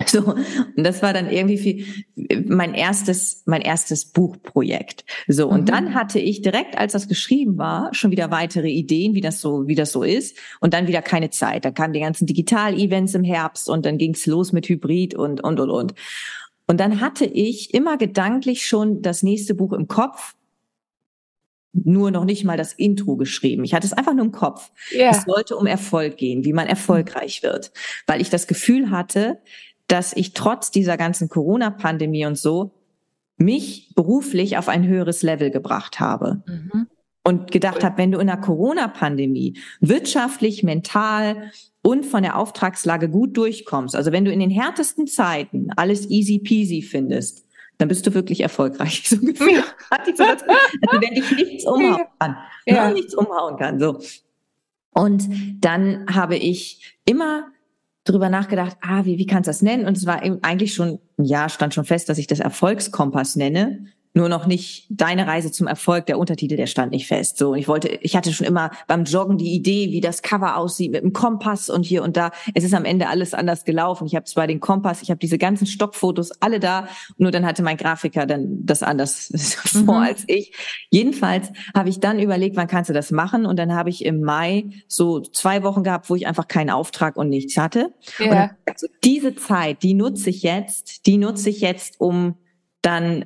So, 0.08 0.26
und 0.26 0.84
das 0.84 1.02
war 1.02 1.14
dann 1.14 1.30
irgendwie 1.30 1.58
viel, 1.58 1.86
mein 2.48 2.74
erstes, 2.74 3.44
mein 3.46 3.62
erstes 3.62 4.06
Buchprojekt. 4.06 5.06
So, 5.28 5.48
und 5.48 5.62
mhm. 5.62 5.66
dann 5.66 5.94
hatte 5.94 6.20
ich 6.20 6.42
direkt, 6.42 6.78
als 6.78 6.94
das 6.94 7.08
geschrieben 7.08 7.58
war, 7.58 7.94
schon 7.94 8.12
wieder 8.12 8.32
weitere 8.32 8.70
Ideen, 8.70 9.14
wie 9.14 9.22
das 9.22 9.42
so, 9.42 9.68
wie 9.68 9.76
das 9.76 9.92
so 9.92 10.04
ist. 10.04 10.38
Und 10.60 10.74
dann 10.74 10.88
wieder 10.88 11.02
keine 11.02 11.30
Zeit. 11.30 11.66
Da 11.66 11.72
kamen 11.72 11.94
die 11.94 12.00
ganzen 12.00 12.26
Digital-Events 12.26 13.14
im 13.14 13.24
Herbst 13.24 13.70
und 13.70 13.86
dann 13.86 13.98
ging's 13.98 14.26
los 14.26 14.52
mit 14.52 14.68
Hybrid 14.68 15.16
und, 15.16 15.44
und, 15.44 15.60
und, 15.60 15.70
und. 15.70 15.94
Und 16.68 16.80
dann 16.80 17.02
hatte 17.02 17.26
ich 17.26 17.74
immer 17.74 17.98
gedanklich 17.98 18.66
schon 18.66 19.02
das 19.02 19.24
nächste 19.24 19.56
Buch 19.56 19.74
im 19.74 19.88
Kopf. 19.88 20.36
nur 21.74 22.12
noch 22.12 22.26
nicht 22.26 22.44
mal 22.44 22.58
das 22.58 22.74
Intro 22.74 23.16
geschrieben. 23.16 23.64
Ich 23.64 23.74
hatte 23.74 23.88
es 23.88 23.94
einfach 23.94 24.14
nur 24.14 24.26
im 24.26 24.32
Kopf. 24.32 24.72
Yeah. 24.92 25.12
Es 25.12 25.24
sollte 25.24 25.56
um 25.56 25.66
Erfolg 25.68 26.18
gehen, 26.18 26.44
wie 26.44 26.54
man 26.54 26.68
erfolgreich 26.68 27.44
wird, 27.44 27.72
weil 28.08 28.20
ich 28.22 28.30
das 28.30 28.48
Gefühl 28.48 28.90
hatte, 28.90 29.40
dass 29.92 30.14
ich 30.14 30.34
trotz 30.34 30.72
dieser 30.72 30.96
ganzen 30.96 31.28
Corona-Pandemie 31.28 32.26
und 32.26 32.38
so 32.38 32.72
mich 33.36 33.92
beruflich 33.94 34.58
auf 34.58 34.70
ein 34.70 34.88
höheres 34.88 35.22
Level 35.22 35.52
gebracht 35.52 36.00
habe. 36.00 36.44
Mhm. 36.46 36.88
Und 37.24 37.52
gedacht 37.52 37.84
habe, 37.84 37.98
wenn 37.98 38.12
du 38.12 38.20
in 38.20 38.28
der 38.28 38.38
Corona-Pandemie 38.38 39.60
wirtschaftlich, 39.80 40.64
mental 40.64 41.52
und 41.84 42.06
von 42.06 42.24
der 42.24 42.38
Auftragslage 42.38 43.10
gut 43.10 43.36
durchkommst, 43.38 43.96
also 43.96 44.12
wenn 44.12 44.26
du 44.26 44.32
in 44.32 44.40
den 44.40 44.50
härtesten 44.50 45.08
Zeiten 45.08 45.68
alles 45.76 46.10
easy 46.10 46.40
peasy 46.40 46.82
findest, 46.82 47.46
dann 47.78 47.90
bist 47.90 48.08
du 48.08 48.14
wirklich 48.14 48.42
erfolgreich. 48.42 49.04
So 49.10 49.18
gefühlt 49.18 49.52
ja. 49.52 49.64
so 50.16 50.24
also 50.24 50.46
wenn 51.02 51.14
dich 51.14 51.32
nichts 51.36 51.66
umhauen 51.66 52.06
kann, 52.18 52.38
ja. 52.66 52.92
nichts 52.92 53.14
umhauen 53.14 53.58
kann, 53.58 53.80
so. 53.80 54.00
Und 54.94 55.30
dann 55.60 56.06
habe 56.14 56.38
ich 56.38 56.98
immer 57.06 57.52
drüber 58.04 58.30
nachgedacht, 58.30 58.78
ah, 58.82 59.06
wie, 59.06 59.18
wie 59.18 59.26
kannst 59.26 59.48
du 59.48 59.52
das 59.52 59.62
nennen? 59.62 59.86
Und 59.86 59.98
es 59.98 60.06
war 60.06 60.22
eigentlich 60.22 60.74
schon, 60.74 61.00
ja, 61.18 61.50
stand 61.50 61.74
schon 61.74 61.86
fest, 61.86 62.10
dass 62.10 62.18
ich 62.18 62.28
das 62.28 62.40
Erfolgskompass 62.40 63.36
nenne, 63.36 63.86
nur 64.14 64.28
noch 64.28 64.46
nicht 64.46 64.88
deine 64.90 65.26
Reise 65.26 65.52
zum 65.52 65.68
Erfolg, 65.68 66.06
der 66.06 66.20
Untertitel, 66.20 66.58
der 66.58 66.68
stand 66.68 66.92
nicht 66.92 67.08
fest. 67.08 67.38
So, 67.38 67.52
und 67.52 67.58
ich 67.58 67.68
wollte, 67.68 67.88
ich 67.88 68.16
hatte 68.16 68.34
schon 68.34 68.46
immer 68.46 68.72
beim 68.88 69.06
Joggen 69.06 69.38
die 69.38 69.54
Idee, 69.54 69.92
wie 69.92 70.02
das 70.02 70.22
Cover 70.22 70.58
aussieht 70.58 70.92
mit 70.92 71.04
dem 71.04 71.14
Kompass 71.14 71.70
und 71.70 71.84
hier 71.84 72.04
und 72.04 72.18
da. 72.18 72.32
Es 72.54 72.64
ist 72.66 72.74
am 72.74 72.84
Ende 72.84 73.08
alles 73.08 73.34
anders 73.34 73.64
gelaufen. 73.64 74.06
Ich 74.08 74.16
habe 74.16 74.26
zwar 74.26 74.48
den 74.48 74.60
Kompass, 74.60 75.02
ich 75.02 75.10
habe 75.10 75.20
diese 75.20 75.38
ganzen 75.38 75.66
Stockfotos 75.66 76.32
alle 76.42 76.60
da, 76.60 76.88
nur 77.18 77.32
dann 77.32 77.46
hatte 77.46 77.64
mein 77.64 77.78
Grafiker 77.78 78.26
dann 78.26 78.66
das 78.66 78.84
anders 78.84 79.30
mhm. 79.74 79.86
vor 79.86 80.02
als 80.02 80.24
ich. 80.28 80.54
Jedenfalls 80.90 81.50
habe 81.74 81.88
ich 81.88 82.02
dann 82.02 82.20
überlegt, 82.20 82.58
wann 82.58 82.68
kannst 82.68 82.90
du 82.90 82.94
das 82.94 83.12
machen? 83.12 83.46
Und 83.46 83.58
dann 83.58 83.74
habe 83.74 83.90
ich 83.90 84.04
im 84.04 84.22
Mai 84.22 84.66
so 84.88 85.22
zwei 85.22 85.64
Wochen 85.64 85.84
gehabt, 85.84 86.10
wo 86.10 86.16
ich 86.16 86.28
einfach 86.28 86.50
keinen 86.50 86.70
Auftrag 86.70 87.16
und 87.16 87.30
nichts 87.30 87.56
hatte. 87.56 87.94
Ja. 88.20 88.44
Und 88.44 88.52
also 88.66 88.88
diese 89.06 89.36
Zeit, 89.36 89.84
die 89.84 89.94
nutze 89.94 90.30
ich 90.30 90.44
jetzt, 90.44 91.06
die 91.06 91.18
nutze 91.18 91.50
ich 91.50 91.62
jetzt, 91.62 92.00
um 92.02 92.36
dann 92.82 93.26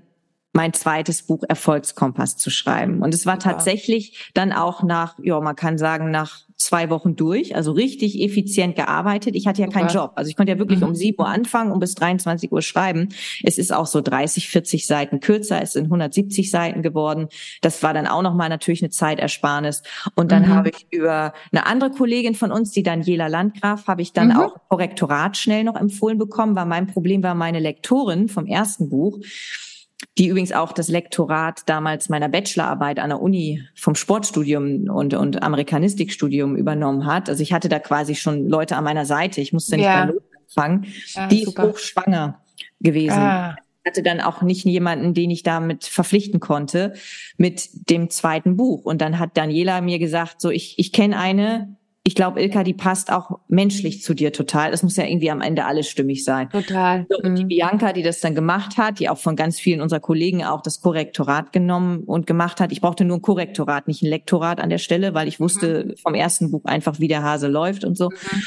mein 0.56 0.72
zweites 0.72 1.24
Buch 1.24 1.44
Erfolgskompass 1.48 2.38
zu 2.38 2.50
schreiben. 2.50 3.02
Und 3.02 3.14
es 3.14 3.26
war 3.26 3.36
Super. 3.36 3.52
tatsächlich 3.52 4.32
dann 4.34 4.54
auch 4.54 4.84
nach, 4.84 5.20
ja, 5.22 5.40
man 5.42 5.56
kann 5.56 5.78
sagen, 5.78 6.12
nach 6.12 6.46
zwei 6.56 6.90
Wochen 6.90 7.18
durch, 7.18 7.56
also 7.56 7.74
richtig 7.74 8.22
effizient 8.22 8.78
gearbeitet. 8.78 9.36
Ich 9.36 9.48
hatte 9.48 9.62
ja 9.62 9.68
Super. 9.68 9.80
keinen 9.80 9.90
Job. 9.90 10.12
Also 10.16 10.30
ich 10.30 10.38
konnte 10.38 10.54
ja 10.54 10.58
wirklich 10.58 10.80
mhm. 10.80 10.88
um 10.88 10.96
sieben 10.96 11.22
Uhr 11.22 11.28
anfangen 11.28 11.74
und 11.74 11.80
bis 11.80 11.94
23 11.96 12.54
Uhr 12.54 12.62
schreiben. 12.62 13.10
Es 13.44 13.58
ist 13.58 13.74
auch 13.74 13.86
so 13.86 14.00
30, 14.00 14.48
40 14.48 14.88
Seiten 14.88 15.20
kürzer. 15.20 15.62
Es 15.62 15.74
sind 15.74 15.86
170 15.86 16.50
Seiten 16.50 16.82
geworden. 16.82 17.28
Das 17.62 17.84
war 17.84 17.94
dann 17.94 18.08
auch 18.08 18.22
nochmal 18.22 18.48
natürlich 18.48 18.82
eine 18.82 18.92
Zeitersparnis. 18.92 19.84
Und 20.16 20.32
dann 20.32 20.44
mhm. 20.44 20.56
habe 20.56 20.70
ich 20.70 20.88
über 20.90 21.34
eine 21.52 21.66
andere 21.66 21.92
Kollegin 21.92 22.34
von 22.34 22.54
uns, 22.54 22.72
die 22.72 22.84
Daniela 22.84 23.28
Landgraf, 23.28 23.88
habe 23.88 24.02
ich 24.02 24.14
dann 24.14 24.30
mhm. 24.30 24.38
auch 24.38 24.56
Korrektorat 24.70 25.36
schnell 25.36 25.66
noch 25.66 25.76
empfohlen 25.76 26.18
bekommen, 26.18 26.56
weil 26.56 26.66
mein 26.66 26.88
Problem 26.88 27.22
war 27.24 27.36
meine 27.36 27.60
Lektorin 27.60 28.30
vom 28.30 28.46
ersten 28.46 28.88
Buch 28.88 29.20
die 30.18 30.28
übrigens 30.28 30.52
auch 30.52 30.72
das 30.72 30.88
Lektorat 30.88 31.64
damals 31.68 32.10
meiner 32.10 32.30
Bachelorarbeit 32.30 33.00
an 33.00 33.10
der 33.10 33.22
Uni 33.22 33.64
vom 33.76 33.96
Sportstudium 33.96 34.90
und, 34.90 35.14
und 35.14 35.42
Amerikanistikstudium 35.42 36.56
übernommen 36.56 37.06
hat. 37.06 37.30
Also 37.30 37.42
ich 37.42 37.54
hatte 37.54 37.70
da 37.70 37.80
quasi 37.80 38.16
schon 38.16 38.48
Leute 38.50 38.76
an 38.76 38.84
meiner 38.84 39.06
Seite. 39.06 39.42
Ich 39.42 39.54
musste 39.54 39.78
nicht 39.78 39.86
ja. 39.86 40.06
bei 40.06 40.14
Not 40.14 40.24
anfangen. 40.42 40.86
Ja, 41.14 41.28
die 41.28 41.44
super. 41.44 41.64
ist 41.64 41.70
hochschwanger 41.70 42.42
gewesen. 42.80 43.18
Ah. 43.18 43.56
hatte 43.86 44.04
dann 44.04 44.22
auch 44.22 44.42
nicht 44.42 44.66
jemanden, 44.66 45.14
den 45.14 45.32
ich 45.32 45.44
damit 45.44 45.86
verpflichten 45.86 46.40
konnte 46.40 46.94
mit 47.38 47.90
dem 47.90 48.10
zweiten 48.10 48.58
Buch. 48.58 48.84
Und 48.86 49.02
dann 49.02 49.20
hat 49.20 49.38
Daniela 49.38 49.82
mir 49.82 50.00
gesagt, 50.00 50.42
so 50.42 50.50
ich, 50.50 50.78
ich 50.78 50.92
kenne 50.92 51.18
eine, 51.18 51.78
ich 52.08 52.14
glaube, 52.14 52.40
Ilka, 52.40 52.64
die 52.64 52.76
passt 52.76 53.12
auch 53.12 53.40
menschlich 53.48 54.04
zu 54.04 54.14
dir 54.14 54.32
total. 54.32 54.72
Es 54.72 54.84
muss 54.84 54.96
ja 54.96 55.06
irgendwie 55.06 55.32
am 55.32 55.42
Ende 55.42 55.66
alles 55.66 55.90
stimmig 55.90 56.24
sein. 56.24 56.52
Total. 56.52 57.08
So, 57.10 57.18
und 57.18 57.32
mhm. 57.32 57.36
die 57.36 57.46
Bianca, 57.46 57.94
die 57.94 58.04
das 58.04 58.20
dann 58.20 58.36
gemacht 58.36 58.78
hat, 58.78 59.00
die 59.00 59.10
auch 59.10 59.18
von 59.18 59.36
ganz 59.36 59.60
vielen 59.60 59.82
unserer 59.82 60.00
Kollegen 60.00 60.44
auch 60.44 60.62
das 60.62 60.82
Korrektorat 60.82 61.52
genommen 61.52 62.04
und 62.04 62.28
gemacht 62.28 62.62
hat. 62.62 62.72
Ich 62.72 62.80
brauchte 62.80 63.06
nur 63.06 63.18
ein 63.18 63.24
Korrektorat, 63.24 63.88
nicht 63.88 64.04
ein 64.04 64.10
Lektorat 64.10 64.60
an 64.60 64.70
der 64.70 64.78
Stelle, 64.78 65.16
weil 65.16 65.28
ich 65.28 65.40
wusste 65.40 65.86
mhm. 65.86 65.98
vom 65.98 66.14
ersten 66.14 66.52
Buch 66.52 66.66
einfach, 66.66 67.00
wie 67.00 67.08
der 67.08 67.24
Hase 67.24 67.48
läuft 67.48 67.84
und 67.84 67.98
so. 67.98 68.12
Mhm. 68.12 68.42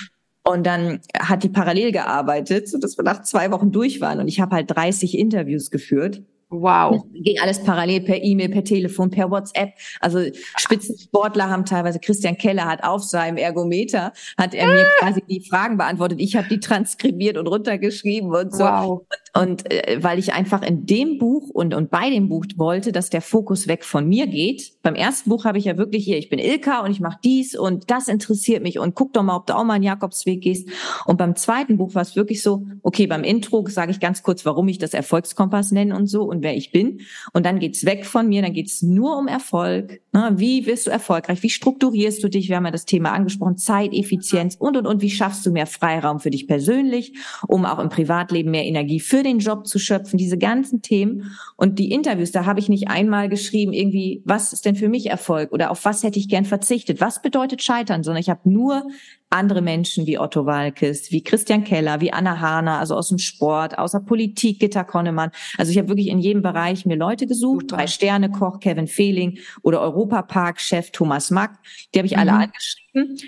Und 0.44 0.64
dann 0.64 1.00
hat 1.18 1.42
die 1.42 1.48
parallel 1.48 1.90
gearbeitet, 1.90 2.68
sodass 2.68 2.96
wir 2.96 3.02
nach 3.02 3.22
zwei 3.22 3.50
Wochen 3.50 3.72
durch 3.72 4.00
waren. 4.00 4.20
Und 4.20 4.28
ich 4.28 4.38
habe 4.40 4.54
halt 4.54 4.70
30 4.70 5.18
Interviews 5.18 5.72
geführt. 5.72 6.22
Wow. 6.50 7.04
Ging 7.12 7.38
alles 7.40 7.62
parallel 7.62 8.00
per 8.00 8.22
E-Mail, 8.22 8.48
per 8.48 8.64
Telefon, 8.64 9.10
per 9.10 9.30
WhatsApp. 9.30 9.74
Also 10.00 10.20
Spitzensportler 10.56 11.50
haben 11.50 11.66
teilweise, 11.66 11.98
Christian 11.98 12.38
Keller 12.38 12.64
hat 12.64 12.82
auf 12.82 13.02
seinem 13.02 13.36
Ergometer, 13.36 14.12
hat 14.38 14.54
er 14.54 14.66
mir 14.66 14.86
ah. 14.86 14.98
quasi 14.98 15.22
die 15.28 15.46
Fragen 15.46 15.76
beantwortet. 15.76 16.20
Ich 16.20 16.36
habe 16.36 16.48
die 16.48 16.58
transkribiert 16.58 17.36
und 17.36 17.46
runtergeschrieben 17.46 18.34
und 18.34 18.54
so. 18.54 18.64
Wow. 18.64 19.00
Und, 19.00 19.18
und 19.38 19.70
äh, 19.70 20.02
weil 20.02 20.18
ich 20.18 20.32
einfach 20.32 20.62
in 20.62 20.84
dem 20.84 21.18
Buch 21.18 21.48
und, 21.50 21.72
und 21.72 21.90
bei 21.90 22.10
dem 22.10 22.28
Buch 22.28 22.44
wollte, 22.56 22.90
dass 22.90 23.08
der 23.08 23.20
Fokus 23.20 23.68
weg 23.68 23.84
von 23.84 24.08
mir 24.08 24.26
geht. 24.26 24.72
Beim 24.82 24.96
ersten 24.96 25.30
Buch 25.30 25.44
habe 25.44 25.58
ich 25.58 25.66
ja 25.66 25.76
wirklich 25.76 26.04
hier, 26.04 26.18
ich 26.18 26.28
bin 26.28 26.40
Ilka 26.40 26.80
und 26.80 26.90
ich 26.90 26.98
mache 26.98 27.18
dies 27.22 27.56
und 27.56 27.88
das 27.88 28.08
interessiert 28.08 28.64
mich 28.64 28.80
und 28.80 28.96
guck 28.96 29.12
doch 29.12 29.22
mal, 29.22 29.36
ob 29.36 29.46
du 29.46 29.54
auch 29.54 29.62
mal 29.62 29.74
einen 29.74 29.84
Jakobsweg 29.84 30.40
gehst. 30.40 30.68
Und 31.06 31.18
beim 31.18 31.36
zweiten 31.36 31.76
Buch 31.76 31.94
war 31.94 32.02
es 32.02 32.16
wirklich 32.16 32.42
so, 32.42 32.66
okay, 32.82 33.06
beim 33.06 33.22
Intro 33.22 33.64
sage 33.68 33.92
ich 33.92 34.00
ganz 34.00 34.24
kurz, 34.24 34.44
warum 34.44 34.66
ich 34.66 34.78
das 34.78 34.92
Erfolgskompass 34.92 35.70
nenne 35.70 35.94
und 35.94 36.08
so. 36.08 36.24
Und 36.24 36.42
wer 36.42 36.56
ich 36.56 36.72
bin. 36.72 37.02
Und 37.32 37.46
dann 37.46 37.60
geht's 37.60 37.84
weg 37.84 38.06
von 38.06 38.28
mir, 38.28 38.42
dann 38.42 38.52
geht's 38.52 38.82
nur 38.82 39.16
um 39.16 39.28
Erfolg. 39.28 40.00
Ne? 40.12 40.32
Wie 40.34 40.66
wirst 40.66 40.88
du 40.88 40.90
erfolgreich? 40.90 41.44
Wie 41.44 41.50
strukturierst 41.50 42.24
du 42.24 42.28
dich? 42.28 42.48
Wir 42.48 42.56
haben 42.56 42.64
ja 42.64 42.72
das 42.72 42.86
Thema 42.86 43.12
angesprochen, 43.12 43.56
Zeiteffizienz 43.56 44.56
und, 44.56 44.76
und, 44.76 44.86
und. 44.86 45.00
Wie 45.00 45.10
schaffst 45.10 45.46
du 45.46 45.52
mehr 45.52 45.66
Freiraum 45.66 46.18
für 46.18 46.30
dich 46.30 46.48
persönlich, 46.48 47.12
um 47.46 47.64
auch 47.64 47.78
im 47.78 47.88
Privatleben 47.88 48.50
mehr 48.50 48.64
Energie 48.64 48.98
für 48.98 49.27
den 49.28 49.38
Job 49.38 49.66
zu 49.66 49.78
schöpfen? 49.78 50.18
Diese 50.18 50.38
ganzen 50.38 50.82
Themen. 50.82 51.32
Und 51.56 51.78
die 51.78 51.90
Interviews, 51.90 52.32
da 52.32 52.46
habe 52.46 52.60
ich 52.60 52.68
nicht 52.68 52.88
einmal 52.88 53.28
geschrieben, 53.28 53.72
irgendwie, 53.72 54.22
was 54.24 54.52
ist 54.52 54.64
denn 54.64 54.76
für 54.76 54.88
mich 54.88 55.06
Erfolg? 55.06 55.52
Oder 55.52 55.70
auf 55.70 55.84
was 55.84 56.02
hätte 56.02 56.18
ich 56.18 56.28
gern 56.28 56.44
verzichtet? 56.44 57.00
Was 57.00 57.22
bedeutet 57.22 57.62
Scheitern? 57.62 58.02
Sondern 58.02 58.20
ich 58.20 58.30
habe 58.30 58.48
nur 58.50 58.86
andere 59.30 59.60
Menschen 59.60 60.06
wie 60.06 60.18
Otto 60.18 60.46
Walkes, 60.46 61.12
wie 61.12 61.22
Christian 61.22 61.64
Keller, 61.64 62.00
wie 62.00 62.12
Anna 62.12 62.40
Hahner, 62.40 62.78
also 62.78 62.94
aus 62.94 63.08
dem 63.08 63.18
Sport, 63.18 63.78
außer 63.78 64.00
Politik, 64.00 64.60
Gitta 64.60 64.84
Konnemann. 64.84 65.30
Also 65.58 65.70
ich 65.70 65.78
habe 65.78 65.88
wirklich 65.88 66.08
in 66.08 66.18
jedem 66.18 66.42
Bereich 66.42 66.86
mir 66.86 66.96
Leute 66.96 67.26
gesucht, 67.26 67.66
drei 67.70 67.86
Sterne 67.86 68.30
Koch, 68.30 68.60
Kevin 68.60 68.86
Fehling 68.86 69.38
oder 69.62 69.80
Europapark-Chef 69.82 70.90
Thomas 70.92 71.30
Mack. 71.30 71.58
Die 71.94 71.98
habe 71.98 72.06
ich 72.06 72.14
mhm. 72.14 72.20
alle 72.20 72.32
angeschrieben. 72.32 73.18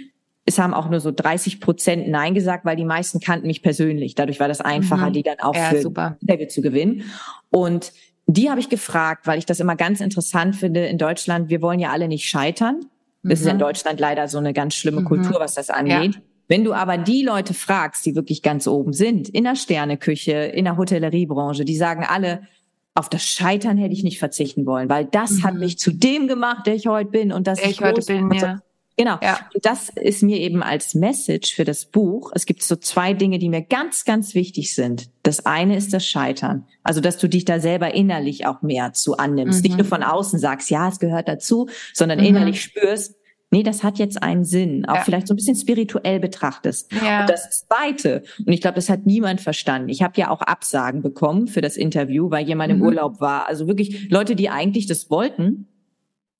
Es 0.50 0.58
haben 0.58 0.74
auch 0.74 0.90
nur 0.90 0.98
so 0.98 1.12
30 1.12 1.60
Prozent 1.60 2.08
Nein 2.08 2.34
gesagt, 2.34 2.64
weil 2.64 2.74
die 2.74 2.84
meisten 2.84 3.20
kannten 3.20 3.46
mich 3.46 3.62
persönlich. 3.62 4.16
Dadurch 4.16 4.40
war 4.40 4.48
das 4.48 4.60
einfacher, 4.60 5.10
mhm. 5.10 5.12
die 5.12 5.22
dann 5.22 5.38
auch 5.38 5.54
ja, 5.54 5.70
für 5.70 5.80
super. 5.80 6.16
Interview 6.20 6.48
zu 6.48 6.60
gewinnen. 6.60 7.04
Und 7.50 7.92
die 8.26 8.50
habe 8.50 8.58
ich 8.58 8.68
gefragt, 8.68 9.28
weil 9.28 9.38
ich 9.38 9.46
das 9.46 9.60
immer 9.60 9.76
ganz 9.76 10.00
interessant 10.00 10.56
finde 10.56 10.86
in 10.86 10.98
Deutschland. 10.98 11.50
Wir 11.50 11.62
wollen 11.62 11.78
ja 11.78 11.90
alle 11.90 12.08
nicht 12.08 12.28
scheitern. 12.28 12.80
Das 13.22 13.40
mhm. 13.40 13.46
ist 13.46 13.52
in 13.52 13.58
Deutschland 13.60 14.00
leider 14.00 14.26
so 14.26 14.38
eine 14.38 14.52
ganz 14.52 14.74
schlimme 14.74 15.02
mhm. 15.02 15.04
Kultur, 15.04 15.36
was 15.38 15.54
das 15.54 15.70
angeht. 15.70 16.16
Ja. 16.16 16.20
Wenn 16.48 16.64
du 16.64 16.72
aber 16.72 16.98
die 16.98 17.22
Leute 17.22 17.54
fragst, 17.54 18.04
die 18.04 18.16
wirklich 18.16 18.42
ganz 18.42 18.66
oben 18.66 18.92
sind, 18.92 19.28
in 19.28 19.44
der 19.44 19.54
Sterneküche, 19.54 20.32
in 20.32 20.64
der 20.64 20.76
Hotelleriebranche, 20.76 21.64
die 21.64 21.76
sagen 21.76 22.04
alle, 22.04 22.42
auf 22.96 23.08
das 23.08 23.24
Scheitern 23.24 23.76
hätte 23.76 23.92
ich 23.92 24.02
nicht 24.02 24.18
verzichten 24.18 24.66
wollen, 24.66 24.88
weil 24.88 25.04
das 25.04 25.30
mhm. 25.30 25.44
hat 25.44 25.54
mich 25.54 25.78
zu 25.78 25.92
dem 25.92 26.26
gemacht, 26.26 26.66
der 26.66 26.74
ich 26.74 26.88
heute 26.88 27.08
bin 27.08 27.30
und 27.30 27.46
dass 27.46 27.60
ich, 27.60 27.70
ich 27.70 27.80
heute 27.82 28.04
bin. 28.04 28.32
Ja. 28.32 28.60
Genau. 29.00 29.18
Ja. 29.22 29.38
Und 29.54 29.64
das 29.64 29.88
ist 29.88 30.22
mir 30.22 30.36
eben 30.36 30.62
als 30.62 30.94
Message 30.94 31.54
für 31.54 31.64
das 31.64 31.86
Buch. 31.86 32.32
Es 32.34 32.44
gibt 32.44 32.62
so 32.62 32.76
zwei 32.76 33.14
Dinge, 33.14 33.38
die 33.38 33.48
mir 33.48 33.62
ganz, 33.62 34.04
ganz 34.04 34.34
wichtig 34.34 34.74
sind. 34.74 35.08
Das 35.22 35.46
eine 35.46 35.74
ist 35.74 35.94
das 35.94 36.06
Scheitern. 36.06 36.66
Also, 36.82 37.00
dass 37.00 37.16
du 37.16 37.26
dich 37.26 37.46
da 37.46 37.60
selber 37.60 37.94
innerlich 37.94 38.44
auch 38.44 38.60
mehr 38.60 38.92
zu 38.92 39.16
annimmst. 39.16 39.60
Mhm. 39.60 39.62
Nicht 39.62 39.78
nur 39.78 39.86
von 39.86 40.02
außen 40.02 40.38
sagst, 40.38 40.68
ja, 40.68 40.86
es 40.86 40.98
gehört 40.98 41.28
dazu, 41.28 41.70
sondern 41.94 42.18
mhm. 42.18 42.26
innerlich 42.26 42.60
spürst, 42.60 43.14
nee, 43.50 43.62
das 43.62 43.82
hat 43.82 43.98
jetzt 43.98 44.22
einen 44.22 44.44
Sinn, 44.44 44.84
auch 44.84 44.96
ja. 44.96 45.02
vielleicht 45.02 45.28
so 45.28 45.32
ein 45.32 45.36
bisschen 45.36 45.56
spirituell 45.56 46.20
betrachtest. 46.20 46.92
Ja. 46.92 47.22
Und 47.22 47.30
das 47.30 47.66
Zweite, 47.66 48.22
und 48.44 48.52
ich 48.52 48.60
glaube, 48.60 48.74
das 48.74 48.90
hat 48.90 49.06
niemand 49.06 49.40
verstanden. 49.40 49.88
Ich 49.88 50.02
habe 50.02 50.20
ja 50.20 50.28
auch 50.28 50.42
Absagen 50.42 51.00
bekommen 51.00 51.48
für 51.48 51.62
das 51.62 51.78
Interview, 51.78 52.30
weil 52.30 52.46
jemand 52.46 52.70
mhm. 52.70 52.80
im 52.80 52.86
Urlaub 52.86 53.18
war. 53.22 53.48
Also 53.48 53.66
wirklich 53.66 54.10
Leute, 54.10 54.36
die 54.36 54.50
eigentlich 54.50 54.86
das 54.86 55.08
wollten, 55.08 55.68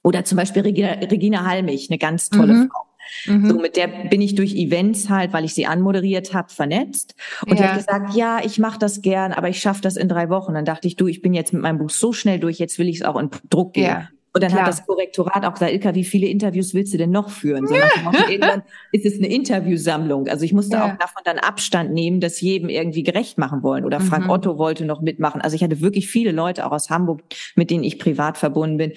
oder 0.02 0.24
zum 0.24 0.36
Beispiel 0.36 0.62
Regina, 0.62 0.92
Regina 0.92 1.44
Halmich, 1.44 1.88
eine 1.90 1.98
ganz 1.98 2.30
tolle 2.30 2.54
mhm. 2.54 2.70
Frau. 2.70 2.86
Mhm. 3.26 3.48
So, 3.50 3.58
mit 3.58 3.76
der 3.76 3.88
bin 3.88 4.20
ich 4.20 4.34
durch 4.34 4.54
Events 4.54 5.08
halt, 5.08 5.32
weil 5.32 5.44
ich 5.44 5.54
sie 5.54 5.66
anmoderiert 5.66 6.32
habe, 6.32 6.48
vernetzt. 6.50 7.14
Und 7.46 7.56
ja. 7.56 7.56
die 7.56 7.62
hat 7.64 7.76
gesagt, 7.76 8.14
ja, 8.14 8.40
ich 8.44 8.58
mache 8.58 8.78
das 8.78 9.02
gern, 9.02 9.32
aber 9.32 9.48
ich 9.48 9.60
schaffe 9.60 9.80
das 9.82 9.96
in 9.96 10.08
drei 10.08 10.28
Wochen. 10.30 10.54
Dann 10.54 10.64
dachte 10.64 10.86
ich, 10.86 10.96
du, 10.96 11.06
ich 11.06 11.20
bin 11.20 11.34
jetzt 11.34 11.52
mit 11.52 11.62
meinem 11.62 11.78
Buch 11.78 11.90
so 11.90 12.12
schnell 12.12 12.38
durch, 12.38 12.58
jetzt 12.58 12.78
will 12.78 12.88
ich 12.88 12.96
es 12.96 13.02
auch 13.02 13.18
in 13.18 13.30
Druck 13.48 13.74
geben. 13.74 13.86
Ja. 13.86 14.08
Und 14.32 14.44
dann 14.44 14.50
Klar. 14.50 14.62
hat 14.62 14.68
das 14.68 14.86
Korrektorat 14.86 15.44
auch 15.44 15.54
gesagt, 15.54 15.72
Ilka, 15.72 15.94
wie 15.96 16.04
viele 16.04 16.28
Interviews 16.28 16.72
willst 16.72 16.94
du 16.94 16.98
denn 16.98 17.10
noch 17.10 17.30
führen? 17.30 17.66
So, 17.66 17.74
ja. 17.74 17.88
irgendwann 18.28 18.62
ist 18.92 19.04
es 19.04 19.18
eine 19.18 19.26
Interviewsammlung. 19.26 20.28
Also 20.28 20.44
ich 20.44 20.52
musste 20.52 20.76
ja. 20.76 20.84
auch 20.84 20.98
davon 20.98 21.22
dann 21.24 21.38
Abstand 21.38 21.92
nehmen, 21.92 22.20
das 22.20 22.40
jedem 22.40 22.68
irgendwie 22.68 23.02
gerecht 23.02 23.38
machen 23.38 23.64
wollen. 23.64 23.84
Oder 23.84 24.00
Frank 24.00 24.24
mhm. 24.24 24.30
Otto 24.30 24.56
wollte 24.56 24.84
noch 24.84 25.00
mitmachen. 25.00 25.40
Also 25.40 25.56
ich 25.56 25.64
hatte 25.64 25.80
wirklich 25.80 26.08
viele 26.08 26.30
Leute 26.30 26.64
auch 26.64 26.70
aus 26.70 26.90
Hamburg, 26.90 27.22
mit 27.56 27.70
denen 27.70 27.82
ich 27.82 27.98
privat 27.98 28.38
verbunden 28.38 28.76
bin. 28.76 28.92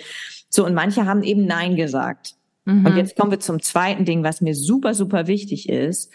So, 0.50 0.66
und 0.66 0.76
manche 0.76 1.08
haben 1.08 1.24
eben 1.24 1.46
Nein 1.48 1.76
gesagt. 1.76 2.36
Mhm. 2.66 2.86
Und 2.86 2.96
jetzt 2.96 3.18
kommen 3.18 3.32
wir 3.32 3.40
zum 3.40 3.60
zweiten 3.60 4.06
Ding, 4.06 4.24
was 4.24 4.40
mir 4.40 4.54
super, 4.54 4.94
super 4.94 5.26
wichtig 5.26 5.68
ist. 5.68 6.12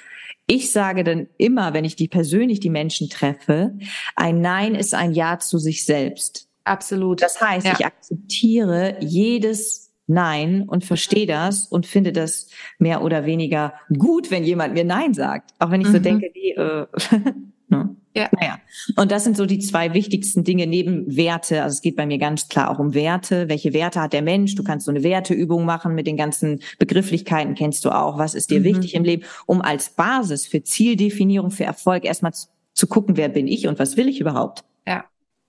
Ich 0.46 0.70
sage 0.70 1.02
dann 1.02 1.26
immer, 1.36 1.74
wenn 1.74 1.84
ich 1.84 1.96
die 1.96 2.08
persönlich 2.08 2.60
die 2.60 2.70
Menschen 2.70 3.10
treffe, 3.10 3.76
ein 4.14 4.40
Nein 4.40 4.74
ist 4.76 4.94
ein 4.94 5.12
Ja 5.12 5.38
zu 5.40 5.58
sich 5.58 5.84
selbst. 5.84 6.47
Absolut. 6.68 7.22
Das 7.22 7.40
heißt, 7.40 7.66
ja. 7.66 7.74
ich 7.78 7.86
akzeptiere 7.86 8.96
jedes 9.00 9.88
Nein 10.06 10.64
und 10.66 10.84
verstehe 10.84 11.26
das 11.26 11.66
und 11.66 11.86
finde 11.86 12.12
das 12.12 12.48
mehr 12.78 13.02
oder 13.02 13.26
weniger 13.26 13.74
gut, 13.96 14.30
wenn 14.30 14.42
jemand 14.42 14.74
mir 14.74 14.84
Nein 14.84 15.12
sagt. 15.12 15.52
Auch 15.58 15.70
wenn 15.70 15.82
ich 15.82 15.88
mhm. 15.88 15.92
so 15.92 15.98
denke, 15.98 16.30
wie, 16.32 16.52
äh, 16.52 16.86
ne? 17.68 17.94
Ja. 18.16 18.28
Naja. 18.32 18.58
Und 18.96 19.12
das 19.12 19.22
sind 19.24 19.36
so 19.36 19.46
die 19.46 19.58
zwei 19.58 19.94
wichtigsten 19.94 20.42
Dinge 20.42 20.66
neben 20.66 21.14
Werte. 21.14 21.62
Also 21.62 21.74
es 21.74 21.82
geht 21.82 21.94
bei 21.94 22.06
mir 22.06 22.18
ganz 22.18 22.48
klar 22.48 22.70
auch 22.70 22.78
um 22.78 22.94
Werte. 22.94 23.48
Welche 23.48 23.72
Werte 23.72 24.00
hat 24.00 24.12
der 24.12 24.22
Mensch? 24.22 24.54
Du 24.56 24.64
kannst 24.64 24.86
so 24.86 24.90
eine 24.90 25.02
Werteübung 25.02 25.64
machen 25.64 25.94
mit 25.94 26.06
den 26.06 26.16
ganzen 26.16 26.60
Begrifflichkeiten, 26.78 27.54
kennst 27.54 27.84
du 27.84 27.90
auch. 27.90 28.18
Was 28.18 28.34
ist 28.34 28.50
dir 28.50 28.60
mhm. 28.60 28.64
wichtig 28.64 28.94
im 28.94 29.04
Leben? 29.04 29.24
Um 29.46 29.60
als 29.62 29.90
Basis 29.90 30.46
für 30.46 30.62
Zieldefinierung, 30.62 31.50
für 31.50 31.64
Erfolg 31.64 32.04
erstmal 32.04 32.32
zu 32.72 32.86
gucken, 32.86 33.16
wer 33.16 33.28
bin 33.28 33.46
ich 33.46 33.68
und 33.68 33.78
was 33.78 33.96
will 33.96 34.08
ich 34.08 34.20
überhaupt? 34.20 34.64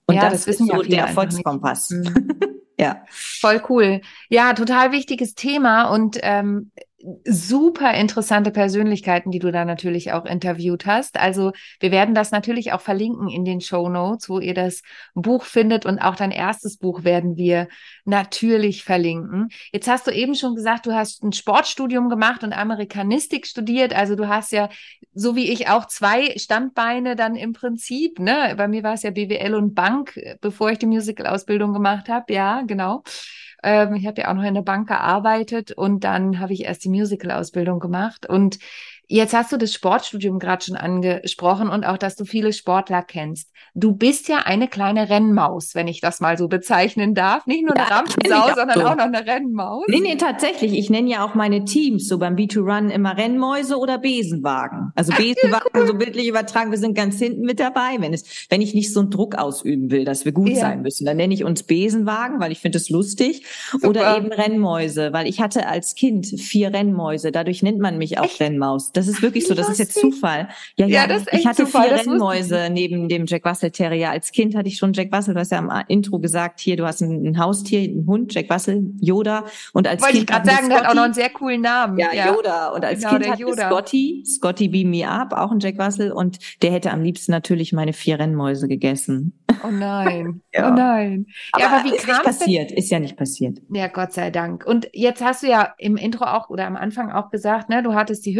Ja. 0.09 0.17
Und 0.17 0.23
ja, 0.23 0.29
das, 0.29 0.45
das 0.45 0.59
ist 0.59 0.67
so 0.67 0.81
der 0.81 1.05
Erfolgskompass. 1.05 1.91
Mhm. 1.91 2.39
ja. 2.79 3.03
Voll 3.09 3.61
cool. 3.69 4.01
Ja, 4.29 4.53
total 4.53 4.91
wichtiges 4.91 5.35
Thema 5.35 5.89
und 5.89 6.17
ähm, 6.21 6.71
super 7.25 7.93
interessante 7.93 8.51
Persönlichkeiten, 8.51 9.31
die 9.31 9.39
du 9.39 9.51
da 9.51 9.63
natürlich 9.63 10.11
auch 10.11 10.25
interviewt 10.25 10.85
hast. 10.85 11.17
Also 11.17 11.53
wir 11.79 11.91
werden 11.91 12.13
das 12.13 12.31
natürlich 12.31 12.73
auch 12.73 12.81
verlinken 12.81 13.29
in 13.29 13.45
den 13.45 13.61
Show 13.61 13.87
Notes, 13.87 14.29
wo 14.29 14.39
ihr 14.39 14.53
das 14.53 14.81
Buch 15.13 15.43
findet 15.43 15.85
und 15.85 15.99
auch 15.99 16.15
dein 16.15 16.31
erstes 16.31 16.77
Buch 16.77 17.03
werden 17.03 17.37
wir 17.37 17.67
natürlich 18.03 18.83
verlinken. 18.83 19.49
Jetzt 19.71 19.87
hast 19.87 20.07
du 20.07 20.11
eben 20.11 20.35
schon 20.35 20.55
gesagt, 20.55 20.85
du 20.85 20.93
hast 20.93 21.23
ein 21.23 21.31
Sportstudium 21.31 22.09
gemacht 22.09 22.43
und 22.43 22.51
Amerikanistik 22.51 23.47
studiert. 23.47 23.95
Also 23.95 24.15
du 24.15 24.27
hast 24.27 24.51
ja, 24.51 24.69
so 25.13 25.35
wie 25.35 25.49
ich 25.51 25.69
auch 25.69 25.85
zwei 25.85 26.37
Standbeine 26.37 27.15
dann 27.15 27.35
im 27.35 27.53
Prinzip, 27.53 28.19
ne? 28.19 28.53
Bei 28.57 28.67
mir 28.67 28.83
war 28.83 28.93
es 28.93 29.03
ja 29.03 29.11
BWL 29.11 29.55
und 29.55 29.73
Bank, 29.73 30.19
bevor 30.41 30.71
ich 30.71 30.79
die 30.79 30.85
Musical-Ausbildung 30.85 31.73
gemacht 31.73 32.09
habe. 32.09 32.33
Ja, 32.33 32.61
genau. 32.63 33.03
Ähm, 33.63 33.95
ich 33.95 34.05
habe 34.07 34.21
ja 34.21 34.29
auch 34.29 34.35
noch 34.35 34.43
in 34.43 34.53
der 34.53 34.61
Bank 34.61 34.87
gearbeitet 34.87 35.71
und 35.71 36.03
dann 36.03 36.39
habe 36.39 36.53
ich 36.53 36.65
erst 36.65 36.83
die 36.83 36.89
Musical-Ausbildung 36.89 37.79
gemacht. 37.79 38.25
Und 38.27 38.59
Jetzt 39.11 39.33
hast 39.33 39.51
du 39.51 39.57
das 39.57 39.73
Sportstudium 39.73 40.37
gerade 40.37 40.63
schon 40.63 40.75
angesprochen 40.75 41.69
und 41.69 41.83
auch, 41.83 41.97
dass 41.97 42.15
du 42.15 42.25
viele 42.25 42.53
Sportler 42.53 43.01
kennst. 43.01 43.51
Du 43.73 43.95
bist 43.95 44.29
ja 44.29 44.43
eine 44.45 44.67
kleine 44.67 45.09
Rennmaus, 45.09 45.73
wenn 45.73 45.87
ich 45.87 45.99
das 45.99 46.19
mal 46.19 46.37
so 46.37 46.47
bezeichnen 46.47 47.15
darf. 47.15 47.47
Nicht 47.47 47.63
nur 47.65 47.75
eine 47.75 47.89
ja, 47.89 47.95
Rampensau, 47.95 48.55
sondern 48.55 48.79
so. 48.79 48.85
auch 48.85 48.95
noch 48.95 49.05
eine 49.05 49.25
Rennmaus. 49.25 49.85
Nee, 49.87 50.01
nee, 50.01 50.15
tatsächlich. 50.15 50.73
Ich 50.73 50.91
nenne 50.91 51.09
ja 51.09 51.25
auch 51.25 51.33
meine 51.33 51.65
Teams 51.65 52.07
so 52.07 52.19
beim 52.19 52.35
B2Run 52.35 52.89
immer 52.89 53.17
Rennmäuse 53.17 53.79
oder 53.79 53.97
Besenwagen. 53.97 54.91
Also 54.93 55.11
Besenwagen, 55.17 55.69
cool. 55.75 55.87
so 55.87 55.95
bildlich 55.95 56.27
übertragen. 56.27 56.69
Wir 56.69 56.77
sind 56.77 56.93
ganz 56.93 57.17
hinten 57.17 57.41
mit 57.41 57.59
dabei, 57.59 57.95
wenn 57.97 58.13
es, 58.13 58.45
wenn 58.51 58.61
ich 58.61 58.75
nicht 58.75 58.93
so 58.93 58.99
einen 58.99 59.09
Druck 59.09 59.33
ausüben 59.33 59.89
will, 59.89 60.05
dass 60.05 60.23
wir 60.23 60.33
gut 60.33 60.49
ja. 60.49 60.57
sein 60.57 60.83
müssen. 60.83 61.05
Dann 61.05 61.17
nenne 61.17 61.33
ich 61.33 61.43
uns 61.43 61.63
Besenwagen, 61.63 62.39
weil 62.39 62.51
ich 62.51 62.59
finde 62.59 62.77
es 62.77 62.91
lustig. 62.91 63.43
Super. 63.71 63.89
Oder 63.89 64.17
eben 64.17 64.31
Rennmäuse, 64.31 65.13
weil 65.13 65.27
ich 65.27 65.41
hatte 65.41 65.67
als 65.67 65.95
Kind 65.95 66.27
vier 66.27 66.71
Rennmäuse. 66.75 67.31
Dadurch 67.31 67.63
nennt 67.63 67.79
man 67.79 67.97
mich 67.97 68.19
auch 68.19 68.25
Echt? 68.25 68.39
Rennmaus. 68.39 68.91
Das 68.99 69.07
ist 69.07 69.21
wirklich 69.21 69.47
so, 69.47 69.53
das 69.53 69.69
ist 69.69 69.79
jetzt 69.79 69.97
Zufall. 69.97 70.49
Ja, 70.75 70.85
ja, 70.85 71.01
ja 71.03 71.07
das 71.07 71.21
ist 71.21 71.31
echt 71.31 71.41
ich 71.41 71.47
hatte 71.47 71.63
Zufall, 71.63 71.87
vier 71.87 71.99
Rennmäuse 71.99 72.69
neben 72.69 73.07
dem 73.07 73.25
Jack 73.25 73.45
Russell 73.45 73.71
Terrier. 73.71 74.11
Als 74.11 74.33
Kind 74.33 74.55
hatte 74.55 74.67
ich 74.67 74.75
schon 74.75 74.91
Jack 74.91 75.15
Russell, 75.15 75.35
du 75.35 75.39
hast 75.39 75.53
ja 75.53 75.59
am 75.59 75.71
Intro 75.87 76.19
gesagt, 76.19 76.59
hier, 76.59 76.75
du 76.75 76.85
hast 76.85 76.99
ein, 76.99 77.25
ein 77.25 77.39
Haustier, 77.39 77.79
einen 77.79 78.05
Hund, 78.05 78.33
Jack 78.33 78.51
Russell, 78.51 78.91
Yoda. 78.99 79.45
Und 79.71 79.87
als 79.87 80.01
Wollte 80.01 80.17
Kind 80.17 80.29
ich 80.29 80.35
gerade 80.35 80.49
sagen, 80.49 80.67
der 80.67 80.79
hat 80.79 80.87
auch 80.87 80.95
noch 80.95 81.03
einen 81.03 81.13
sehr 81.13 81.29
coolen 81.29 81.61
Namen. 81.61 81.97
Ja, 81.97 82.13
ja. 82.13 82.33
Yoda. 82.33 82.69
Und 82.73 82.83
als 82.83 82.99
genau, 82.99 83.11
Kind 83.13 83.29
hatte 83.29 83.41
Yoda. 83.41 83.69
Scotty, 83.69 84.23
Scotty 84.25 84.67
Beam 84.67 84.89
Me 84.89 85.07
Up, 85.07 85.31
auch 85.31 85.51
ein 85.51 85.59
Jack 85.61 85.79
Russell. 85.79 86.11
Und 86.11 86.39
der 86.61 86.73
hätte 86.73 86.91
am 86.91 87.01
liebsten 87.01 87.31
natürlich 87.31 87.71
meine 87.71 87.93
vier 87.93 88.19
Rennmäuse 88.19 88.67
gegessen. 88.67 89.39
Oh 89.63 89.71
nein. 89.71 90.41
ja. 90.53 90.69
Oh 90.69 90.73
nein. 90.75 91.25
Ja, 91.57 91.67
aber, 91.67 91.77
aber 91.77 91.85
wie 91.85 91.95
ist 91.95 92.05
nicht 92.05 92.23
passiert, 92.23 92.71
ist 92.71 92.91
ja 92.91 92.99
nicht 92.99 93.17
passiert. 93.17 93.59
Ja, 93.69 93.87
Gott 93.87 94.13
sei 94.13 94.29
Dank. 94.29 94.65
Und 94.65 94.89
jetzt 94.93 95.23
hast 95.23 95.43
du 95.43 95.47
ja 95.47 95.73
im 95.77 95.95
Intro 95.95 96.25
auch 96.25 96.49
oder 96.49 96.67
am 96.67 96.75
Anfang 96.75 97.11
auch 97.11 97.29
gesagt, 97.29 97.69
ne, 97.69 97.81
du 97.83 97.93
hattest 97.93 98.25
die 98.25 98.35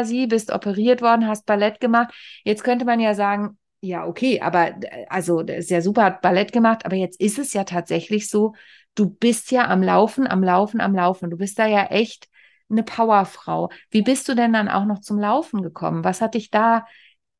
Hüftdysplasie, 0.00 0.26
bist 0.26 0.52
operiert 0.52 1.02
worden, 1.02 1.26
hast 1.26 1.46
Ballett 1.46 1.80
gemacht. 1.80 2.12
Jetzt 2.44 2.64
könnte 2.64 2.84
man 2.84 3.00
ja 3.00 3.14
sagen, 3.14 3.58
ja, 3.80 4.06
okay, 4.06 4.40
aber 4.40 4.74
also 5.08 5.42
das 5.42 5.58
ist 5.58 5.70
ja 5.70 5.80
super, 5.80 6.04
hat 6.04 6.20
Ballett 6.20 6.52
gemacht, 6.52 6.84
aber 6.84 6.96
jetzt 6.96 7.18
ist 7.20 7.38
es 7.38 7.54
ja 7.54 7.64
tatsächlich 7.64 8.28
so, 8.28 8.54
du 8.94 9.08
bist 9.08 9.50
ja 9.50 9.68
am 9.68 9.82
Laufen, 9.82 10.26
am 10.26 10.42
Laufen, 10.42 10.80
am 10.80 10.94
Laufen. 10.94 11.30
Du 11.30 11.36
bist 11.38 11.58
da 11.58 11.66
ja 11.66 11.84
echt 11.86 12.28
eine 12.68 12.82
Powerfrau. 12.82 13.70
Wie 13.90 14.02
bist 14.02 14.28
du 14.28 14.34
denn 14.34 14.52
dann 14.52 14.68
auch 14.68 14.84
noch 14.84 15.00
zum 15.00 15.18
Laufen 15.18 15.62
gekommen? 15.62 16.04
Was 16.04 16.20
hat 16.20 16.34
dich 16.34 16.50
da 16.50 16.86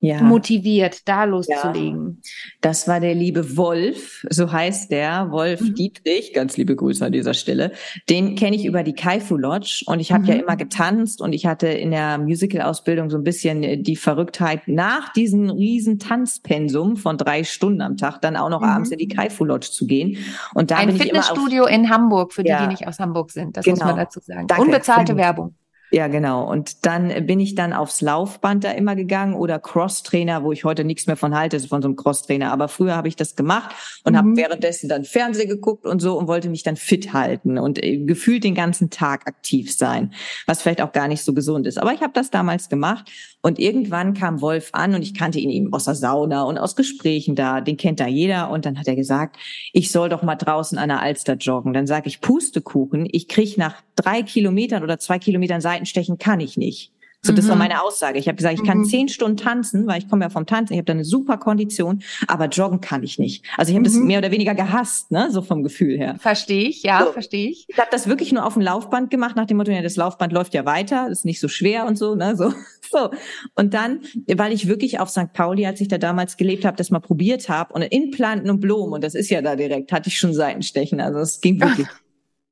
ja. 0.01 0.23
motiviert, 0.23 1.09
da 1.09 1.25
loszulegen? 1.25 2.21
Ja. 2.23 2.31
Das 2.61 2.89
war 2.89 3.01
der 3.01 3.15
liebe 3.15 3.57
Wolf, 3.57 4.27
so 4.31 4.51
heißt 4.51 4.91
der, 4.91 5.31
Wolf 5.31 5.61
mhm. 5.61 5.75
Dietrich, 5.75 6.33
ganz 6.33 6.57
liebe 6.57 6.75
Grüße 6.75 7.05
an 7.05 7.13
dieser 7.13 7.35
Stelle. 7.35 7.73
Den 8.09 8.35
kenne 8.35 8.57
ich 8.57 8.65
über 8.65 8.83
die 8.83 8.95
Kaifu 8.95 9.37
Lodge 9.37 9.85
und 9.87 10.01
ich 10.01 10.13
habe 10.13 10.25
mhm. 10.25 10.29
ja 10.29 10.35
immer 10.37 10.57
getanzt 10.57 11.21
und 11.21 11.33
ich 11.33 11.47
hatte 11.47 11.69
in 11.69 11.91
der 11.91 12.19
Musical-Ausbildung 12.19 13.11
so 13.11 13.17
ein 13.17 13.25
bisschen 13.25 13.83
die 13.83 13.97
Verrücktheit, 13.97 14.67
nach 14.67 15.13
diesem 15.13 15.51
riesen 15.51 15.99
Tanzpensum 15.99 16.97
von 16.97 17.19
drei 17.19 17.45
Stunden 17.45 17.83
am 17.83 17.97
Tag 17.97 18.21
dann 18.21 18.37
auch 18.37 18.49
noch 18.49 18.63
mhm. 18.63 18.69
abends 18.69 18.91
in 18.91 18.99
die 18.99 19.09
Kaifu 19.09 19.45
Lodge 19.45 19.69
zu 19.71 19.87
gehen. 19.87 20.17
Und 20.55 20.71
da 20.71 20.77
ein 20.77 20.89
bin 20.89 20.97
Fitnessstudio 20.97 21.67
in 21.67 21.91
Hamburg, 21.91 22.33
für 22.33 22.43
die, 22.43 22.51
ja. 22.51 22.63
die 22.63 22.69
nicht 22.69 22.89
aus 22.89 22.99
Hamburg 22.99 23.31
sind, 23.31 23.57
das 23.57 23.65
genau. 23.65 23.77
muss 23.77 23.85
man 23.85 23.97
dazu 23.97 24.21
sagen. 24.21 24.47
Danke. 24.47 24.63
Unbezahlte 24.63 25.17
Werbung. 25.17 25.55
Ja, 25.93 26.07
genau. 26.07 26.49
Und 26.49 26.87
dann 26.87 27.27
bin 27.27 27.41
ich 27.41 27.57
dann 27.57 27.73
aufs 27.73 28.01
Laufband 28.01 28.63
da 28.63 28.71
immer 28.71 28.95
gegangen 28.95 29.35
oder 29.35 29.59
Crosstrainer, 29.59 30.45
wo 30.45 30.53
ich 30.53 30.65
heute 30.65 30.85
nichts 30.85 31.07
mehr 31.07 31.17
von 31.17 31.35
halte, 31.35 31.59
von 31.61 31.83
so 31.83 31.89
einem 31.89 31.97
Crosstrainer. 31.97 32.53
Aber 32.53 32.69
früher 32.69 32.95
habe 32.95 33.09
ich 33.09 33.17
das 33.17 33.35
gemacht 33.35 33.75
und 34.05 34.13
mhm. 34.13 34.19
habe 34.19 34.37
währenddessen 34.37 34.89
dann 34.89 35.05
Fernsehen 35.05 35.49
geguckt 35.49 35.87
und 35.87 36.01
so 36.01 36.17
und 36.17 36.29
wollte 36.29 36.49
mich 36.49 36.63
dann 36.63 36.77
fit 36.77 37.13
halten 37.13 37.59
und 37.59 37.83
äh, 37.83 37.99
gefühlt 37.99 38.45
den 38.45 38.55
ganzen 38.55 38.91
Tag 38.91 39.27
aktiv 39.27 39.77
sein, 39.77 40.13
was 40.47 40.63
vielleicht 40.63 40.81
auch 40.81 40.93
gar 40.93 41.09
nicht 41.09 41.25
so 41.25 41.35
gesund 41.35 41.67
ist. 41.67 41.79
Aber 41.79 41.93
ich 41.93 42.03
habe 42.03 42.13
das 42.13 42.31
damals 42.31 42.69
gemacht 42.69 43.11
und 43.43 43.59
irgendwann 43.59 44.13
kam 44.13 44.43
Wolf 44.43 44.69
an 44.73 44.95
und 44.95 45.03
ich 45.03 45.15
kannte 45.15 45.39
ihn 45.39 45.49
eben 45.49 45.73
aus 45.73 45.87
der 45.87 45.95
Sauna 45.95 46.43
und 46.43 46.59
aus 46.59 46.77
Gesprächen 46.77 47.35
da. 47.35 47.63
Den 47.63 47.79
kennt 47.79 47.99
da 47.99 48.07
jeder. 48.07 48.51
Und 48.51 48.67
dann 48.67 48.79
hat 48.79 48.87
er 48.87 48.97
gesagt, 48.97 49.37
ich 49.73 49.91
soll 49.91 50.11
doch 50.11 50.23
mal 50.23 50.37
draußen 50.37 50.77
an 50.77 50.91
der 50.91 51.01
Alster 51.01 51.35
joggen. 51.35 51.73
Dann 51.73 51.87
sage 51.87 52.09
ich, 52.09 52.21
Pustekuchen, 52.21 53.09
ich 53.11 53.29
krieg 53.29 53.57
nach 53.57 53.83
drei 53.97 54.23
Kilometern 54.23 54.83
oder 54.83 54.99
zwei 54.99 55.19
Kilometern 55.19 55.63
Seitenstechen 55.63 56.19
kann 56.19 56.41
ich 56.41 56.59
nicht. 56.59 56.93
So, 57.23 57.35
das 57.35 57.45
mhm. 57.45 57.51
war 57.51 57.57
meine 57.57 57.83
Aussage. 57.83 58.19
Ich 58.19 58.29
habe 58.29 58.37
gesagt, 58.37 58.55
ich 58.55 58.65
kann 58.65 58.79
mhm. 58.79 58.85
zehn 58.85 59.09
Stunden 59.09 59.37
tanzen, 59.37 59.87
weil 59.87 59.99
ich 59.99 60.09
komme 60.09 60.25
ja 60.25 60.31
vom 60.31 60.47
Tanzen, 60.47 60.73
ich 60.73 60.79
habe 60.79 60.87
da 60.87 60.95
eine 60.95 61.05
super 61.05 61.37
Kondition, 61.37 62.03
aber 62.27 62.47
joggen 62.47 62.81
kann 62.81 63.03
ich 63.03 63.19
nicht. 63.19 63.45
Also 63.59 63.71
ich 63.71 63.77
habe 63.77 63.83
mhm. 63.89 63.93
das 63.93 63.95
mehr 63.95 64.19
oder 64.21 64.31
weniger 64.31 64.55
gehasst, 64.55 65.11
ne, 65.11 65.29
so 65.31 65.43
vom 65.43 65.63
Gefühl 65.63 65.99
her. 65.99 66.17
Verstehe 66.19 66.69
ich, 66.69 66.83
ja, 66.83 67.05
so. 67.05 67.13
verstehe 67.13 67.51
ich. 67.51 67.67
Ich 67.69 67.79
habe 67.79 67.89
das 67.91 68.09
wirklich 68.09 68.33
nur 68.33 68.47
auf 68.47 68.55
dem 68.55 68.63
Laufband 68.63 69.11
gemacht, 69.11 69.37
nach 69.37 69.45
dem 69.45 69.59
Motto, 69.59 69.71
ja, 69.71 69.83
das 69.83 69.97
Laufband 69.97 70.33
läuft 70.33 70.55
ja 70.55 70.65
weiter, 70.65 71.09
ist 71.09 71.27
nicht 71.27 71.41
so 71.41 71.49
schwer 71.49 71.87
und 71.87 71.99
so, 71.99 72.15
ne, 72.15 72.37
so. 72.37 72.53
So. 72.91 73.11
Und 73.55 73.73
dann, 73.73 74.01
weil 74.27 74.53
ich 74.53 74.67
wirklich 74.67 74.99
auf 74.99 75.11
St. 75.11 75.33
Pauli, 75.33 75.65
als 75.65 75.81
ich 75.81 75.87
da 75.87 75.97
damals 75.97 76.37
gelebt 76.37 76.65
habe, 76.65 76.77
das 76.77 76.91
mal 76.91 76.99
probiert 76.99 77.49
habe 77.49 77.73
und 77.73 77.83
in 77.83 78.11
Planten 78.11 78.51
und 78.51 78.59
Blumen, 78.59 78.95
und 78.95 79.05
das 79.05 79.15
ist 79.15 79.31
ja 79.31 79.43
da 79.43 79.55
direkt, 79.55 79.93
hatte 79.93 80.09
ich 80.09 80.19
schon 80.19 80.35
Seitenstechen. 80.35 81.01
Also 81.01 81.21
es 81.21 81.41
ging 81.41 81.61
wirklich. 81.61 81.87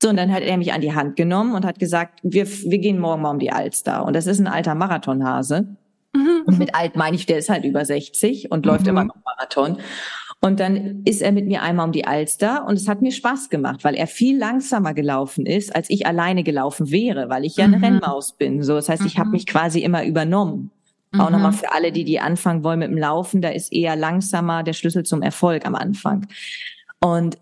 So, 0.01 0.11
und 0.11 0.17
dann 0.17 0.33
hat 0.33 0.43
er 0.43 0.57
mich 0.57 0.73
an 0.73 0.81
die 0.81 0.95
Hand 0.95 1.17
genommen 1.17 1.55
und 1.55 1.65
hat 1.65 1.79
gesagt, 1.79 2.21
wir, 2.23 2.47
wir 2.47 2.79
gehen 2.79 2.99
morgen 2.99 3.23
mal 3.23 3.33
um 3.33 3.39
die 3.39 3.51
Alster. 3.51 4.05
Und 4.05 4.15
das 4.15 4.27
ist 4.27 4.39
ein 4.39 4.47
alter 4.47 4.75
Marathonhase. 4.75 5.77
Mhm. 6.15 6.43
Und 6.47 6.59
mit 6.59 6.75
alt 6.75 6.97
meine 6.97 7.17
ich, 7.17 7.27
der 7.27 7.39
ist 7.39 7.49
halt 7.49 7.65
über 7.65 7.85
60 7.85 8.51
und 8.51 8.65
mhm. 8.65 8.71
läuft 8.71 8.87
immer 8.87 9.05
noch 9.05 9.17
Marathon. 9.25 9.79
Und 10.41 10.61
dann 10.61 11.03
ist 11.05 11.21
er 11.21 11.33
mit 11.33 11.47
mir 11.47 11.63
einmal 11.63 11.87
um 11.87 11.93
die 11.93 12.07
Alster 12.07 12.65
und 12.65 12.75
es 12.75 12.87
hat 12.87 13.03
mir 13.03 13.11
Spaß 13.11 13.51
gemacht, 13.51 13.83
weil 13.83 13.97
er 13.97 14.07
viel 14.07 14.39
langsamer 14.39 14.95
gelaufen 14.95 15.47
ist, 15.47 15.75
als 15.75 15.91
ich 15.91 16.07
alleine 16.07 16.45
gelaufen 16.45 16.93
wäre, 16.93 17.29
weil 17.29 17.45
ich 17.45 17.57
ja 17.57 17.65
eine 17.65 17.79
mhm. 17.79 17.85
Rennmaus 17.85 18.35
bin. 18.35 18.63
So, 18.63 18.75
das 18.75 18.89
heißt, 18.89 19.05
ich 19.05 19.19
habe 19.19 19.29
mhm. 19.29 19.33
mich 19.33 19.47
quasi 19.47 19.81
immer 19.81 20.05
übernommen. 20.05 20.71
Mhm. 21.11 21.21
Auch 21.21 21.31
nochmal 21.31 21.53
für 21.53 21.73
alle, 21.73 21.91
die 21.91 22.05
die 22.05 22.21
anfangen 22.21 22.63
wollen 22.63 22.79
mit 22.79 22.89
dem 22.89 22.99
Laufen, 22.99 23.43
da 23.43 23.49
ist 23.49 23.73
eher 23.73 23.97
langsamer 23.97 24.63
der 24.63 24.75
Schlüssel 24.75 25.03
zum 25.03 25.23
Erfolg 25.23 25.67
am 25.67 25.75
Anfang. 25.75 26.29
Und 27.01 27.39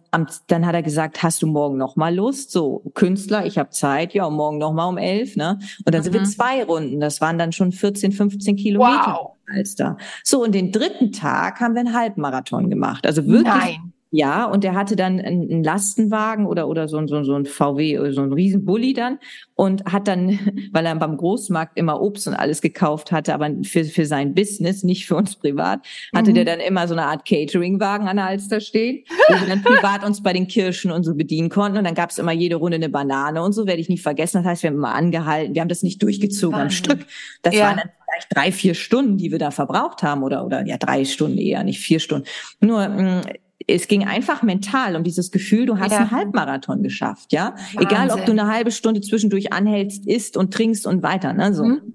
dann 0.48 0.66
hat 0.66 0.74
er 0.74 0.82
gesagt, 0.82 1.22
hast 1.22 1.40
du 1.40 1.46
morgen 1.46 1.78
noch 1.78 1.96
mal 1.96 2.14
Lust? 2.14 2.50
So, 2.50 2.82
Künstler, 2.94 3.46
ich 3.46 3.56
habe 3.56 3.70
Zeit, 3.70 4.12
ja, 4.12 4.28
morgen 4.28 4.58
noch 4.58 4.72
mal 4.72 4.86
um 4.86 4.98
elf, 4.98 5.34
ne? 5.36 5.58
Und 5.84 5.94
dann 5.94 6.00
mhm. 6.00 6.04
sind 6.04 6.12
wir 6.12 6.20
mhm. 6.20 6.26
zwei 6.26 6.64
Runden, 6.64 7.00
das 7.00 7.22
waren 7.22 7.38
dann 7.38 7.52
schon 7.52 7.72
14, 7.72 8.12
15 8.12 8.56
Kilometer. 8.56 9.18
Wow. 9.18 9.32
Alster. 9.48 9.96
So, 10.24 10.42
und 10.42 10.54
den 10.54 10.72
dritten 10.72 11.12
Tag 11.12 11.60
haben 11.60 11.74
wir 11.74 11.80
einen 11.80 11.94
Halbmarathon 11.94 12.68
gemacht. 12.68 13.06
Also 13.06 13.26
wirklich 13.26 13.44
Nein. 13.44 13.92
Ja, 14.12 14.44
und 14.44 14.64
er 14.64 14.74
hatte 14.74 14.94
dann 14.94 15.20
einen 15.20 15.64
Lastenwagen 15.64 16.46
oder, 16.46 16.68
oder 16.68 16.86
so, 16.86 17.04
so, 17.06 17.24
so 17.24 17.34
ein 17.34 17.44
VW, 17.44 18.12
so 18.12 18.22
ein 18.22 18.32
Riesenbully 18.32 18.92
dann 18.92 19.18
und 19.54 19.84
hat 19.84 20.06
dann, 20.06 20.38
weil 20.72 20.86
er 20.86 20.94
beim 20.94 21.16
Großmarkt 21.16 21.76
immer 21.76 22.00
Obst 22.00 22.28
und 22.28 22.34
alles 22.34 22.60
gekauft 22.60 23.10
hatte, 23.10 23.34
aber 23.34 23.50
für, 23.64 23.84
für 23.84 24.06
sein 24.06 24.32
Business, 24.32 24.84
nicht 24.84 25.06
für 25.06 25.16
uns 25.16 25.34
privat, 25.34 25.80
hatte 26.14 26.30
mhm. 26.30 26.34
der 26.36 26.44
dann 26.44 26.60
immer 26.60 26.86
so 26.86 26.94
eine 26.94 27.04
Art 27.04 27.26
Cateringwagen 27.26 28.06
an 28.06 28.16
der 28.16 28.26
Alster 28.26 28.60
stehen, 28.60 29.04
wo 29.28 29.40
wir 29.40 29.48
dann 29.48 29.62
privat 29.62 30.04
uns 30.04 30.22
bei 30.22 30.32
den 30.32 30.46
Kirschen 30.46 30.92
und 30.92 31.02
so 31.02 31.14
bedienen 31.14 31.48
konnten. 31.48 31.78
Und 31.78 31.84
dann 31.84 31.94
gab's 31.94 32.18
immer 32.18 32.32
jede 32.32 32.56
Runde 32.56 32.76
eine 32.76 32.88
Banane 32.88 33.42
und 33.42 33.52
so, 33.52 33.66
werde 33.66 33.80
ich 33.80 33.88
nicht 33.88 34.02
vergessen. 34.02 34.42
Das 34.42 34.46
heißt, 34.46 34.62
wir 34.62 34.70
haben 34.70 34.76
immer 34.76 34.94
angehalten, 34.94 35.54
wir 35.54 35.62
haben 35.62 35.68
das 35.68 35.82
nicht 35.82 36.00
durchgezogen 36.00 36.58
Wahnsinn. 36.58 36.90
am 36.90 36.98
Stück. 36.98 37.06
Das 37.42 37.54
ja. 37.54 37.64
waren 37.64 37.78
dann 37.78 37.90
vielleicht 38.08 38.36
drei, 38.36 38.52
vier 38.52 38.74
Stunden, 38.74 39.16
die 39.16 39.32
wir 39.32 39.38
da 39.38 39.50
verbraucht 39.50 40.04
haben 40.04 40.22
oder, 40.22 40.46
oder 40.46 40.64
ja, 40.64 40.76
drei 40.76 41.04
Stunden 41.04 41.38
eher, 41.38 41.64
nicht 41.64 41.80
vier 41.80 41.98
Stunden. 41.98 42.26
Nur, 42.60 42.88
mh, 42.88 43.20
mm, 43.20 43.22
es 43.66 43.88
ging 43.88 44.06
einfach 44.06 44.42
mental 44.42 44.96
um 44.96 45.02
dieses 45.02 45.30
Gefühl, 45.30 45.66
du 45.66 45.78
hast 45.78 45.92
ja. 45.92 45.98
einen 45.98 46.10
Halbmarathon 46.12 46.82
geschafft, 46.82 47.32
ja. 47.32 47.54
Wahnsinn. 47.56 47.80
Egal, 47.80 48.10
ob 48.10 48.24
du 48.24 48.32
eine 48.32 48.46
halbe 48.46 48.70
Stunde 48.70 49.00
zwischendurch 49.00 49.52
anhältst, 49.52 50.06
isst 50.06 50.36
und 50.36 50.54
trinkst 50.54 50.86
und 50.86 51.02
weiter, 51.02 51.32
ne, 51.32 51.52
so. 51.52 51.64
Mhm. 51.64 51.94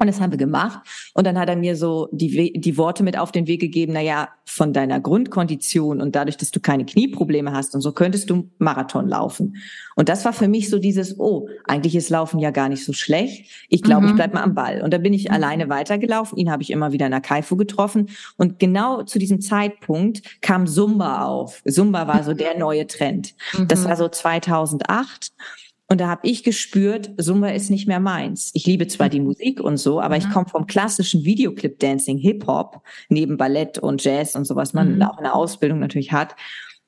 Und 0.00 0.06
das 0.06 0.20
haben 0.20 0.30
wir 0.30 0.38
gemacht. 0.38 0.80
Und 1.14 1.26
dann 1.26 1.36
hat 1.38 1.48
er 1.48 1.56
mir 1.56 1.74
so 1.74 2.08
die, 2.12 2.52
die 2.52 2.76
Worte 2.76 3.02
mit 3.02 3.18
auf 3.18 3.32
den 3.32 3.48
Weg 3.48 3.60
gegeben, 3.60 3.92
na 3.94 4.00
ja, 4.00 4.28
von 4.44 4.72
deiner 4.72 5.00
Grundkondition 5.00 6.00
und 6.00 6.14
dadurch, 6.14 6.36
dass 6.36 6.52
du 6.52 6.60
keine 6.60 6.86
Knieprobleme 6.86 7.52
hast 7.52 7.74
und 7.74 7.80
so 7.80 7.92
könntest 7.92 8.30
du 8.30 8.48
Marathon 8.58 9.08
laufen. 9.08 9.56
Und 9.96 10.08
das 10.08 10.24
war 10.24 10.32
für 10.32 10.46
mich 10.46 10.70
so 10.70 10.78
dieses, 10.78 11.18
oh, 11.18 11.48
eigentlich 11.64 11.96
ist 11.96 12.10
Laufen 12.10 12.38
ja 12.38 12.52
gar 12.52 12.68
nicht 12.68 12.84
so 12.84 12.92
schlecht. 12.92 13.50
Ich 13.68 13.82
glaube, 13.82 14.02
mhm. 14.02 14.08
ich 14.10 14.14
bleib 14.14 14.32
mal 14.32 14.44
am 14.44 14.54
Ball. 14.54 14.80
Und 14.82 14.94
da 14.94 14.98
bin 14.98 15.12
ich 15.12 15.24
mhm. 15.24 15.34
alleine 15.34 15.68
weitergelaufen. 15.68 16.38
Ihn 16.38 16.50
habe 16.50 16.62
ich 16.62 16.70
immer 16.70 16.92
wieder 16.92 17.06
in 17.06 17.12
der 17.12 17.20
Kaifu 17.20 17.56
getroffen. 17.56 18.08
Und 18.36 18.60
genau 18.60 19.02
zu 19.02 19.18
diesem 19.18 19.40
Zeitpunkt 19.40 20.40
kam 20.40 20.68
Zumba 20.68 21.24
auf. 21.24 21.62
Zumba 21.68 22.06
war 22.06 22.22
so 22.22 22.32
der 22.32 22.56
neue 22.56 22.86
Trend. 22.86 23.34
Das 23.66 23.80
mhm. 23.80 23.88
war 23.88 23.96
so 23.96 24.08
2008. 24.08 25.32
Und 25.90 26.02
da 26.02 26.08
habe 26.08 26.28
ich 26.28 26.44
gespürt, 26.44 27.10
Zumba 27.18 27.48
ist 27.48 27.70
nicht 27.70 27.88
mehr 27.88 28.00
meins. 28.00 28.50
Ich 28.52 28.66
liebe 28.66 28.86
zwar 28.88 29.08
die 29.08 29.20
Musik 29.20 29.60
und 29.60 29.78
so, 29.78 30.00
aber 30.00 30.16
mhm. 30.16 30.20
ich 30.20 30.30
komme 30.30 30.46
vom 30.46 30.66
klassischen 30.66 31.24
Videoclip-Dancing, 31.24 32.18
Hip-Hop, 32.18 32.82
neben 33.08 33.38
Ballett 33.38 33.78
und 33.78 34.04
Jazz 34.04 34.36
und 34.36 34.44
so, 34.44 34.54
was 34.54 34.74
man 34.74 34.96
mhm. 34.96 35.02
auch 35.02 35.16
in 35.16 35.24
der 35.24 35.34
Ausbildung 35.34 35.78
natürlich 35.78 36.12
hat. 36.12 36.36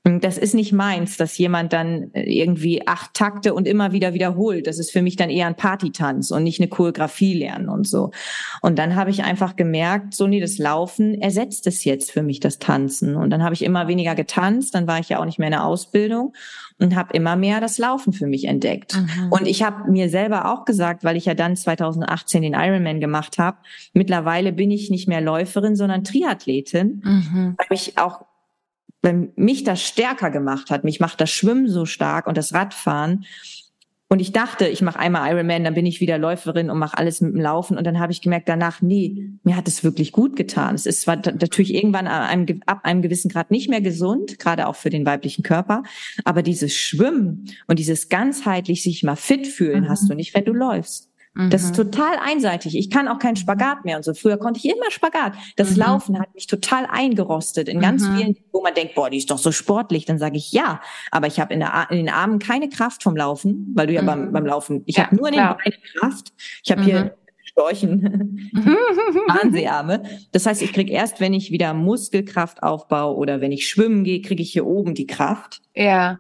Das 0.02 0.38
ist 0.38 0.54
nicht 0.54 0.72
meins, 0.72 1.18
dass 1.18 1.36
jemand 1.36 1.74
dann 1.74 2.10
äh, 2.14 2.22
irgendwie 2.22 2.86
acht 2.86 3.12
Takte 3.12 3.52
und 3.52 3.68
immer 3.68 3.92
wieder 3.92 4.14
wiederholt. 4.14 4.66
Das 4.66 4.78
ist 4.78 4.90
für 4.90 5.02
mich 5.02 5.16
dann 5.16 5.28
eher 5.28 5.46
ein 5.46 5.56
Partytanz 5.56 6.30
und 6.30 6.42
nicht 6.42 6.58
eine 6.58 6.68
Choreografie 6.68 7.34
lernen 7.34 7.68
und 7.68 7.86
so. 7.86 8.10
Und 8.62 8.78
dann 8.78 8.96
habe 8.96 9.10
ich 9.10 9.24
einfach 9.24 9.56
gemerkt, 9.56 10.14
so 10.14 10.26
nee, 10.26 10.40
das 10.40 10.56
Laufen 10.56 11.20
ersetzt 11.20 11.66
es 11.66 11.84
jetzt 11.84 12.12
für 12.12 12.22
mich 12.22 12.40
das 12.40 12.58
Tanzen. 12.58 13.14
Und 13.14 13.28
dann 13.28 13.44
habe 13.44 13.54
ich 13.54 13.62
immer 13.62 13.88
weniger 13.88 14.14
getanzt, 14.14 14.74
dann 14.74 14.86
war 14.86 15.00
ich 15.00 15.10
ja 15.10 15.20
auch 15.20 15.26
nicht 15.26 15.38
mehr 15.38 15.48
in 15.48 15.52
der 15.52 15.66
Ausbildung 15.66 16.32
und 16.80 16.96
habe 16.96 17.14
immer 17.14 17.36
mehr 17.36 17.60
das 17.60 17.78
Laufen 17.78 18.12
für 18.12 18.26
mich 18.26 18.44
entdeckt. 18.44 18.96
Mhm. 18.96 19.30
Und 19.30 19.46
ich 19.46 19.62
habe 19.62 19.90
mir 19.90 20.08
selber 20.08 20.52
auch 20.52 20.64
gesagt, 20.64 21.04
weil 21.04 21.16
ich 21.16 21.26
ja 21.26 21.34
dann 21.34 21.56
2018 21.56 22.42
den 22.42 22.54
Ironman 22.54 23.00
gemacht 23.00 23.38
habe, 23.38 23.58
mittlerweile 23.92 24.52
bin 24.52 24.70
ich 24.70 24.90
nicht 24.90 25.06
mehr 25.06 25.20
Läuferin, 25.20 25.76
sondern 25.76 26.04
Triathletin, 26.04 27.02
mhm. 27.04 27.54
weil 27.56 27.76
ich 27.76 27.98
auch 27.98 28.24
wenn 29.02 29.32
mich 29.34 29.64
das 29.64 29.82
stärker 29.82 30.30
gemacht 30.30 30.70
hat, 30.70 30.84
mich 30.84 31.00
macht 31.00 31.20
das 31.22 31.30
Schwimmen 31.30 31.68
so 31.68 31.86
stark 31.86 32.26
und 32.26 32.36
das 32.36 32.52
Radfahren. 32.52 33.24
Und 34.12 34.18
ich 34.18 34.32
dachte, 34.32 34.66
ich 34.66 34.82
mache 34.82 34.98
einmal 34.98 35.30
Ironman, 35.30 35.62
dann 35.62 35.74
bin 35.74 35.86
ich 35.86 36.00
wieder 36.00 36.18
Läuferin 36.18 36.68
und 36.68 36.80
mache 36.80 36.98
alles 36.98 37.20
mit 37.20 37.32
dem 37.32 37.40
Laufen. 37.40 37.78
Und 37.78 37.86
dann 37.86 38.00
habe 38.00 38.10
ich 38.10 38.20
gemerkt 38.20 38.48
danach, 38.48 38.82
nee, 38.82 39.30
mir 39.44 39.54
hat 39.54 39.68
es 39.68 39.84
wirklich 39.84 40.10
gut 40.10 40.34
getan. 40.34 40.74
Es 40.74 40.84
ist 40.84 41.02
zwar 41.02 41.14
natürlich 41.14 41.72
irgendwann 41.72 42.08
einem, 42.08 42.60
ab 42.66 42.80
einem 42.82 43.02
gewissen 43.02 43.30
Grad 43.30 43.52
nicht 43.52 43.70
mehr 43.70 43.80
gesund, 43.80 44.40
gerade 44.40 44.66
auch 44.66 44.74
für 44.74 44.90
den 44.90 45.06
weiblichen 45.06 45.44
Körper. 45.44 45.84
Aber 46.24 46.42
dieses 46.42 46.74
Schwimmen 46.74 47.44
und 47.68 47.78
dieses 47.78 48.08
ganzheitlich 48.08 48.82
sich 48.82 49.04
mal 49.04 49.14
fit 49.14 49.46
fühlen 49.46 49.84
mhm. 49.84 49.88
hast 49.88 50.10
du 50.10 50.14
nicht, 50.14 50.34
wenn 50.34 50.44
du 50.44 50.54
läufst. 50.54 51.09
Das 51.34 51.62
ist 51.62 51.78
mhm. 51.78 51.90
total 51.90 52.16
einseitig. 52.20 52.76
Ich 52.76 52.90
kann 52.90 53.06
auch 53.06 53.20
keinen 53.20 53.36
Spagat 53.36 53.84
mehr 53.84 53.96
und 53.96 54.04
so. 54.04 54.14
Früher 54.14 54.36
konnte 54.36 54.58
ich 54.58 54.64
immer 54.64 54.90
Spagat. 54.90 55.34
Das 55.54 55.70
mhm. 55.70 55.76
Laufen 55.76 56.18
hat 56.18 56.34
mich 56.34 56.48
total 56.48 56.86
eingerostet 56.86 57.68
in 57.68 57.78
ganz 57.78 58.02
mhm. 58.02 58.16
vielen, 58.16 58.36
wo 58.52 58.62
man 58.62 58.74
denkt, 58.74 58.96
boah, 58.96 59.08
die 59.08 59.18
ist 59.18 59.30
doch 59.30 59.38
so 59.38 59.52
sportlich. 59.52 60.04
Dann 60.04 60.18
sage 60.18 60.36
ich 60.36 60.50
ja, 60.50 60.80
aber 61.12 61.28
ich 61.28 61.38
habe 61.38 61.54
in, 61.54 61.64
in, 61.90 61.96
den 61.96 62.08
Armen 62.08 62.40
keine 62.40 62.68
Kraft 62.68 63.04
vom 63.04 63.16
Laufen, 63.16 63.72
weil 63.76 63.86
du 63.86 63.92
ja 63.92 64.02
mhm. 64.02 64.06
beim, 64.06 64.32
beim 64.32 64.46
Laufen, 64.46 64.82
ich 64.86 64.96
ja, 64.96 65.06
habe 65.06 65.14
nur 65.14 65.28
in 65.28 65.34
den 65.34 65.42
Beinen 65.44 65.78
Kraft. 65.98 66.32
Ich 66.64 66.72
habe 66.72 66.82
hier 66.82 67.04
mhm. 67.04 67.10
Storchen, 67.44 68.50
Anseharme. 69.28 70.02
Das 70.32 70.46
heißt, 70.46 70.62
ich 70.62 70.72
krieg 70.72 70.90
erst, 70.90 71.20
wenn 71.20 71.32
ich 71.32 71.52
wieder 71.52 71.74
Muskelkraft 71.74 72.64
aufbaue 72.64 73.16
oder 73.16 73.40
wenn 73.40 73.52
ich 73.52 73.68
schwimmen 73.68 74.02
gehe, 74.02 74.20
kriege 74.20 74.42
ich 74.42 74.52
hier 74.52 74.66
oben 74.66 74.94
die 74.94 75.06
Kraft. 75.06 75.62
Ja 75.76 76.18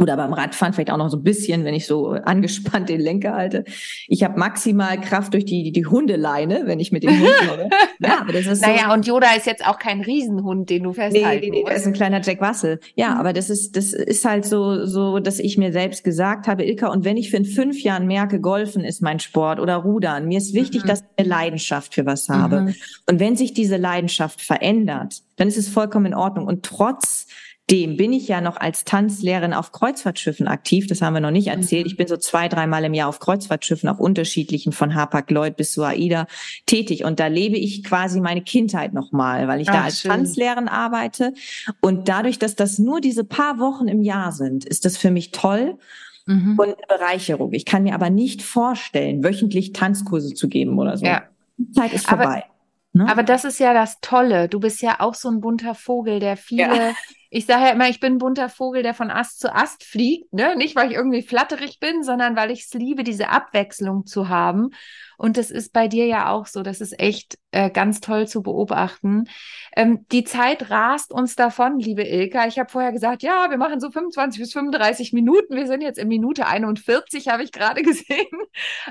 oder 0.00 0.16
beim 0.16 0.32
Radfahren 0.32 0.72
vielleicht 0.72 0.90
auch 0.90 0.96
noch 0.96 1.10
so 1.10 1.18
ein 1.18 1.22
bisschen, 1.22 1.64
wenn 1.64 1.74
ich 1.74 1.86
so 1.86 2.08
angespannt 2.08 2.88
den 2.88 3.00
Lenker 3.00 3.34
halte. 3.34 3.64
Ich 4.08 4.24
habe 4.24 4.38
maximal 4.38 4.98
Kraft 4.98 5.34
durch 5.34 5.44
die, 5.44 5.72
die 5.72 5.84
Hundeleine, 5.84 6.62
wenn 6.64 6.80
ich 6.80 6.90
mit 6.90 7.02
dem 7.02 7.20
Hund 7.20 7.30
mache. 7.46 7.68
Ja, 8.00 8.22
aber 8.22 8.32
das 8.32 8.46
ist 8.46 8.62
Naja, 8.62 8.86
so, 8.88 8.94
und 8.94 9.06
Yoda 9.06 9.34
ist 9.36 9.46
jetzt 9.46 9.66
auch 9.66 9.78
kein 9.78 10.00
Riesenhund, 10.00 10.70
den 10.70 10.84
du 10.84 10.94
festhalten 10.94 11.40
Nee, 11.40 11.50
nee, 11.50 11.58
nee, 11.58 11.64
der 11.64 11.76
ist 11.76 11.86
ein 11.86 11.92
kleiner 11.92 12.22
Jack 12.22 12.40
Russell. 12.40 12.80
Ja, 12.94 13.10
mhm. 13.10 13.20
aber 13.20 13.32
das 13.34 13.50
ist, 13.50 13.76
das 13.76 13.92
ist 13.92 14.24
halt 14.24 14.46
so, 14.46 14.86
so, 14.86 15.18
dass 15.18 15.38
ich 15.38 15.58
mir 15.58 15.70
selbst 15.70 16.02
gesagt 16.02 16.48
habe, 16.48 16.64
Ilka, 16.64 16.88
und 16.88 17.04
wenn 17.04 17.18
ich 17.18 17.30
für 17.30 17.36
in 17.36 17.44
fünf 17.44 17.82
Jahren 17.82 18.06
merke, 18.06 18.40
Golfen 18.40 18.84
ist 18.84 19.02
mein 19.02 19.20
Sport 19.20 19.60
oder 19.60 19.76
Rudern, 19.76 20.26
mir 20.26 20.38
ist 20.38 20.54
wichtig, 20.54 20.84
mhm. 20.84 20.88
dass 20.88 21.00
ich 21.00 21.06
eine 21.18 21.28
Leidenschaft 21.28 21.94
für 21.94 22.06
was 22.06 22.30
habe. 22.30 22.62
Mhm. 22.62 22.74
Und 23.06 23.20
wenn 23.20 23.36
sich 23.36 23.52
diese 23.52 23.76
Leidenschaft 23.76 24.40
verändert, 24.40 25.22
dann 25.36 25.48
ist 25.48 25.58
es 25.58 25.68
vollkommen 25.68 26.06
in 26.06 26.14
Ordnung. 26.14 26.46
Und 26.46 26.64
trotz 26.64 27.26
dem 27.70 27.96
bin 27.96 28.12
ich 28.12 28.26
ja 28.26 28.40
noch 28.40 28.56
als 28.56 28.84
Tanzlehrerin 28.84 29.54
auf 29.54 29.70
Kreuzfahrtschiffen 29.70 30.48
aktiv. 30.48 30.88
Das 30.88 31.02
haben 31.02 31.14
wir 31.14 31.20
noch 31.20 31.30
nicht 31.30 31.46
erzählt. 31.46 31.86
Ich 31.86 31.96
bin 31.96 32.08
so 32.08 32.16
zwei, 32.16 32.48
dreimal 32.48 32.84
im 32.84 32.94
Jahr 32.94 33.08
auf 33.08 33.20
Kreuzfahrtschiffen, 33.20 33.88
auf 33.88 34.00
unterschiedlichen, 34.00 34.72
von 34.72 34.94
Hapag-Lloyd 34.94 35.56
bis 35.56 35.72
zu 35.72 35.84
AIDA 35.84 36.26
tätig. 36.66 37.04
Und 37.04 37.20
da 37.20 37.28
lebe 37.28 37.56
ich 37.56 37.84
quasi 37.84 38.20
meine 38.20 38.42
Kindheit 38.42 38.92
nochmal, 38.92 39.46
weil 39.46 39.60
ich 39.60 39.68
Ach, 39.68 39.74
da 39.74 39.82
als 39.84 40.00
schön. 40.00 40.10
Tanzlehrerin 40.10 40.68
arbeite. 40.68 41.32
Und 41.80 42.08
dadurch, 42.08 42.38
dass 42.38 42.56
das 42.56 42.78
nur 42.78 43.00
diese 43.00 43.22
paar 43.24 43.58
Wochen 43.60 43.86
im 43.86 44.02
Jahr 44.02 44.32
sind, 44.32 44.64
ist 44.64 44.84
das 44.84 44.96
für 44.96 45.12
mich 45.12 45.30
toll 45.30 45.78
mhm. 46.26 46.58
und 46.58 46.68
eine 46.68 46.86
Bereicherung. 46.88 47.52
Ich 47.52 47.66
kann 47.66 47.84
mir 47.84 47.94
aber 47.94 48.10
nicht 48.10 48.42
vorstellen, 48.42 49.22
wöchentlich 49.22 49.72
Tanzkurse 49.72 50.34
zu 50.34 50.48
geben 50.48 50.78
oder 50.78 50.96
so. 50.96 51.06
Ja. 51.06 51.22
Die 51.56 51.70
Zeit 51.70 51.92
ist 51.92 52.08
vorbei. 52.08 52.24
Aber 52.24 52.44
Ne? 52.92 53.08
Aber 53.08 53.22
das 53.22 53.44
ist 53.44 53.60
ja 53.60 53.72
das 53.72 54.00
Tolle. 54.00 54.48
Du 54.48 54.58
bist 54.58 54.82
ja 54.82 54.96
auch 54.98 55.14
so 55.14 55.28
ein 55.28 55.40
bunter 55.40 55.76
Vogel, 55.76 56.18
der 56.18 56.36
viele 56.36 56.62
ja 56.62 56.92
ich 57.32 57.46
sage 57.46 57.66
ja 57.66 57.70
immer, 57.70 57.88
ich 57.88 58.00
bin 58.00 58.14
ein 58.14 58.18
bunter 58.18 58.48
Vogel, 58.48 58.82
der 58.82 58.92
von 58.92 59.08
Ast 59.08 59.38
zu 59.38 59.54
Ast 59.54 59.84
fliegt. 59.84 60.32
Ne? 60.32 60.56
Nicht, 60.56 60.74
weil 60.74 60.90
ich 60.90 60.96
irgendwie 60.96 61.22
flatterig 61.22 61.78
bin, 61.78 62.02
sondern 62.02 62.34
weil 62.34 62.50
ich 62.50 62.64
es 62.64 62.74
liebe, 62.74 63.04
diese 63.04 63.28
Abwechslung 63.28 64.04
zu 64.04 64.28
haben. 64.28 64.70
Und 65.16 65.36
das 65.36 65.52
ist 65.52 65.72
bei 65.72 65.86
dir 65.86 66.06
ja 66.06 66.30
auch 66.30 66.46
so. 66.46 66.64
Das 66.64 66.80
ist 66.80 66.98
echt 66.98 67.38
äh, 67.52 67.70
ganz 67.70 68.00
toll 68.00 68.26
zu 68.26 68.42
beobachten. 68.42 69.28
Ähm, 69.76 70.06
die 70.10 70.24
Zeit 70.24 70.70
rast 70.70 71.12
uns 71.12 71.36
davon, 71.36 71.78
liebe 71.78 72.02
Ilka. 72.02 72.48
Ich 72.48 72.58
habe 72.58 72.68
vorher 72.68 72.90
gesagt, 72.90 73.22
ja, 73.22 73.48
wir 73.48 73.58
machen 73.58 73.78
so 73.78 73.90
25 73.92 74.40
bis 74.40 74.52
35 74.52 75.12
Minuten. 75.12 75.54
Wir 75.54 75.68
sind 75.68 75.82
jetzt 75.82 75.98
in 75.98 76.08
Minute 76.08 76.48
41, 76.48 77.28
habe 77.28 77.44
ich 77.44 77.52
gerade 77.52 77.82
gesehen. 77.84 78.26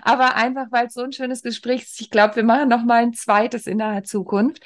Aber 0.01 0.35
einfach, 0.35 0.67
weil 0.71 0.87
es 0.87 0.93
so 0.93 1.01
ein 1.01 1.11
schönes 1.11 1.41
Gespräch 1.41 1.81
ist. 1.81 1.99
Ich 1.99 2.09
glaube, 2.09 2.37
wir 2.37 2.43
machen 2.43 2.69
noch 2.69 2.85
mal 2.85 3.03
ein 3.03 3.13
zweites 3.13 3.67
in 3.67 3.79
der 3.79 4.03
Zukunft. 4.03 4.63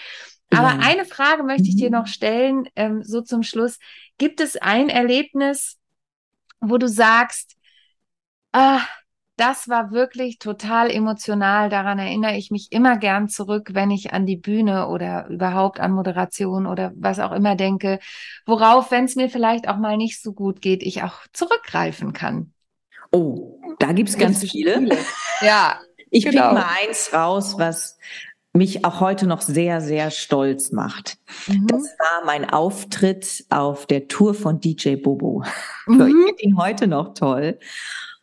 Aber 0.55 0.73
ja. 0.73 0.79
eine 0.81 1.05
Frage 1.05 1.43
möchte 1.43 1.67
ich 1.67 1.75
dir 1.75 1.89
mhm. 1.89 1.97
noch 1.97 2.07
stellen, 2.07 2.67
ähm, 2.75 3.03
so 3.03 3.21
zum 3.21 3.43
Schluss. 3.43 3.79
Gibt 4.17 4.41
es 4.41 4.57
ein 4.57 4.89
Erlebnis, 4.89 5.77
wo 6.59 6.77
du 6.77 6.87
sagst, 6.87 7.55
ah, 8.51 8.81
das 9.35 9.67
war 9.67 9.91
wirklich 9.91 10.37
total 10.37 10.91
emotional. 10.91 11.69
Daran 11.69 11.97
erinnere 11.97 12.37
ich 12.37 12.51
mich 12.51 12.71
immer 12.71 12.97
gern 12.97 13.27
zurück, 13.29 13.69
wenn 13.73 13.89
ich 13.89 14.13
an 14.13 14.25
die 14.25 14.37
Bühne 14.37 14.87
oder 14.87 15.27
überhaupt 15.27 15.79
an 15.79 15.91
Moderation 15.91 16.67
oder 16.67 16.91
was 16.95 17.19
auch 17.19 17.31
immer 17.31 17.55
denke, 17.55 17.99
worauf, 18.45 18.91
wenn 18.91 19.05
es 19.05 19.15
mir 19.15 19.29
vielleicht 19.29 19.67
auch 19.67 19.77
mal 19.77 19.97
nicht 19.97 20.21
so 20.21 20.33
gut 20.33 20.61
geht, 20.61 20.83
ich 20.83 21.01
auch 21.03 21.21
zurückgreifen 21.33 22.13
kann. 22.13 22.53
Oh, 23.11 23.59
da 23.79 23.91
gibt's 23.91 24.17
ganz 24.17 24.39
viele. 24.39 24.77
viele. 24.79 24.97
Ja. 25.41 25.79
Ich 26.09 26.25
genau. 26.25 26.49
pick 26.49 26.53
mal 26.59 26.69
eins 26.83 27.11
raus, 27.11 27.55
was 27.57 27.97
mich 28.53 28.85
auch 28.85 28.99
heute 28.99 29.25
noch 29.25 29.41
sehr, 29.41 29.81
sehr 29.81 30.11
stolz 30.11 30.71
macht. 30.71 31.17
Mhm. 31.47 31.67
Das 31.67 31.81
war 31.81 32.25
mein 32.25 32.49
Auftritt 32.49 33.45
auf 33.49 33.87
der 33.87 34.07
Tour 34.07 34.33
von 34.33 34.59
DJ 34.59 34.95
Bobo. 34.95 35.43
Mhm. 35.85 35.95
Ich 35.95 36.13
finde 36.13 36.41
ihn 36.43 36.57
heute 36.57 36.87
noch 36.87 37.13
toll. 37.13 37.59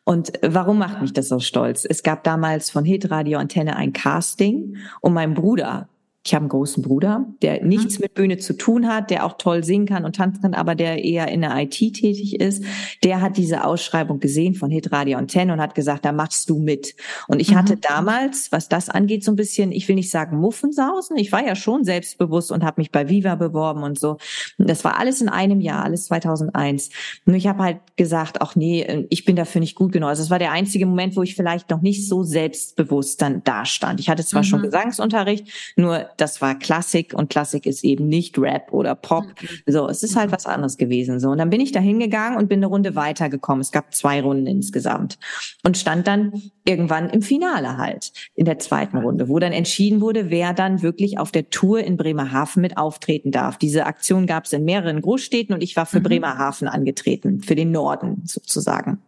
Und 0.04 0.32
warum 0.40 0.78
macht 0.78 1.02
mich 1.02 1.12
das 1.12 1.28
so 1.28 1.40
stolz? 1.40 1.84
Es 1.84 2.02
gab 2.02 2.24
damals 2.24 2.70
von 2.70 2.86
Hitradio 2.86 3.38
Antenne 3.38 3.76
ein 3.76 3.92
Casting 3.92 4.78
und 5.02 5.12
mein 5.12 5.34
Bruder 5.34 5.89
ich 6.22 6.34
habe 6.34 6.42
einen 6.42 6.50
großen 6.50 6.82
Bruder, 6.82 7.24
der 7.40 7.62
mhm. 7.62 7.68
nichts 7.68 7.98
mit 7.98 8.12
Bühne 8.12 8.36
zu 8.36 8.52
tun 8.52 8.88
hat, 8.88 9.10
der 9.10 9.24
auch 9.24 9.38
toll 9.38 9.64
singen 9.64 9.86
kann 9.86 10.04
und 10.04 10.16
tanzen 10.16 10.42
kann, 10.42 10.52
aber 10.52 10.74
der 10.74 11.02
eher 11.02 11.28
in 11.28 11.40
der 11.40 11.56
IT 11.56 11.70
tätig 11.70 12.38
ist. 12.38 12.62
Der 13.02 13.22
hat 13.22 13.38
diese 13.38 13.64
Ausschreibung 13.64 14.20
gesehen 14.20 14.54
von 14.54 14.70
Hitradio 14.70 15.16
und 15.16 15.28
Ten 15.28 15.50
und 15.50 15.60
hat 15.60 15.74
gesagt, 15.74 16.04
da 16.04 16.12
machst 16.12 16.50
du 16.50 16.58
mit. 16.58 16.94
Und 17.26 17.40
ich 17.40 17.52
mhm. 17.52 17.56
hatte 17.56 17.78
damals, 17.78 18.52
was 18.52 18.68
das 18.68 18.90
angeht, 18.90 19.24
so 19.24 19.32
ein 19.32 19.36
bisschen, 19.36 19.72
ich 19.72 19.88
will 19.88 19.94
nicht 19.94 20.10
sagen 20.10 20.36
Muffensausen. 20.36 21.16
Ich 21.16 21.32
war 21.32 21.42
ja 21.42 21.56
schon 21.56 21.84
selbstbewusst 21.84 22.52
und 22.52 22.64
habe 22.64 22.82
mich 22.82 22.90
bei 22.90 23.08
Viva 23.08 23.34
beworben 23.36 23.82
und 23.82 23.98
so. 23.98 24.18
Das 24.58 24.84
war 24.84 24.98
alles 24.98 25.22
in 25.22 25.30
einem 25.30 25.60
Jahr, 25.60 25.84
alles 25.84 26.04
2001. 26.06 26.90
Nur 27.24 27.36
ich 27.36 27.46
habe 27.46 27.62
halt 27.62 27.78
gesagt, 27.96 28.42
ach 28.42 28.56
nee, 28.56 29.06
ich 29.08 29.24
bin 29.24 29.36
dafür 29.36 29.60
nicht 29.60 29.74
gut 29.74 29.92
genug. 29.92 30.10
Also 30.10 30.22
es 30.22 30.28
war 30.28 30.38
der 30.38 30.52
einzige 30.52 30.84
Moment, 30.84 31.16
wo 31.16 31.22
ich 31.22 31.34
vielleicht 31.34 31.70
noch 31.70 31.80
nicht 31.80 32.06
so 32.06 32.24
selbstbewusst 32.24 33.22
dann 33.22 33.42
dastand. 33.42 34.00
Ich 34.00 34.10
hatte 34.10 34.24
zwar 34.24 34.42
mhm. 34.42 34.46
schon 34.46 34.62
Gesangsunterricht, 34.62 35.48
nur 35.76 36.10
das 36.20 36.40
war 36.40 36.58
Klassik 36.58 37.14
und 37.14 37.30
Klassik 37.30 37.66
ist 37.66 37.84
eben 37.84 38.08
nicht 38.08 38.38
Rap 38.38 38.72
oder 38.72 38.94
Pop. 38.94 39.24
Mhm. 39.24 39.72
So, 39.72 39.88
es 39.88 40.02
ist 40.02 40.16
halt 40.16 40.30
mhm. 40.30 40.34
was 40.34 40.46
anderes 40.46 40.76
gewesen. 40.76 41.20
So, 41.20 41.30
und 41.30 41.38
dann 41.38 41.50
bin 41.50 41.60
ich 41.60 41.72
da 41.72 41.80
hingegangen 41.80 42.38
und 42.38 42.48
bin 42.48 42.58
eine 42.58 42.66
Runde 42.66 42.94
weitergekommen. 42.94 43.60
Es 43.60 43.72
gab 43.72 43.94
zwei 43.94 44.20
Runden 44.20 44.46
insgesamt 44.46 45.18
und 45.64 45.78
stand 45.78 46.06
dann 46.06 46.32
irgendwann 46.64 47.10
im 47.10 47.22
Finale 47.22 47.78
halt 47.78 48.12
in 48.34 48.44
der 48.44 48.58
zweiten 48.58 48.98
Runde, 48.98 49.28
wo 49.28 49.38
dann 49.38 49.52
entschieden 49.52 50.00
wurde, 50.00 50.30
wer 50.30 50.52
dann 50.52 50.82
wirklich 50.82 51.18
auf 51.18 51.32
der 51.32 51.50
Tour 51.50 51.80
in 51.80 51.96
Bremerhaven 51.96 52.60
mit 52.60 52.76
auftreten 52.76 53.30
darf. 53.30 53.58
Diese 53.58 53.86
Aktion 53.86 54.26
gab 54.26 54.44
es 54.44 54.52
in 54.52 54.64
mehreren 54.64 55.00
Großstädten 55.00 55.54
und 55.54 55.62
ich 55.62 55.76
war 55.76 55.86
für 55.86 56.00
mhm. 56.00 56.04
Bremerhaven 56.04 56.68
angetreten, 56.68 57.40
für 57.40 57.54
den 57.54 57.72
Norden 57.72 58.22
sozusagen. 58.24 58.98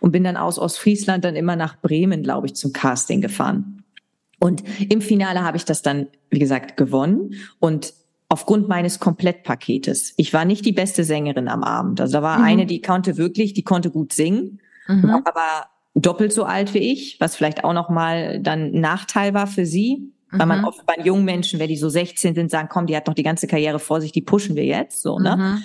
Und 0.00 0.12
bin 0.12 0.24
dann 0.24 0.36
aus 0.36 0.58
Ostfriesland 0.58 1.24
dann 1.24 1.36
immer 1.36 1.56
nach 1.56 1.80
Bremen, 1.80 2.22
glaube 2.22 2.46
ich, 2.46 2.54
zum 2.54 2.72
Casting 2.72 3.20
gefahren. 3.20 3.83
Und 4.44 4.62
im 4.90 5.00
Finale 5.00 5.42
habe 5.42 5.56
ich 5.56 5.64
das 5.64 5.80
dann, 5.80 6.06
wie 6.28 6.38
gesagt, 6.38 6.76
gewonnen 6.76 7.32
und 7.60 7.94
aufgrund 8.28 8.68
meines 8.68 9.00
Komplettpaketes. 9.00 10.12
Ich 10.18 10.34
war 10.34 10.44
nicht 10.44 10.66
die 10.66 10.72
beste 10.72 11.02
Sängerin 11.02 11.48
am 11.48 11.64
Abend. 11.64 11.98
Also 11.98 12.18
da 12.18 12.22
war 12.22 12.40
mhm. 12.40 12.44
eine, 12.44 12.66
die 12.66 12.82
konnte 12.82 13.16
wirklich, 13.16 13.54
die 13.54 13.62
konnte 13.62 13.90
gut 13.90 14.12
singen, 14.12 14.60
mhm. 14.86 15.22
aber 15.24 15.64
doppelt 15.94 16.34
so 16.34 16.44
alt 16.44 16.74
wie 16.74 16.92
ich, 16.92 17.16
was 17.20 17.36
vielleicht 17.36 17.64
auch 17.64 17.72
noch 17.72 17.88
mal 17.88 18.38
dann 18.38 18.72
Nachteil 18.72 19.32
war 19.32 19.46
für 19.46 19.64
sie. 19.64 20.12
Mhm. 20.30 20.38
Weil 20.38 20.46
man 20.46 20.58
mhm. 20.58 20.64
oft 20.66 20.84
bei 20.84 21.02
jungen 21.02 21.24
Menschen, 21.24 21.58
wenn 21.58 21.68
die 21.68 21.78
so 21.78 21.88
16 21.88 22.34
sind, 22.34 22.50
sagen, 22.50 22.68
komm, 22.70 22.84
die 22.84 22.94
hat 22.94 23.06
noch 23.06 23.14
die 23.14 23.22
ganze 23.22 23.46
Karriere 23.46 23.78
vor 23.78 24.02
sich, 24.02 24.12
die 24.12 24.20
pushen 24.20 24.56
wir 24.56 24.66
jetzt, 24.66 25.00
so, 25.00 25.18
ne? 25.18 25.62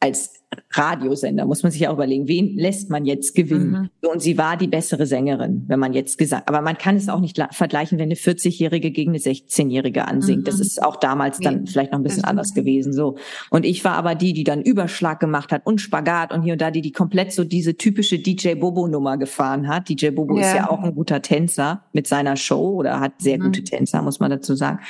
Als 0.00 0.42
Radiosender 0.72 1.46
muss 1.46 1.62
man 1.62 1.72
sich 1.72 1.86
auch 1.88 1.94
überlegen, 1.94 2.28
wen 2.28 2.56
lässt 2.56 2.90
man 2.90 3.04
jetzt 3.04 3.34
gewinnen? 3.34 3.90
Mhm. 4.02 4.08
Und 4.08 4.20
sie 4.20 4.36
war 4.36 4.56
die 4.56 4.66
bessere 4.66 5.06
Sängerin, 5.06 5.64
wenn 5.68 5.78
man 5.78 5.92
jetzt 5.92 6.18
gesagt, 6.18 6.48
aber 6.48 6.60
man 6.60 6.76
kann 6.76 6.96
es 6.96 7.08
auch 7.08 7.20
nicht 7.20 7.40
vergleichen, 7.52 7.98
wenn 7.98 8.06
eine 8.06 8.14
40-Jährige 8.14 8.90
gegen 8.90 9.12
eine 9.12 9.18
16-Jährige 9.18 10.06
ansingt. 10.06 10.40
Mhm. 10.40 10.44
Das 10.44 10.60
ist 10.60 10.82
auch 10.82 10.96
damals 10.96 11.38
dann 11.38 11.62
nee. 11.62 11.70
vielleicht 11.70 11.92
noch 11.92 11.98
ein 11.98 12.02
bisschen 12.02 12.24
anders 12.24 12.54
gewesen, 12.54 12.92
so. 12.92 13.16
Und 13.50 13.64
ich 13.64 13.84
war 13.84 13.94
aber 13.94 14.14
die, 14.14 14.32
die 14.32 14.44
dann 14.44 14.62
Überschlag 14.62 15.20
gemacht 15.20 15.52
hat 15.52 15.64
und 15.64 15.80
Spagat 15.80 16.32
und 16.32 16.42
hier 16.42 16.52
und 16.52 16.60
da, 16.60 16.70
die 16.70 16.82
die 16.82 16.92
komplett 16.92 17.32
so 17.32 17.44
diese 17.44 17.76
typische 17.76 18.18
DJ 18.18 18.54
Bobo 18.54 18.86
Nummer 18.86 19.16
gefahren 19.16 19.68
hat. 19.68 19.88
DJ 19.88 20.10
Bobo 20.10 20.38
ja. 20.38 20.46
ist 20.46 20.54
ja 20.54 20.70
auch 20.70 20.82
ein 20.82 20.94
guter 20.94 21.22
Tänzer 21.22 21.84
mit 21.92 22.06
seiner 22.06 22.36
Show 22.36 22.74
oder 22.76 23.00
hat 23.00 23.12
sehr 23.18 23.38
mhm. 23.38 23.44
gute 23.44 23.64
Tänzer, 23.64 24.02
muss 24.02 24.20
man 24.20 24.30
dazu 24.30 24.54
sagen. 24.54 24.80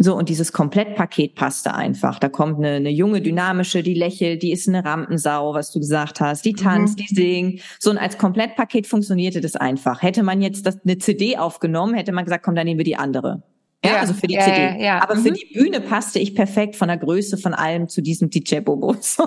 So, 0.00 0.14
und 0.14 0.28
dieses 0.28 0.52
Komplettpaket 0.52 1.34
passte 1.34 1.74
einfach. 1.74 2.20
Da 2.20 2.28
kommt 2.28 2.58
eine, 2.58 2.76
eine 2.76 2.90
junge, 2.90 3.20
dynamische, 3.20 3.82
die 3.82 3.94
lächelt, 3.94 4.42
die 4.44 4.52
ist 4.52 4.68
eine 4.68 4.84
Rampensau, 4.84 5.54
was 5.54 5.72
du 5.72 5.80
gesagt 5.80 6.20
hast, 6.20 6.44
die 6.44 6.52
tanzt, 6.52 6.98
mhm. 6.98 7.02
die 7.02 7.14
singt. 7.14 7.60
So, 7.80 7.90
und 7.90 7.98
als 7.98 8.16
Komplettpaket 8.16 8.86
funktionierte 8.86 9.40
das 9.40 9.56
einfach. 9.56 10.00
Hätte 10.00 10.22
man 10.22 10.40
jetzt 10.40 10.66
das, 10.66 10.78
eine 10.84 10.98
CD 10.98 11.36
aufgenommen, 11.36 11.94
hätte 11.94 12.12
man 12.12 12.24
gesagt, 12.24 12.44
komm, 12.44 12.54
dann 12.54 12.66
nehmen 12.66 12.78
wir 12.78 12.84
die 12.84 12.96
andere. 12.96 13.42
Ja, 13.84 13.92
ja, 13.92 14.00
also 14.00 14.12
für 14.12 14.26
die 14.26 14.34
ja, 14.34 14.42
CD. 14.42 14.84
Ja. 14.84 15.02
Aber 15.02 15.14
mhm. 15.14 15.22
für 15.22 15.30
die 15.30 15.46
Bühne 15.54 15.80
passte 15.80 16.18
ich 16.18 16.34
perfekt 16.34 16.74
von 16.74 16.88
der 16.88 16.96
Größe 16.96 17.38
von 17.38 17.54
allem 17.54 17.88
zu 17.88 18.02
diesem 18.02 18.28
DJ 18.28 18.60
Bobo. 18.60 18.96
So. 19.08 19.26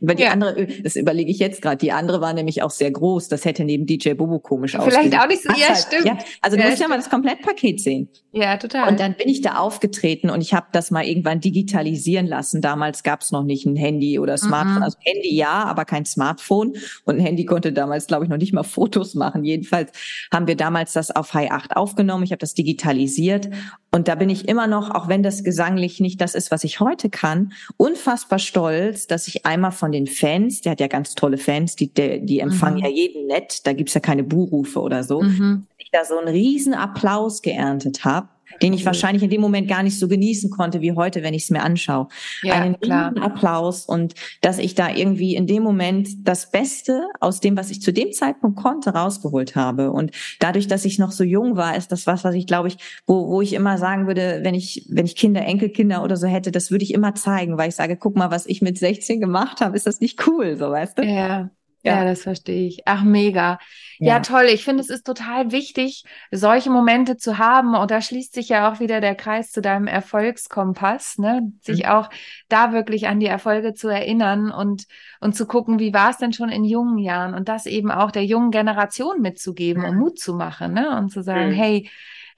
Weil 0.00 0.16
die 0.16 0.26
andere, 0.26 0.66
das 0.66 0.96
überlege 0.96 1.30
ich 1.30 1.38
jetzt 1.38 1.62
gerade, 1.62 1.76
die 1.76 1.92
andere 1.92 2.20
war 2.20 2.32
nämlich 2.32 2.62
auch 2.62 2.70
sehr 2.70 2.90
groß. 2.90 3.28
Das 3.28 3.44
hätte 3.44 3.64
neben 3.64 3.86
DJ 3.86 4.14
Bobo 4.14 4.40
komisch 4.40 4.74
ausgesehen. 4.74 5.04
Vielleicht 5.04 5.22
auch 5.22 5.28
nicht 5.28 5.42
so, 5.42 5.50
ja, 5.50 5.68
halt, 5.68 5.78
stimmt. 5.78 6.04
Ja, 6.04 6.18
also 6.40 6.56
du 6.56 6.62
musst 6.64 6.80
ja 6.80 6.88
mal 6.88 6.96
das 6.96 7.08
Komplettpaket 7.08 7.80
sehen. 7.80 8.08
Ja, 8.32 8.56
total. 8.56 8.88
Und 8.88 9.00
dann 9.00 9.14
bin 9.14 9.28
ich 9.28 9.40
da 9.40 9.56
aufgetreten 9.56 10.30
und 10.30 10.40
ich 10.40 10.52
habe 10.52 10.66
das 10.72 10.90
mal 10.90 11.04
irgendwann 11.04 11.40
digitalisieren 11.40 12.26
lassen. 12.26 12.60
Damals 12.60 13.02
gab 13.02 13.20
es 13.20 13.30
noch 13.30 13.44
nicht 13.44 13.66
ein 13.66 13.76
Handy 13.76 14.18
oder 14.18 14.36
Smartphone. 14.36 14.76
Mhm. 14.76 14.82
Also 14.82 14.98
Handy 15.00 15.34
ja, 15.34 15.64
aber 15.64 15.84
kein 15.84 16.04
Smartphone. 16.04 16.74
Und 17.04 17.16
ein 17.16 17.20
Handy 17.20 17.44
konnte 17.44 17.72
damals, 17.72 18.06
glaube 18.06 18.24
ich, 18.24 18.30
noch 18.30 18.38
nicht 18.38 18.52
mal 18.52 18.62
Fotos 18.72 19.14
machen. 19.14 19.44
Jedenfalls 19.44 19.92
haben 20.32 20.46
wir 20.46 20.56
damals 20.56 20.92
das 20.92 21.10
auf 21.10 21.32
High 21.34 21.50
8 21.50 21.76
aufgenommen. 21.76 22.24
Ich 22.24 22.32
habe 22.32 22.40
das 22.40 22.54
digitalisiert 22.54 23.48
und 23.94 24.08
da 24.08 24.14
bin 24.14 24.30
ich 24.30 24.48
immer 24.48 24.66
noch, 24.66 24.90
auch 24.90 25.08
wenn 25.08 25.22
das 25.22 25.44
gesanglich 25.44 26.00
nicht 26.00 26.20
das 26.20 26.34
ist, 26.34 26.50
was 26.50 26.64
ich 26.64 26.80
heute 26.80 27.10
kann, 27.10 27.52
unfassbar 27.76 28.38
stolz, 28.38 29.06
dass 29.06 29.28
ich 29.28 29.44
einmal 29.44 29.70
von 29.70 29.92
den 29.92 30.06
Fans, 30.06 30.62
der 30.62 30.72
hat 30.72 30.80
ja 30.80 30.86
ganz 30.86 31.14
tolle 31.14 31.36
Fans, 31.36 31.76
die, 31.76 31.92
die 31.92 32.40
empfangen 32.40 32.78
mhm. 32.78 32.84
ja 32.84 32.88
jeden 32.88 33.26
nett, 33.26 33.66
da 33.66 33.74
gibt's 33.74 33.92
ja 33.92 34.00
keine 34.00 34.24
Buhrufe 34.24 34.80
oder 34.80 35.04
so, 35.04 35.20
mhm. 35.20 35.66
ich 35.76 35.90
da 35.90 36.06
so 36.06 36.18
einen 36.18 36.28
riesen 36.28 36.72
Applaus 36.72 37.42
geerntet 37.42 38.04
habe 38.04 38.28
den 38.60 38.72
ich 38.72 38.84
wahrscheinlich 38.84 39.22
in 39.22 39.30
dem 39.30 39.40
Moment 39.40 39.68
gar 39.68 39.82
nicht 39.82 39.98
so 39.98 40.08
genießen 40.08 40.50
konnte 40.50 40.80
wie 40.80 40.92
heute, 40.92 41.22
wenn 41.22 41.34
ich 41.34 41.44
es 41.44 41.50
mir 41.50 41.62
anschaue. 41.62 42.08
Ja, 42.42 42.54
Einen 42.54 42.78
klar. 42.78 43.14
Applaus 43.20 43.86
und 43.86 44.14
dass 44.40 44.58
ich 44.58 44.74
da 44.74 44.90
irgendwie 44.90 45.34
in 45.34 45.46
dem 45.46 45.62
Moment 45.62 46.08
das 46.26 46.50
Beste 46.50 47.06
aus 47.20 47.40
dem, 47.40 47.56
was 47.56 47.70
ich 47.70 47.80
zu 47.80 47.92
dem 47.92 48.12
Zeitpunkt 48.12 48.60
konnte, 48.60 48.90
rausgeholt 48.90 49.56
habe. 49.56 49.90
Und 49.90 50.12
dadurch, 50.40 50.66
dass 50.66 50.84
ich 50.84 50.98
noch 50.98 51.12
so 51.12 51.24
jung 51.24 51.56
war, 51.56 51.76
ist 51.76 51.92
das 51.92 52.06
was, 52.06 52.24
was 52.24 52.34
ich 52.34 52.46
glaube 52.46 52.68
ich, 52.68 52.76
wo, 53.06 53.28
wo 53.28 53.40
ich 53.40 53.52
immer 53.52 53.78
sagen 53.78 54.06
würde, 54.06 54.40
wenn 54.42 54.54
ich, 54.54 54.86
wenn 54.90 55.06
ich 55.06 55.16
Kinder, 55.16 55.42
Enkelkinder 55.42 56.02
oder 56.02 56.16
so 56.16 56.26
hätte, 56.26 56.50
das 56.50 56.70
würde 56.70 56.84
ich 56.84 56.92
immer 56.92 57.14
zeigen, 57.14 57.56
weil 57.58 57.68
ich 57.68 57.76
sage, 57.76 57.96
guck 57.96 58.16
mal, 58.16 58.30
was 58.30 58.46
ich 58.46 58.62
mit 58.62 58.78
16 58.78 59.20
gemacht 59.20 59.60
habe, 59.60 59.76
ist 59.76 59.86
das 59.86 60.00
nicht 60.00 60.26
cool, 60.26 60.56
so 60.56 60.70
weißt 60.70 60.98
du? 60.98 61.02
Ja. 61.04 61.50
Ja. 61.84 61.98
ja, 61.98 62.04
das 62.04 62.22
verstehe 62.22 62.68
ich. 62.68 62.82
Ach, 62.86 63.02
mega. 63.02 63.58
Ja, 64.02 64.14
ja 64.14 64.20
toll. 64.20 64.46
Ich 64.46 64.64
finde, 64.64 64.82
es 64.82 64.90
ist 64.90 65.06
total 65.06 65.52
wichtig, 65.52 66.02
solche 66.32 66.70
Momente 66.70 67.16
zu 67.16 67.38
haben. 67.38 67.76
Und 67.76 67.90
da 67.92 68.00
schließt 68.00 68.34
sich 68.34 68.48
ja 68.48 68.70
auch 68.70 68.80
wieder 68.80 69.00
der 69.00 69.14
Kreis 69.14 69.52
zu 69.52 69.62
deinem 69.62 69.86
Erfolgskompass, 69.86 71.18
ne? 71.18 71.52
Sich 71.60 71.84
mhm. 71.84 71.90
auch 71.90 72.10
da 72.48 72.72
wirklich 72.72 73.06
an 73.06 73.20
die 73.20 73.26
Erfolge 73.26 73.74
zu 73.74 73.86
erinnern 73.86 74.50
und, 74.50 74.86
und 75.20 75.36
zu 75.36 75.46
gucken, 75.46 75.78
wie 75.78 75.94
war 75.94 76.10
es 76.10 76.16
denn 76.16 76.32
schon 76.32 76.48
in 76.48 76.64
jungen 76.64 76.98
Jahren 76.98 77.34
und 77.34 77.48
das 77.48 77.66
eben 77.66 77.92
auch 77.92 78.10
der 78.10 78.24
jungen 78.24 78.50
Generation 78.50 79.20
mitzugeben 79.20 79.82
mhm. 79.82 79.88
und 79.88 79.96
Mut 79.98 80.18
zu 80.18 80.34
machen, 80.34 80.72
ne? 80.72 80.98
Und 80.98 81.10
zu 81.10 81.22
sagen, 81.22 81.50
mhm. 81.50 81.54
hey, 81.54 81.90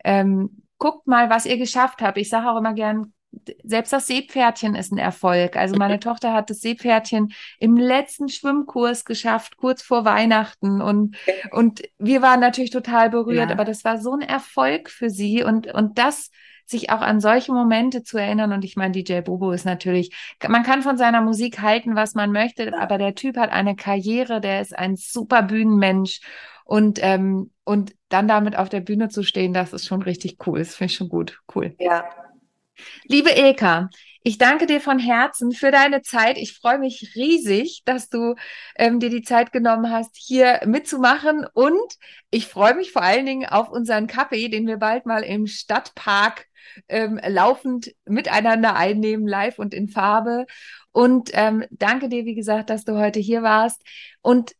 ähm, 0.05 0.63
guckt 0.77 1.07
mal, 1.07 1.31
was 1.31 1.47
ihr 1.47 1.57
geschafft 1.57 2.03
habt. 2.03 2.19
Ich 2.19 2.29
sage 2.29 2.51
auch 2.51 2.59
immer 2.59 2.75
gern, 2.75 3.15
selbst 3.63 3.93
das 3.93 4.07
Seepferdchen 4.07 4.75
ist 4.75 4.93
ein 4.93 4.99
Erfolg. 4.99 5.57
Also 5.57 5.77
meine 5.77 5.99
Tochter 6.01 6.33
hat 6.33 6.51
das 6.51 6.61
Seepferdchen 6.61 7.33
im 7.59 7.77
letzten 7.77 8.29
Schwimmkurs 8.29 9.05
geschafft, 9.05 9.57
kurz 9.57 9.83
vor 9.83 10.05
Weihnachten. 10.05 10.81
Und, 10.81 11.17
und 11.51 11.83
wir 11.99 12.23
waren 12.23 12.41
natürlich 12.41 12.71
total 12.71 13.11
berührt, 13.11 13.49
ja. 13.49 13.55
aber 13.55 13.65
das 13.65 13.85
war 13.85 13.99
so 13.99 14.13
ein 14.13 14.23
Erfolg 14.23 14.91
für 14.91 15.11
sie. 15.11 15.43
Und, 15.43 15.73
und 15.73 15.99
das, 15.99 16.31
sich 16.67 16.91
auch 16.91 17.01
an 17.01 17.21
solche 17.21 17.53
Momente 17.53 18.03
zu 18.03 18.19
erinnern. 18.19 18.53
Und 18.53 18.65
ich 18.65 18.77
meine, 18.77 18.93
DJ 18.93 19.21
Bobo 19.21 19.53
ist 19.53 19.67
natürlich, 19.67 20.15
man 20.47 20.63
kann 20.63 20.83
von 20.83 20.97
seiner 20.97 21.21
Musik 21.21 21.61
halten, 21.61 21.95
was 21.95 22.15
man 22.15 22.33
möchte, 22.33 22.73
aber 22.79 22.99
der 22.99 23.15
Typ 23.15 23.37
hat 23.37 23.51
eine 23.51 23.77
Karriere, 23.77 24.41
der 24.41 24.61
ist 24.61 24.77
ein 24.77 24.97
super 24.97 25.43
Bühnenmensch. 25.43 26.21
Und, 26.65 26.99
ähm, 27.03 27.51
und 27.65 27.95
dann 28.09 28.27
damit 28.27 28.57
auf 28.57 28.71
der 28.71 28.81
Bühne 28.81 29.11
zu 29.11 29.23
stehen, 29.23 29.53
das 29.53 29.75
ist 29.75 29.87
schon 29.87 30.01
richtig 30.01 30.39
cool. 30.47 30.61
Das 30.61 30.77
finde 30.77 30.91
ich 30.91 30.97
schon 30.97 31.11
gut. 31.11 31.43
Cool. 31.55 31.75
Ja, 31.79 32.09
Liebe 33.05 33.31
Ilka, 33.31 33.89
ich 34.23 34.39
danke 34.39 34.65
dir 34.67 34.81
von 34.81 34.99
Herzen 34.99 35.53
für 35.53 35.71
deine 35.71 36.01
Zeit. 36.01 36.39
Ich 36.39 36.55
freue 36.55 36.79
mich 36.79 37.13
riesig, 37.15 37.83
dass 37.85 38.09
du 38.09 38.37
ähm, 38.77 38.99
dir 38.99 39.11
die 39.11 39.23
Zeit 39.23 39.53
genommen 39.53 39.91
hast, 39.91 40.17
hier 40.17 40.63
mitzumachen. 40.65 41.47
Und 41.53 41.95
ich 42.31 42.47
freue 42.47 42.75
mich 42.75 42.91
vor 42.91 43.03
allen 43.03 43.27
Dingen 43.27 43.47
auf 43.47 43.69
unseren 43.69 44.07
Kaffee, 44.07 44.49
den 44.49 44.67
wir 44.67 44.79
bald 44.79 45.05
mal 45.05 45.23
im 45.23 45.47
Stadtpark 45.47 46.47
ähm, 46.89 47.21
laufend 47.27 47.95
miteinander 48.07 48.75
einnehmen, 48.75 49.27
live 49.27 49.59
und 49.59 49.75
in 49.75 49.89
Farbe. 49.89 50.47
Und 50.91 51.31
ähm, 51.35 51.65
danke 51.71 52.09
dir, 52.09 52.25
wie 52.25 52.35
gesagt, 52.35 52.71
dass 52.71 52.85
du 52.85 52.97
heute 52.97 53.21
hier 53.21 53.43
warst. 53.43 53.83
Und 54.23 54.53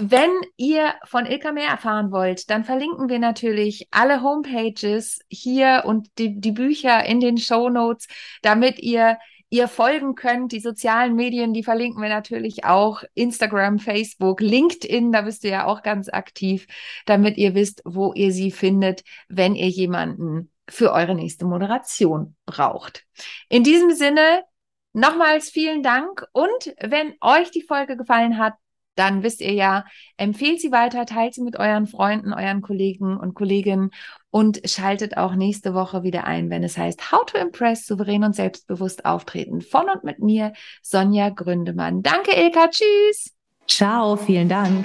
wenn 0.00 0.30
ihr 0.56 0.94
von 1.04 1.26
Ilka 1.26 1.50
mehr 1.50 1.68
erfahren 1.68 2.12
wollt, 2.12 2.50
dann 2.50 2.64
verlinken 2.64 3.08
wir 3.08 3.18
natürlich 3.18 3.88
alle 3.90 4.22
Homepages 4.22 5.18
hier 5.28 5.82
und 5.86 6.08
die, 6.18 6.40
die 6.40 6.52
Bücher 6.52 7.04
in 7.04 7.18
den 7.18 7.36
Show 7.36 7.68
Notes, 7.68 8.06
damit 8.42 8.78
ihr 8.78 9.18
ihr 9.50 9.66
folgen 9.66 10.14
könnt. 10.14 10.52
Die 10.52 10.60
sozialen 10.60 11.16
Medien, 11.16 11.52
die 11.52 11.64
verlinken 11.64 12.00
wir 12.00 12.10
natürlich 12.10 12.64
auch. 12.64 13.02
Instagram, 13.14 13.80
Facebook, 13.80 14.40
LinkedIn, 14.40 15.10
da 15.10 15.22
bist 15.22 15.42
du 15.42 15.48
ja 15.48 15.64
auch 15.64 15.82
ganz 15.82 16.08
aktiv, 16.08 16.66
damit 17.06 17.36
ihr 17.36 17.54
wisst, 17.54 17.82
wo 17.84 18.12
ihr 18.12 18.30
sie 18.30 18.52
findet, 18.52 19.02
wenn 19.28 19.56
ihr 19.56 19.68
jemanden 19.68 20.52
für 20.68 20.92
eure 20.92 21.14
nächste 21.16 21.44
Moderation 21.44 22.36
braucht. 22.46 23.04
In 23.48 23.64
diesem 23.64 23.90
Sinne, 23.90 24.44
nochmals 24.92 25.50
vielen 25.50 25.82
Dank 25.82 26.24
und 26.32 26.74
wenn 26.80 27.14
euch 27.20 27.50
die 27.50 27.62
Folge 27.62 27.96
gefallen 27.96 28.38
hat, 28.38 28.54
dann 28.98 29.22
wisst 29.22 29.40
ihr 29.40 29.52
ja, 29.52 29.84
empfehlt 30.16 30.60
sie 30.60 30.72
weiter, 30.72 31.06
teilt 31.06 31.34
sie 31.34 31.42
mit 31.42 31.56
euren 31.58 31.86
Freunden, 31.86 32.32
euren 32.32 32.62
Kollegen 32.62 33.16
und 33.16 33.34
Kolleginnen 33.34 33.90
und 34.30 34.60
schaltet 34.68 35.16
auch 35.16 35.34
nächste 35.34 35.74
Woche 35.74 36.02
wieder 36.02 36.24
ein, 36.24 36.50
wenn 36.50 36.62
es 36.64 36.76
heißt 36.76 37.12
How 37.12 37.24
to 37.24 37.38
Impress, 37.38 37.86
souverän 37.86 38.24
und 38.24 38.34
selbstbewusst 38.34 39.04
auftreten. 39.04 39.60
Von 39.60 39.88
und 39.88 40.04
mit 40.04 40.18
mir, 40.18 40.52
Sonja 40.82 41.30
Gründemann. 41.30 42.02
Danke, 42.02 42.32
Ilka. 42.32 42.68
Tschüss. 42.68 43.34
Ciao, 43.66 44.16
vielen 44.16 44.48
Dank. 44.48 44.84